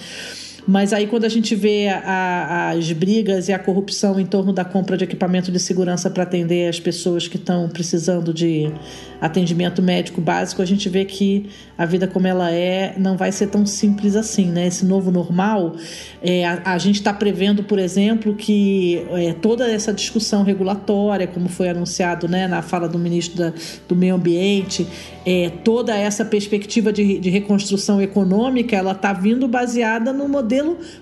Mas 0.66 0.94
aí, 0.94 1.06
quando 1.06 1.24
a 1.24 1.28
gente 1.28 1.54
vê 1.54 1.88
a, 1.88 2.70
as 2.70 2.90
brigas 2.92 3.48
e 3.48 3.52
a 3.52 3.58
corrupção 3.58 4.18
em 4.18 4.24
torno 4.24 4.50
da 4.50 4.64
compra 4.64 4.96
de 4.96 5.04
equipamento 5.04 5.52
de 5.52 5.60
segurança 5.60 6.08
para 6.08 6.22
atender 6.22 6.68
as 6.68 6.80
pessoas 6.80 7.28
que 7.28 7.36
estão 7.36 7.68
precisando 7.68 8.32
de 8.32 8.72
atendimento 9.20 9.82
médico 9.82 10.20
básico, 10.20 10.62
a 10.62 10.64
gente 10.64 10.88
vê 10.88 11.04
que 11.04 11.50
a 11.76 11.84
vida 11.84 12.06
como 12.06 12.26
ela 12.26 12.50
é 12.50 12.94
não 12.96 13.16
vai 13.16 13.30
ser 13.30 13.48
tão 13.48 13.66
simples 13.66 14.16
assim, 14.16 14.46
né? 14.46 14.66
Esse 14.66 14.86
novo 14.86 15.10
normal, 15.10 15.76
é, 16.22 16.46
a, 16.46 16.72
a, 16.72 16.78
gente 16.78 16.96
está 16.96 17.12
prevendo, 17.12 17.62
por 17.62 17.78
exemplo, 17.78 18.34
que 18.34 19.04
é, 19.10 19.34
toda 19.34 19.70
essa 19.70 19.92
discussão 19.92 20.44
regulatória, 20.44 21.26
como 21.26 21.48
foi 21.48 21.68
anunciado 21.68 22.26
né, 22.26 22.46
na 22.46 22.62
fala 22.62 22.88
do 22.88 22.98
ministro 22.98 23.36
da, 23.36 23.52
do 23.86 23.94
Meio 23.94 24.14
Ambiente, 24.14 24.86
é, 25.26 25.50
toda 25.62 25.96
essa 25.96 26.24
perspectiva 26.24 26.92
de, 26.92 27.18
de 27.18 27.28
reconstrução 27.30 28.00
econômica, 28.00 28.76
ela 28.76 28.92
está 28.92 29.12
vindo 29.12 29.46
baseada 29.46 30.12
no 30.12 30.28
modelo 30.28 30.53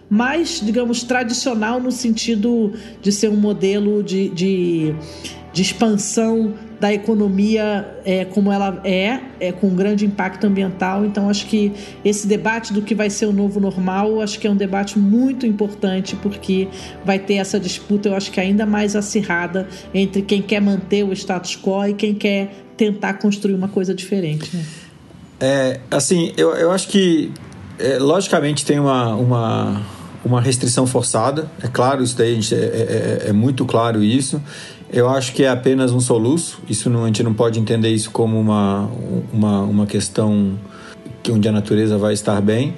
mais, 0.08 0.60
digamos, 0.60 1.02
tradicional 1.02 1.80
no 1.80 1.90
sentido 1.90 2.72
de 3.00 3.10
ser 3.10 3.28
um 3.28 3.36
modelo 3.36 4.02
de, 4.02 4.28
de, 4.30 4.94
de 5.52 5.62
expansão 5.62 6.54
da 6.82 6.92
economia 6.92 7.96
é, 8.04 8.24
como 8.24 8.50
ela 8.50 8.80
é, 8.82 9.20
é, 9.38 9.52
com 9.52 9.72
grande 9.72 10.04
impacto 10.04 10.44
ambiental. 10.48 11.04
Então, 11.04 11.28
acho 11.30 11.46
que 11.46 11.72
esse 12.04 12.26
debate 12.26 12.72
do 12.72 12.82
que 12.82 12.92
vai 12.92 13.08
ser 13.08 13.26
o 13.26 13.32
novo 13.32 13.60
normal, 13.60 14.20
acho 14.20 14.36
que 14.40 14.48
é 14.48 14.50
um 14.50 14.56
debate 14.56 14.98
muito 14.98 15.46
importante, 15.46 16.16
porque 16.16 16.66
vai 17.04 17.20
ter 17.20 17.34
essa 17.34 17.60
disputa, 17.60 18.08
eu 18.08 18.16
acho 18.16 18.32
que 18.32 18.40
ainda 18.40 18.66
mais 18.66 18.96
acirrada 18.96 19.68
entre 19.94 20.22
quem 20.22 20.42
quer 20.42 20.60
manter 20.60 21.04
o 21.04 21.12
status 21.12 21.56
quo 21.56 21.86
e 21.86 21.94
quem 21.94 22.14
quer 22.14 22.52
tentar 22.76 23.14
construir 23.14 23.54
uma 23.54 23.68
coisa 23.68 23.94
diferente. 23.94 24.56
Né? 24.56 24.64
É, 25.38 25.80
assim, 25.88 26.32
eu, 26.36 26.50
eu 26.54 26.72
acho 26.72 26.88
que, 26.88 27.30
é, 27.78 27.98
logicamente, 27.98 28.64
tem 28.64 28.78
uma, 28.78 29.14
uma, 29.14 29.82
uma 30.24 30.40
restrição 30.40 30.86
forçada, 30.86 31.50
é 31.62 31.68
claro, 31.68 32.02
isso 32.02 32.16
daí 32.16 32.38
é, 32.52 32.54
é, 32.54 33.22
é 33.28 33.32
muito 33.32 33.64
claro 33.64 34.02
isso. 34.02 34.40
Eu 34.92 35.08
acho 35.08 35.32
que 35.32 35.42
é 35.42 35.48
apenas 35.48 35.90
um 35.90 36.00
soluço. 36.00 36.60
Isso 36.68 36.90
não, 36.90 37.04
a 37.04 37.06
gente 37.06 37.22
não 37.22 37.32
pode 37.32 37.58
entender 37.58 37.88
isso 37.88 38.10
como 38.10 38.38
uma, 38.38 38.90
uma, 39.32 39.60
uma 39.62 39.86
questão 39.86 40.58
que 41.22 41.32
onde 41.32 41.48
a 41.48 41.52
natureza 41.52 41.96
vai 41.96 42.12
estar 42.12 42.38
bem. 42.42 42.74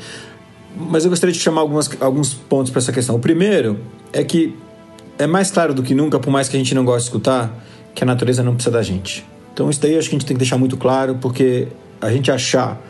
Mas 0.76 1.04
eu 1.04 1.10
gostaria 1.10 1.32
de 1.32 1.40
chamar 1.40 1.62
algumas, 1.62 1.90
alguns 2.00 2.32
pontos 2.32 2.70
para 2.70 2.78
essa 2.78 2.92
questão. 2.92 3.16
O 3.16 3.18
primeiro 3.18 3.80
é 4.12 4.22
que 4.22 4.56
é 5.18 5.26
mais 5.26 5.50
claro 5.50 5.74
do 5.74 5.82
que 5.82 5.92
nunca, 5.92 6.20
por 6.20 6.30
mais 6.30 6.48
que 6.48 6.56
a 6.56 6.58
gente 6.58 6.72
não 6.72 6.84
goste 6.84 7.02
de 7.02 7.06
escutar, 7.06 7.64
que 7.94 8.04
a 8.04 8.06
natureza 8.06 8.44
não 8.44 8.54
precisa 8.54 8.76
da 8.76 8.82
gente. 8.82 9.24
Então 9.52 9.68
isso 9.68 9.80
daí 9.80 9.96
acho 9.98 10.08
que 10.08 10.14
a 10.14 10.18
gente 10.18 10.26
tem 10.26 10.36
que 10.36 10.40
deixar 10.40 10.58
muito 10.58 10.76
claro, 10.76 11.16
porque 11.20 11.68
a 12.00 12.10
gente 12.12 12.30
achar 12.30 12.80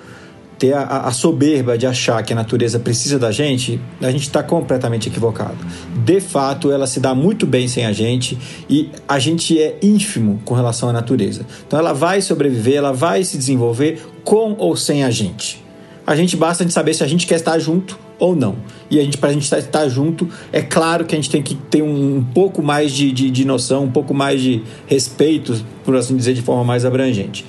ter 0.59 0.73
a, 0.73 0.83
a, 0.83 1.13
soberba 1.13 1.77
de 1.77 1.87
achar 1.87 2.23
que 2.23 2.33
a 2.33 2.37
natureza 2.37 2.79
precisa 2.79 3.19
da 3.19 3.33
gente, 3.33 3.81
a 4.01 4.11
gente 4.11 4.23
está 4.23 4.43
completamente 4.43 5.09
equivocado. 5.09 5.57
De 6.05 6.21
fato, 6.21 6.71
ela 6.71 6.87
se 6.87 7.01
dá 7.01 7.15
muito 7.15 7.47
bem 7.47 7.67
sem 7.67 7.87
a 7.87 7.93
gente 7.93 8.39
e 8.69 8.91
a 9.09 9.19
gente 9.19 9.61
é 9.61 9.79
ínfimo 9.83 10.41
com 10.45 10.55
relação 10.55 10.89
à 10.89 10.93
natureza. 10.93 11.45
Então, 11.67 11.79
ela 11.79 11.93
vai 11.93 12.21
sobreviver, 12.21 12.77
ela 12.77 12.93
vai 12.93 13.25
se 13.25 13.37
desenvolver 13.37 14.07
com 14.23 14.55
ou 14.59 14.77
sem 14.77 15.05
a 15.05 15.11
gente. 15.11 15.64
A 16.07 16.15
gente 16.15 16.37
basta 16.37 16.65
de 16.65 16.73
saber 16.73 16.95
se 16.95 17.03
a 17.03 17.07
gente 17.07 17.27
quer 17.27 17.37
estar 17.37 17.59
junto 17.59 17.99
ou 18.19 18.37
não. 18.37 18.57
E 18.91 18.99
a 18.99 19.03
gente, 19.03 19.19
para 19.19 19.31
a 19.31 19.33
gente 19.33 19.51
estar 19.53 19.89
junto, 19.89 20.29
é 20.53 20.61
claro 20.61 21.05
que 21.05 21.15
a 21.15 21.19
gente 21.19 21.31
tem 21.31 21.43
que 21.43 21.55
ter 21.55 21.83
um, 21.83 22.19
um 22.19 22.25
pouco 22.25 22.63
mais 22.63 22.93
de, 22.93 23.11
de, 23.11 23.31
de, 23.31 23.45
noção, 23.45 23.85
um 23.85 23.91
pouco 23.91 24.13
mais 24.13 24.41
de 24.41 24.63
respeito, 24.87 25.65
por 25.85 25.97
assim 25.97 26.17
dizer, 26.17 26.35
de 26.35 26.43
forma 26.43 26.65
mais 26.65 26.85
abrangente. 26.85 27.45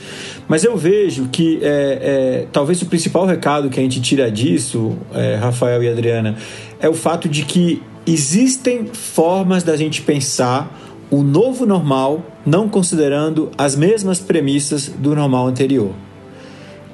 Mas 0.47 0.63
eu 0.63 0.77
vejo 0.77 1.27
que 1.31 1.59
é, 1.61 1.67
é, 1.67 2.47
talvez 2.51 2.81
o 2.81 2.85
principal 2.85 3.25
recado 3.25 3.69
que 3.69 3.79
a 3.79 3.83
gente 3.83 4.01
tira 4.01 4.31
disso, 4.31 4.97
é, 5.13 5.35
Rafael 5.35 5.83
e 5.83 5.89
Adriana, 5.89 6.37
é 6.79 6.87
o 6.87 6.93
fato 6.93 7.27
de 7.27 7.43
que 7.43 7.81
existem 8.05 8.85
formas 8.85 9.63
da 9.63 9.75
gente 9.75 10.01
pensar 10.01 10.81
o 11.09 11.21
novo 11.23 11.65
normal 11.65 12.23
não 12.45 12.69
considerando 12.69 13.49
as 13.57 13.75
mesmas 13.75 14.19
premissas 14.19 14.87
do 14.87 15.15
normal 15.15 15.47
anterior. 15.47 15.91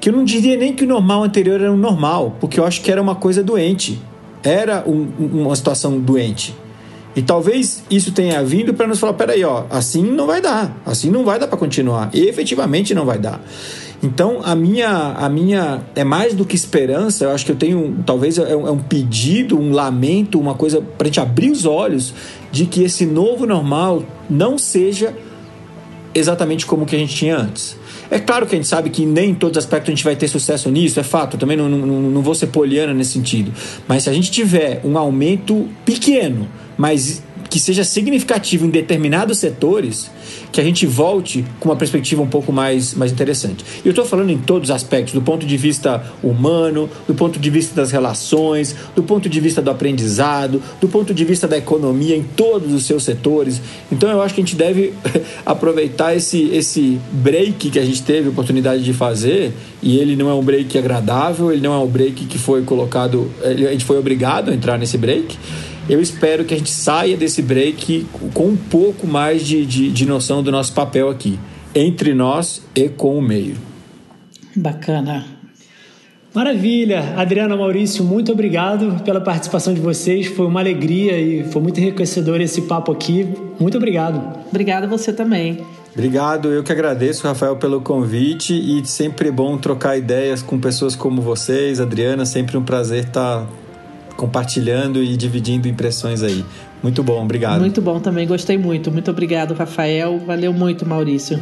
Que 0.02 0.08
eu 0.08 0.12
não 0.12 0.24
diria 0.24 0.56
nem 0.56 0.74
que 0.74 0.82
o 0.82 0.88
normal 0.88 1.22
anterior 1.22 1.60
era 1.60 1.70
um 1.70 1.76
normal, 1.76 2.36
porque 2.40 2.58
eu 2.58 2.66
acho 2.66 2.82
que 2.82 2.90
era 2.90 3.00
uma 3.00 3.14
coisa 3.14 3.40
doente. 3.40 4.02
Era 4.42 4.82
um, 4.84 5.06
uma 5.16 5.54
situação 5.54 6.00
doente. 6.00 6.52
E 7.14 7.22
talvez 7.22 7.84
isso 7.88 8.10
tenha 8.10 8.42
vindo 8.42 8.74
para 8.74 8.88
nos 8.88 8.98
falar: 8.98 9.12
peraí, 9.12 9.44
ó, 9.44 9.62
assim 9.70 10.02
não 10.02 10.26
vai 10.26 10.40
dar, 10.40 10.76
assim 10.84 11.08
não 11.08 11.24
vai 11.24 11.38
dar 11.38 11.46
para 11.46 11.56
continuar. 11.56 12.10
E 12.12 12.26
efetivamente 12.26 12.92
não 12.96 13.04
vai 13.04 13.16
dar. 13.16 13.40
Então, 14.02 14.40
a 14.42 14.56
minha, 14.56 14.88
a 14.88 15.28
minha 15.28 15.82
é 15.94 16.02
mais 16.02 16.34
do 16.34 16.44
que 16.44 16.56
esperança, 16.56 17.26
eu 17.26 17.30
acho 17.30 17.46
que 17.46 17.52
eu 17.52 17.56
tenho, 17.56 18.02
talvez 18.04 18.38
é 18.38 18.56
um, 18.56 18.66
é 18.66 18.70
um 18.72 18.80
pedido, 18.80 19.56
um 19.56 19.70
lamento, 19.70 20.40
uma 20.40 20.56
coisa 20.56 20.80
para 20.80 21.04
a 21.04 21.06
gente 21.06 21.20
abrir 21.20 21.52
os 21.52 21.64
olhos 21.64 22.12
de 22.50 22.66
que 22.66 22.82
esse 22.82 23.06
novo 23.06 23.46
normal 23.46 24.02
não 24.28 24.58
seja 24.58 25.14
exatamente 26.12 26.66
como 26.66 26.84
que 26.84 26.96
a 26.96 26.98
gente 26.98 27.14
tinha 27.14 27.36
antes. 27.36 27.80
É 28.12 28.18
claro 28.18 28.46
que 28.46 28.54
a 28.54 28.58
gente 28.58 28.68
sabe 28.68 28.90
que 28.90 29.06
nem 29.06 29.30
em 29.30 29.34
todos 29.34 29.56
os 29.56 29.64
aspectos 29.64 29.88
a 29.88 29.94
gente 29.94 30.04
vai 30.04 30.14
ter 30.14 30.28
sucesso 30.28 30.70
nisso, 30.70 31.00
é 31.00 31.02
fato, 31.02 31.38
também 31.38 31.56
não, 31.56 31.66
não, 31.66 31.86
não 31.86 32.20
vou 32.20 32.34
ser 32.34 32.48
poliana 32.48 32.92
nesse 32.92 33.12
sentido. 33.12 33.50
Mas 33.88 34.02
se 34.02 34.10
a 34.10 34.12
gente 34.12 34.30
tiver 34.30 34.82
um 34.84 34.98
aumento 34.98 35.66
pequeno, 35.82 36.46
mas 36.76 37.22
que 37.48 37.58
seja 37.58 37.84
significativo 37.84 38.66
em 38.66 38.68
determinados 38.68 39.38
setores, 39.38 40.10
que 40.52 40.60
a 40.60 40.64
gente 40.64 40.86
volte 40.86 41.44
com 41.58 41.70
uma 41.70 41.76
perspectiva 41.76 42.20
um 42.20 42.26
pouco 42.26 42.52
mais, 42.52 42.94
mais 42.94 43.10
interessante. 43.10 43.64
Eu 43.82 43.90
estou 43.90 44.04
falando 44.04 44.30
em 44.30 44.38
todos 44.38 44.68
os 44.68 44.74
aspectos, 44.74 45.14
do 45.14 45.22
ponto 45.22 45.46
de 45.46 45.56
vista 45.56 46.04
humano, 46.22 46.88
do 47.08 47.14
ponto 47.14 47.38
de 47.38 47.50
vista 47.50 47.74
das 47.74 47.90
relações, 47.90 48.76
do 48.94 49.02
ponto 49.02 49.30
de 49.30 49.40
vista 49.40 49.62
do 49.62 49.70
aprendizado, 49.70 50.62
do 50.78 50.88
ponto 50.88 51.14
de 51.14 51.24
vista 51.24 51.48
da 51.48 51.56
economia 51.56 52.14
em 52.14 52.22
todos 52.22 52.72
os 52.74 52.84
seus 52.84 53.02
setores. 53.02 53.62
Então 53.90 54.10
eu 54.10 54.20
acho 54.20 54.34
que 54.34 54.42
a 54.42 54.44
gente 54.44 54.56
deve 54.56 54.92
aproveitar 55.46 56.14
esse, 56.14 56.50
esse 56.50 57.00
break 57.10 57.70
que 57.70 57.78
a 57.78 57.84
gente 57.84 58.02
teve 58.02 58.28
a 58.28 58.30
oportunidade 58.30 58.84
de 58.84 58.92
fazer, 58.92 59.52
e 59.82 59.96
ele 59.98 60.14
não 60.14 60.28
é 60.28 60.34
um 60.34 60.42
break 60.42 60.76
agradável, 60.76 61.50
ele 61.50 61.62
não 61.62 61.72
é 61.72 61.78
um 61.78 61.88
break 61.88 62.26
que 62.26 62.38
foi 62.38 62.62
colocado, 62.62 63.30
a 63.42 63.72
gente 63.72 63.84
foi 63.84 63.98
obrigado 63.98 64.50
a 64.50 64.54
entrar 64.54 64.78
nesse 64.78 64.98
break 64.98 65.36
eu 65.88 66.00
espero 66.00 66.44
que 66.44 66.54
a 66.54 66.56
gente 66.56 66.70
saia 66.70 67.16
desse 67.16 67.42
break 67.42 68.06
com 68.32 68.48
um 68.48 68.56
pouco 68.56 69.06
mais 69.06 69.46
de, 69.46 69.66
de, 69.66 69.90
de 69.90 70.06
noção 70.06 70.42
do 70.42 70.52
nosso 70.52 70.72
papel 70.72 71.08
aqui, 71.08 71.38
entre 71.74 72.14
nós 72.14 72.62
e 72.74 72.88
com 72.88 73.18
o 73.18 73.22
meio. 73.22 73.56
Bacana. 74.54 75.24
Maravilha! 76.34 77.14
Adriana 77.16 77.54
Maurício, 77.56 78.02
muito 78.02 78.32
obrigado 78.32 79.02
pela 79.04 79.20
participação 79.20 79.74
de 79.74 79.80
vocês. 79.80 80.26
Foi 80.28 80.46
uma 80.46 80.60
alegria 80.60 81.18
e 81.18 81.44
foi 81.44 81.60
muito 81.60 81.78
enriquecedor 81.78 82.40
esse 82.40 82.62
papo 82.62 82.90
aqui. 82.90 83.28
Muito 83.60 83.76
obrigado. 83.76 84.38
Obrigada 84.48 84.86
você 84.86 85.12
também. 85.12 85.58
Obrigado, 85.92 86.48
eu 86.48 86.62
que 86.62 86.72
agradeço, 86.72 87.26
Rafael, 87.26 87.56
pelo 87.56 87.82
convite 87.82 88.54
e 88.54 88.82
sempre 88.86 89.30
bom 89.30 89.58
trocar 89.58 89.98
ideias 89.98 90.40
com 90.40 90.58
pessoas 90.58 90.96
como 90.96 91.20
vocês, 91.20 91.80
Adriana. 91.80 92.24
Sempre 92.24 92.56
um 92.56 92.64
prazer 92.64 93.04
estar 93.04 93.46
compartilhando 94.16 95.02
e 95.02 95.16
dividindo 95.16 95.68
impressões 95.68 96.22
aí. 96.22 96.44
Muito 96.82 97.02
bom, 97.02 97.22
obrigado. 97.22 97.60
Muito 97.60 97.80
bom 97.80 98.00
também, 98.00 98.26
gostei 98.26 98.58
muito. 98.58 98.90
Muito 98.90 99.10
obrigado, 99.10 99.54
Rafael. 99.54 100.18
Valeu 100.18 100.52
muito, 100.52 100.86
Maurício. 100.86 101.40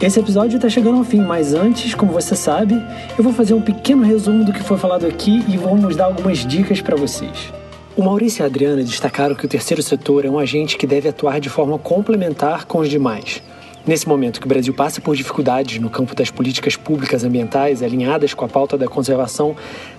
Esse 0.00 0.18
episódio 0.18 0.56
está 0.56 0.68
chegando 0.68 0.98
ao 0.98 1.04
fim, 1.04 1.20
mas 1.20 1.54
antes, 1.54 1.94
como 1.94 2.12
você 2.12 2.34
sabe, 2.34 2.74
eu 3.16 3.22
vou 3.22 3.32
fazer 3.32 3.54
um 3.54 3.62
pequeno 3.62 4.02
resumo 4.02 4.44
do 4.44 4.52
que 4.52 4.60
foi 4.60 4.76
falado 4.76 5.06
aqui 5.06 5.44
e 5.48 5.56
vamos 5.56 5.94
dar 5.94 6.06
algumas 6.06 6.38
dicas 6.44 6.80
para 6.80 6.96
vocês. 6.96 7.52
O 7.96 8.02
Maurício 8.02 8.42
e 8.42 8.42
a 8.42 8.46
Adriana 8.46 8.82
destacaram 8.82 9.34
que 9.36 9.44
o 9.44 9.48
terceiro 9.48 9.80
setor 9.80 10.24
é 10.24 10.28
um 10.28 10.40
agente 10.40 10.76
que 10.76 10.88
deve 10.88 11.08
atuar 11.08 11.38
de 11.38 11.48
forma 11.48 11.78
complementar 11.78 12.64
com 12.64 12.78
os 12.78 12.88
demais. 12.88 13.42
Nesse 13.84 14.08
momento 14.08 14.38
que 14.38 14.46
o 14.46 14.48
Brasil 14.48 14.72
passa 14.72 15.00
por 15.00 15.16
dificuldades 15.16 15.80
no 15.80 15.90
campo 15.90 16.14
das 16.14 16.30
políticas 16.30 16.76
públicas 16.76 17.24
ambientais 17.24 17.82
alinhadas 17.82 18.32
com 18.32 18.44
a 18.44 18.48
pauta 18.48 18.78
da 18.78 18.86
conservação, 18.86 19.56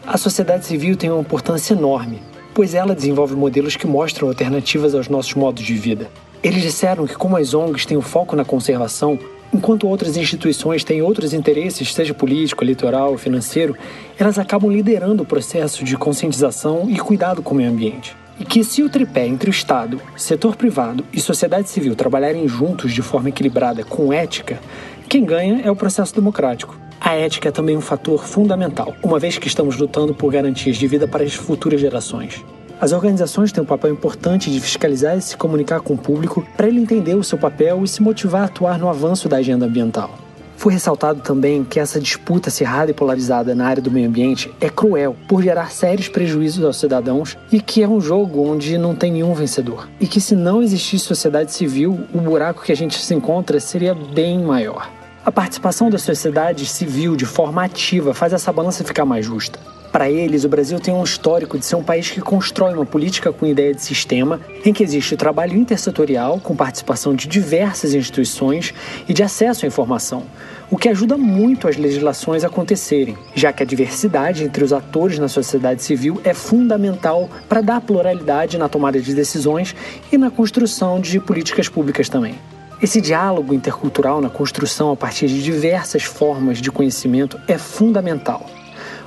a 0.08 0.18
sociedade 0.18 0.66
civil 0.66 0.96
tem 0.96 1.12
uma 1.12 1.20
importância 1.20 1.74
enorme, 1.74 2.22
pois 2.54 2.74
ela 2.74 2.96
desenvolve 2.96 3.36
modelos 3.36 3.76
que 3.76 3.86
mostram 3.86 4.30
alternativas 4.30 4.96
aos 4.96 5.10
nossos 5.10 5.34
modos 5.34 5.66
de 5.66 5.74
vida. 5.74 6.10
Eles 6.42 6.62
disseram 6.62 7.06
que, 7.06 7.16
como 7.16 7.36
as 7.36 7.54
ONGs 7.54 7.86
têm 7.86 7.98
o 7.98 8.02
foco 8.02 8.38
na 8.38 8.46
conservação, 8.46 9.20
enquanto 9.54 9.86
outras 9.86 10.16
instituições 10.16 10.86
têm 10.86 11.02
outros 11.02 11.34
interesses, 11.34 11.94
seja 11.94 12.14
político, 12.14 12.64
eleitoral 12.64 13.12
ou 13.12 13.18
financeiro, 13.18 13.76
elas 14.18 14.40
acabam 14.40 14.72
liderando 14.72 15.24
o 15.24 15.26
processo 15.26 15.84
de 15.84 15.98
conscientização 15.98 16.90
e 16.90 16.98
cuidado 16.98 17.42
com 17.42 17.54
o 17.54 17.58
meio 17.58 17.70
ambiente. 17.70 18.16
E 18.40 18.46
que 18.46 18.64
se 18.64 18.82
o 18.82 18.90
tripé 18.90 19.28
entre 19.28 19.50
o 19.50 19.52
Estado, 19.52 20.02
setor 20.18 20.56
privado 20.56 21.06
e 21.14 21.20
sociedade 21.20 21.70
civil 21.70 21.96
trabalharem 21.96 22.48
juntos 22.48 22.92
de 22.92 23.02
forma 23.02 23.30
equilibrada 23.30 23.84
com 23.84 24.12
ética, 24.12 24.60
quem 25.08 25.24
ganha 25.24 25.62
é 25.64 25.70
o 25.70 25.76
processo 25.76 26.16
democrático. 26.16 26.76
A 27.00 27.14
ética 27.14 27.50
é 27.50 27.52
também 27.52 27.78
um 27.78 27.82
fator 27.82 28.26
fundamental, 28.26 28.96
uma 29.04 29.20
vez 29.20 29.38
que 29.38 29.48
estamos 29.48 29.78
lutando 29.78 30.16
por 30.16 30.32
garantias 30.32 30.78
de 30.78 30.88
vida 30.88 31.08
para 31.08 31.24
as 31.24 31.34
futuras 31.34 31.80
gerações. 31.80 32.44
As 32.80 32.92
organizações 32.92 33.52
têm 33.52 33.64
um 33.64 33.68
papel 33.68 33.92
importante 33.92 34.50
de 34.52 34.60
fiscalizar 34.60 35.18
e 35.18 35.22
se 35.22 35.38
comunicar 35.38 35.82
com 35.82 35.94
o 35.94 35.98
público 35.98 36.46
para 36.58 36.68
ele 36.68 36.80
entender 36.80 37.16
o 37.16 37.24
seu 37.24 37.38
papel 37.38 37.84
e 37.84 37.88
se 37.88 38.02
motivar 38.02 38.42
a 38.42 38.46
atuar 38.46 38.80
no 38.80 38.90
avanço 38.90 39.30
da 39.30 39.38
agenda 39.38 39.66
ambiental. 39.66 40.23
Foi 40.64 40.72
ressaltado 40.72 41.20
também 41.20 41.62
que 41.62 41.78
essa 41.78 42.00
disputa 42.00 42.48
acirrada 42.48 42.90
e 42.90 42.94
polarizada 42.94 43.54
na 43.54 43.68
área 43.68 43.84
do 43.84 43.92
meio 43.92 44.08
ambiente 44.08 44.50
é 44.62 44.70
cruel 44.70 45.14
por 45.28 45.44
gerar 45.44 45.70
sérios 45.70 46.08
prejuízos 46.08 46.64
aos 46.64 46.80
cidadãos 46.80 47.38
e 47.52 47.60
que 47.60 47.84
é 47.84 47.88
um 47.88 48.00
jogo 48.00 48.42
onde 48.48 48.78
não 48.78 48.96
tem 48.96 49.12
nenhum 49.12 49.34
vencedor. 49.34 49.90
E 50.00 50.08
que 50.08 50.22
se 50.22 50.38
não 50.38 50.64
existisse 50.64 51.04
sociedade 51.04 51.52
civil, 51.52 52.08
o 52.14 52.22
buraco 52.22 52.64
que 52.64 52.72
a 52.72 52.78
gente 52.78 52.98
se 52.98 53.14
encontra 53.14 53.60
seria 53.60 53.94
bem 53.94 54.40
maior. 54.40 54.90
A 55.26 55.32
participação 55.32 55.90
da 55.90 55.98
sociedade 55.98 56.66
civil 56.66 57.16
de 57.16 57.26
forma 57.26 57.64
ativa 57.64 58.14
faz 58.14 58.34
essa 58.34 58.52
balança 58.52 58.84
ficar 58.84 59.06
mais 59.06 59.26
justa. 59.26 59.58
Para 59.90 60.12
eles, 60.12 60.44
o 60.44 60.50
Brasil 60.50 60.82
tem 60.82 60.94
um 60.94 61.02
histórico 61.02 61.58
de 61.58 61.66
ser 61.66 61.78
um 61.78 61.84
país 61.84 62.12
que 62.12 62.20
constrói 62.20 62.74
uma 62.74 62.86
política 62.86 63.32
com 63.32 63.46
ideia 63.46 63.74
de 63.74 63.82
sistema, 63.82 64.42
em 64.66 64.74
que 64.74 64.84
existe 64.84 65.14
o 65.14 65.18
trabalho 65.18 65.56
intersetorial, 65.56 66.42
com 66.42 66.54
participação 66.54 67.16
de 67.16 67.26
diversas 67.26 67.94
instituições 67.94 68.74
e 69.08 69.14
de 69.14 69.24
acesso 69.24 69.64
à 69.64 69.68
informação, 69.68 70.24
o 70.70 70.76
que 70.76 70.90
ajuda 70.90 71.16
muito 71.16 71.70
as 71.70 71.78
legislações 71.78 72.44
a 72.44 72.48
acontecerem, 72.48 73.18
já 73.34 73.54
que 73.54 73.64
a 73.64 73.66
diversidade 73.66 74.44
entre 74.44 74.62
os 74.62 74.74
atores 74.74 75.20
na 75.20 75.30
sociedade 75.30 75.84
civil 75.84 76.20
é 76.26 76.34
fundamental 76.34 77.30
para 77.48 77.62
dar 77.62 77.80
pluralidade 77.80 78.58
na 78.58 78.68
tomada 78.68 79.00
de 79.00 79.16
decisões 79.16 79.74
e 80.12 80.18
na 80.18 80.30
construção 80.30 81.00
de 81.00 81.18
políticas 81.18 81.70
públicas 81.70 82.10
também. 82.10 82.36
Esse 82.82 83.00
diálogo 83.00 83.54
intercultural 83.54 84.20
na 84.20 84.30
construção 84.30 84.92
a 84.92 84.96
partir 84.96 85.28
de 85.28 85.42
diversas 85.42 86.04
formas 86.04 86.60
de 86.60 86.72
conhecimento 86.72 87.40
é 87.48 87.58
fundamental. 87.58 88.46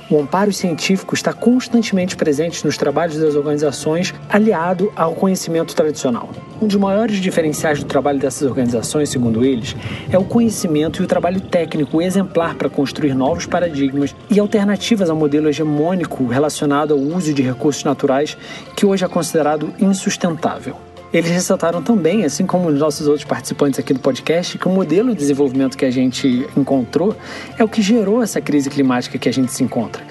O 0.09 0.17
amparo 0.17 0.53
científico 0.53 1.13
está 1.13 1.33
constantemente 1.33 2.15
presente 2.15 2.63
nos 2.63 2.77
trabalhos 2.77 3.17
das 3.17 3.35
organizações, 3.35 4.13
aliado 4.29 4.91
ao 4.95 5.13
conhecimento 5.13 5.75
tradicional. 5.75 6.29
Um 6.61 6.67
dos 6.67 6.77
maiores 6.77 7.17
diferenciais 7.17 7.79
do 7.79 7.85
trabalho 7.85 8.17
dessas 8.17 8.47
organizações, 8.47 9.09
segundo 9.09 9.43
eles, 9.43 9.75
é 10.09 10.17
o 10.17 10.23
conhecimento 10.23 11.01
e 11.01 11.05
o 11.05 11.07
trabalho 11.07 11.41
técnico 11.41 12.01
exemplar 12.01 12.55
para 12.55 12.69
construir 12.69 13.13
novos 13.13 13.45
paradigmas 13.45 14.15
e 14.31 14.39
alternativas 14.39 15.09
ao 15.09 15.15
modelo 15.15 15.49
hegemônico 15.49 16.25
relacionado 16.25 16.93
ao 16.93 16.99
uso 16.99 17.33
de 17.33 17.41
recursos 17.41 17.83
naturais, 17.83 18.37
que 18.77 18.85
hoje 18.85 19.03
é 19.03 19.09
considerado 19.09 19.73
insustentável. 19.77 20.86
Eles 21.13 21.31
ressaltaram 21.31 21.81
também, 21.81 22.25
assim 22.25 22.45
como 22.45 22.69
os 22.69 22.79
nossos 22.79 23.07
outros 23.07 23.25
participantes 23.25 23.79
aqui 23.79 23.93
do 23.93 23.99
podcast, 23.99 24.57
que 24.57 24.67
o 24.67 24.71
modelo 24.71 25.11
de 25.11 25.15
desenvolvimento 25.15 25.77
que 25.77 25.85
a 25.85 25.91
gente 25.91 26.47
encontrou 26.55 27.15
é 27.57 27.63
o 27.63 27.67
que 27.67 27.81
gerou 27.81 28.21
essa 28.21 28.41
crise 28.41 28.69
climática 28.69 29.17
que 29.17 29.29
a 29.29 29.33
gente 29.33 29.51
se 29.51 29.63
encontra 29.63 30.06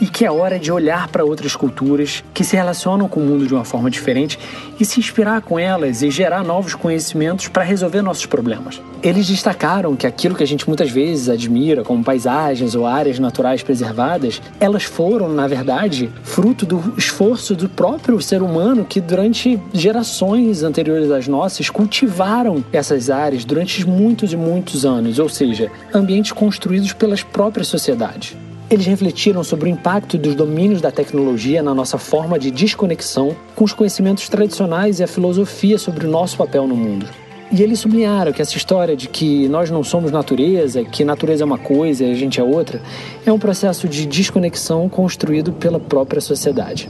e 0.00 0.06
que 0.06 0.24
é 0.24 0.30
hora 0.30 0.58
de 0.58 0.72
olhar 0.72 1.08
para 1.08 1.24
outras 1.24 1.54
culturas 1.54 2.22
que 2.34 2.44
se 2.44 2.56
relacionam 2.56 3.08
com 3.08 3.20
o 3.20 3.24
mundo 3.24 3.46
de 3.46 3.54
uma 3.54 3.64
forma 3.64 3.90
diferente 3.90 4.38
e 4.78 4.84
se 4.84 5.00
inspirar 5.00 5.42
com 5.42 5.58
elas 5.58 6.02
e 6.02 6.10
gerar 6.10 6.42
novos 6.42 6.74
conhecimentos 6.74 7.48
para 7.48 7.62
resolver 7.62 8.02
nossos 8.02 8.26
problemas. 8.26 8.80
Eles 9.02 9.26
destacaram 9.26 9.96
que 9.96 10.06
aquilo 10.06 10.34
que 10.34 10.42
a 10.42 10.46
gente 10.46 10.66
muitas 10.66 10.90
vezes 10.90 11.28
admira, 11.28 11.82
como 11.82 12.04
paisagens 12.04 12.74
ou 12.74 12.86
áreas 12.86 13.18
naturais 13.18 13.62
preservadas, 13.62 14.40
elas 14.60 14.84
foram, 14.84 15.28
na 15.28 15.46
verdade, 15.46 16.10
fruto 16.22 16.64
do 16.64 16.94
esforço 16.96 17.54
do 17.54 17.68
próprio 17.68 18.20
ser 18.20 18.42
humano 18.42 18.84
que 18.84 19.00
durante 19.00 19.60
gerações 19.72 20.62
anteriores 20.62 21.10
às 21.10 21.26
nossas 21.26 21.68
cultivaram 21.68 22.64
essas 22.72 23.10
áreas 23.10 23.44
durante 23.44 23.86
muitos 23.86 24.32
e 24.32 24.36
muitos 24.36 24.84
anos, 24.84 25.18
ou 25.18 25.28
seja, 25.28 25.70
ambientes 25.92 26.32
construídos 26.32 26.92
pelas 26.92 27.22
próprias 27.22 27.68
sociedades. 27.68 28.36
Eles 28.70 28.86
refletiram 28.86 29.44
sobre 29.44 29.68
o 29.68 29.72
impacto 29.72 30.16
dos 30.16 30.34
domínios 30.34 30.80
da 30.80 30.90
tecnologia 30.90 31.62
na 31.62 31.74
nossa 31.74 31.98
forma 31.98 32.38
de 32.38 32.50
desconexão 32.50 33.36
com 33.54 33.64
os 33.64 33.72
conhecimentos 33.72 34.28
tradicionais 34.28 34.98
e 34.98 35.04
a 35.04 35.06
filosofia 35.06 35.78
sobre 35.78 36.06
o 36.06 36.10
nosso 36.10 36.36
papel 36.38 36.66
no 36.66 36.74
mundo. 36.74 37.06
E 37.52 37.62
eles 37.62 37.80
sublinharam 37.80 38.32
que 38.32 38.40
essa 38.40 38.56
história 38.56 38.96
de 38.96 39.08
que 39.08 39.46
nós 39.46 39.70
não 39.70 39.84
somos 39.84 40.10
natureza, 40.10 40.82
que 40.84 41.04
natureza 41.04 41.44
é 41.44 41.46
uma 41.46 41.58
coisa 41.58 42.02
e 42.02 42.10
a 42.10 42.14
gente 42.14 42.40
é 42.40 42.42
outra, 42.42 42.80
é 43.26 43.30
um 43.30 43.38
processo 43.38 43.86
de 43.86 44.06
desconexão 44.06 44.88
construído 44.88 45.52
pela 45.52 45.78
própria 45.78 46.20
sociedade. 46.20 46.88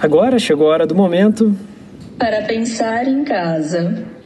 Agora 0.00 0.36
chegou 0.40 0.68
a 0.68 0.72
hora 0.72 0.86
do 0.86 0.96
momento. 0.96 1.54
Para 2.18 2.42
pensar 2.42 3.06
em 3.06 3.22
casa. 3.22 4.19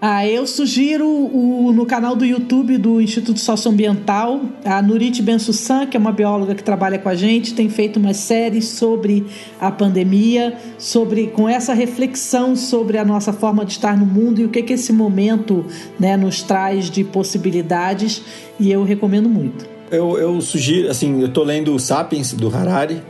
Ah, 0.00 0.24
eu 0.24 0.46
sugiro 0.46 1.08
o, 1.08 1.72
no 1.72 1.84
canal 1.84 2.14
do 2.14 2.24
YouTube 2.24 2.78
do 2.78 3.00
Instituto 3.00 3.40
Socioambiental, 3.40 4.42
a 4.64 4.80
Nurit 4.80 5.20
Bensussan, 5.20 5.86
que 5.86 5.96
é 5.96 6.00
uma 6.00 6.12
bióloga 6.12 6.54
que 6.54 6.62
trabalha 6.62 7.00
com 7.00 7.08
a 7.08 7.16
gente, 7.16 7.52
tem 7.52 7.68
feito 7.68 7.98
uma 7.98 8.14
série 8.14 8.62
sobre 8.62 9.26
a 9.60 9.72
pandemia, 9.72 10.56
sobre 10.78 11.26
com 11.26 11.48
essa 11.48 11.74
reflexão 11.74 12.54
sobre 12.54 12.96
a 12.96 13.04
nossa 13.04 13.32
forma 13.32 13.64
de 13.64 13.72
estar 13.72 13.96
no 13.96 14.06
mundo 14.06 14.40
e 14.40 14.44
o 14.44 14.48
que, 14.48 14.62
que 14.62 14.74
esse 14.74 14.92
momento 14.92 15.66
né, 15.98 16.16
nos 16.16 16.42
traz 16.42 16.88
de 16.88 17.02
possibilidades, 17.02 18.22
e 18.60 18.70
eu 18.70 18.84
recomendo 18.84 19.28
muito. 19.28 19.66
Eu, 19.90 20.16
eu 20.16 20.40
sugiro, 20.40 20.88
assim, 20.88 21.20
eu 21.20 21.26
estou 21.26 21.42
lendo 21.42 21.74
o 21.74 21.78
Sapiens, 21.80 22.32
do 22.32 22.54
Harari, 22.54 23.02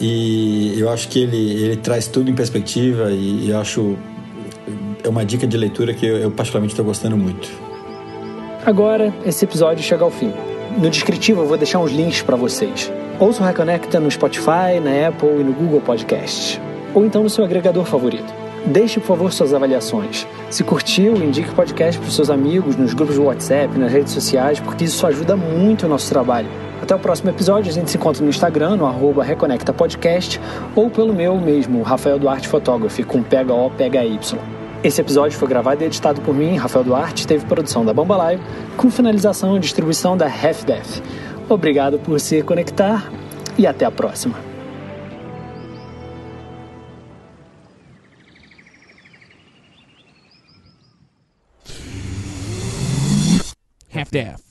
e 0.00 0.78
eu 0.78 0.88
acho 0.90 1.08
que 1.08 1.18
ele, 1.18 1.36
ele 1.36 1.76
traz 1.76 2.06
tudo 2.06 2.30
em 2.30 2.34
perspectiva 2.34 3.10
e 3.10 3.50
eu 3.50 3.58
acho 3.58 3.98
é 5.02 5.08
uma 5.08 5.24
dica 5.24 5.46
de 5.46 5.56
leitura 5.56 5.94
que 5.94 6.06
eu, 6.06 6.18
eu 6.18 6.30
particularmente 6.30 6.72
estou 6.72 6.84
gostando 6.84 7.16
muito. 7.16 7.50
Agora, 8.64 9.12
esse 9.24 9.44
episódio 9.44 9.82
chega 9.82 10.04
ao 10.04 10.10
fim. 10.10 10.32
No 10.78 10.90
descritivo 10.90 11.42
eu 11.42 11.46
vou 11.46 11.56
deixar 11.56 11.78
uns 11.78 11.90
links 11.90 12.22
para 12.22 12.36
vocês. 12.36 12.92
Ouça 13.18 13.42
o 13.42 13.46
Reconecta 13.46 13.98
no 13.98 14.10
Spotify, 14.10 14.80
na 14.82 15.08
Apple 15.08 15.40
e 15.40 15.44
no 15.44 15.52
Google 15.52 15.80
Podcast. 15.80 16.60
Ou 16.94 17.04
então 17.04 17.22
no 17.22 17.30
seu 17.30 17.44
agregador 17.44 17.84
favorito. 17.84 18.32
Deixe, 18.66 19.00
por 19.00 19.06
favor, 19.06 19.32
suas 19.32 19.54
avaliações. 19.54 20.26
Se 20.50 20.62
curtiu, 20.62 21.16
indique 21.16 21.48
o 21.48 21.54
podcast 21.54 21.98
para 21.98 22.08
os 22.08 22.14
seus 22.14 22.28
amigos, 22.28 22.76
nos 22.76 22.92
grupos 22.92 23.14
de 23.14 23.20
WhatsApp, 23.20 23.78
nas 23.78 23.90
redes 23.90 24.12
sociais, 24.12 24.60
porque 24.60 24.84
isso 24.84 25.06
ajuda 25.06 25.36
muito 25.36 25.86
o 25.86 25.88
nosso 25.88 26.08
trabalho. 26.10 26.48
Até 26.82 26.94
o 26.94 26.98
próximo 26.98 27.30
episódio, 27.30 27.70
a 27.70 27.74
gente 27.74 27.90
se 27.90 27.96
encontra 27.96 28.22
no 28.22 28.28
Instagram, 28.28 28.76
no 28.76 28.86
arroba 28.86 29.24
Reconecta 29.24 29.72
Podcast, 29.72 30.40
ou 30.74 30.90
pelo 30.90 31.14
meu 31.14 31.36
mesmo, 31.36 31.82
Rafael 31.82 32.18
Duarte 32.18 32.48
Photography, 32.48 33.02
com 33.02 33.22
PHO-PHY. 33.22 34.59
Esse 34.82 35.02
episódio 35.02 35.38
foi 35.38 35.46
gravado 35.46 35.82
e 35.82 35.86
editado 35.86 36.22
por 36.22 36.34
mim, 36.34 36.56
Rafael 36.56 36.82
Duarte, 36.82 37.26
teve 37.26 37.44
produção 37.44 37.84
da 37.84 37.92
Bambalaio, 37.92 38.40
com 38.78 38.90
finalização 38.90 39.54
e 39.54 39.60
distribuição 39.60 40.16
da 40.16 40.26
HalfDef. 40.26 41.02
Obrigado 41.50 41.98
por 41.98 42.18
se 42.18 42.42
conectar 42.42 43.12
e 43.58 43.66
até 43.66 43.84
a 43.84 43.90
próxima. 43.90 44.38
Half-Deaf. 53.94 54.49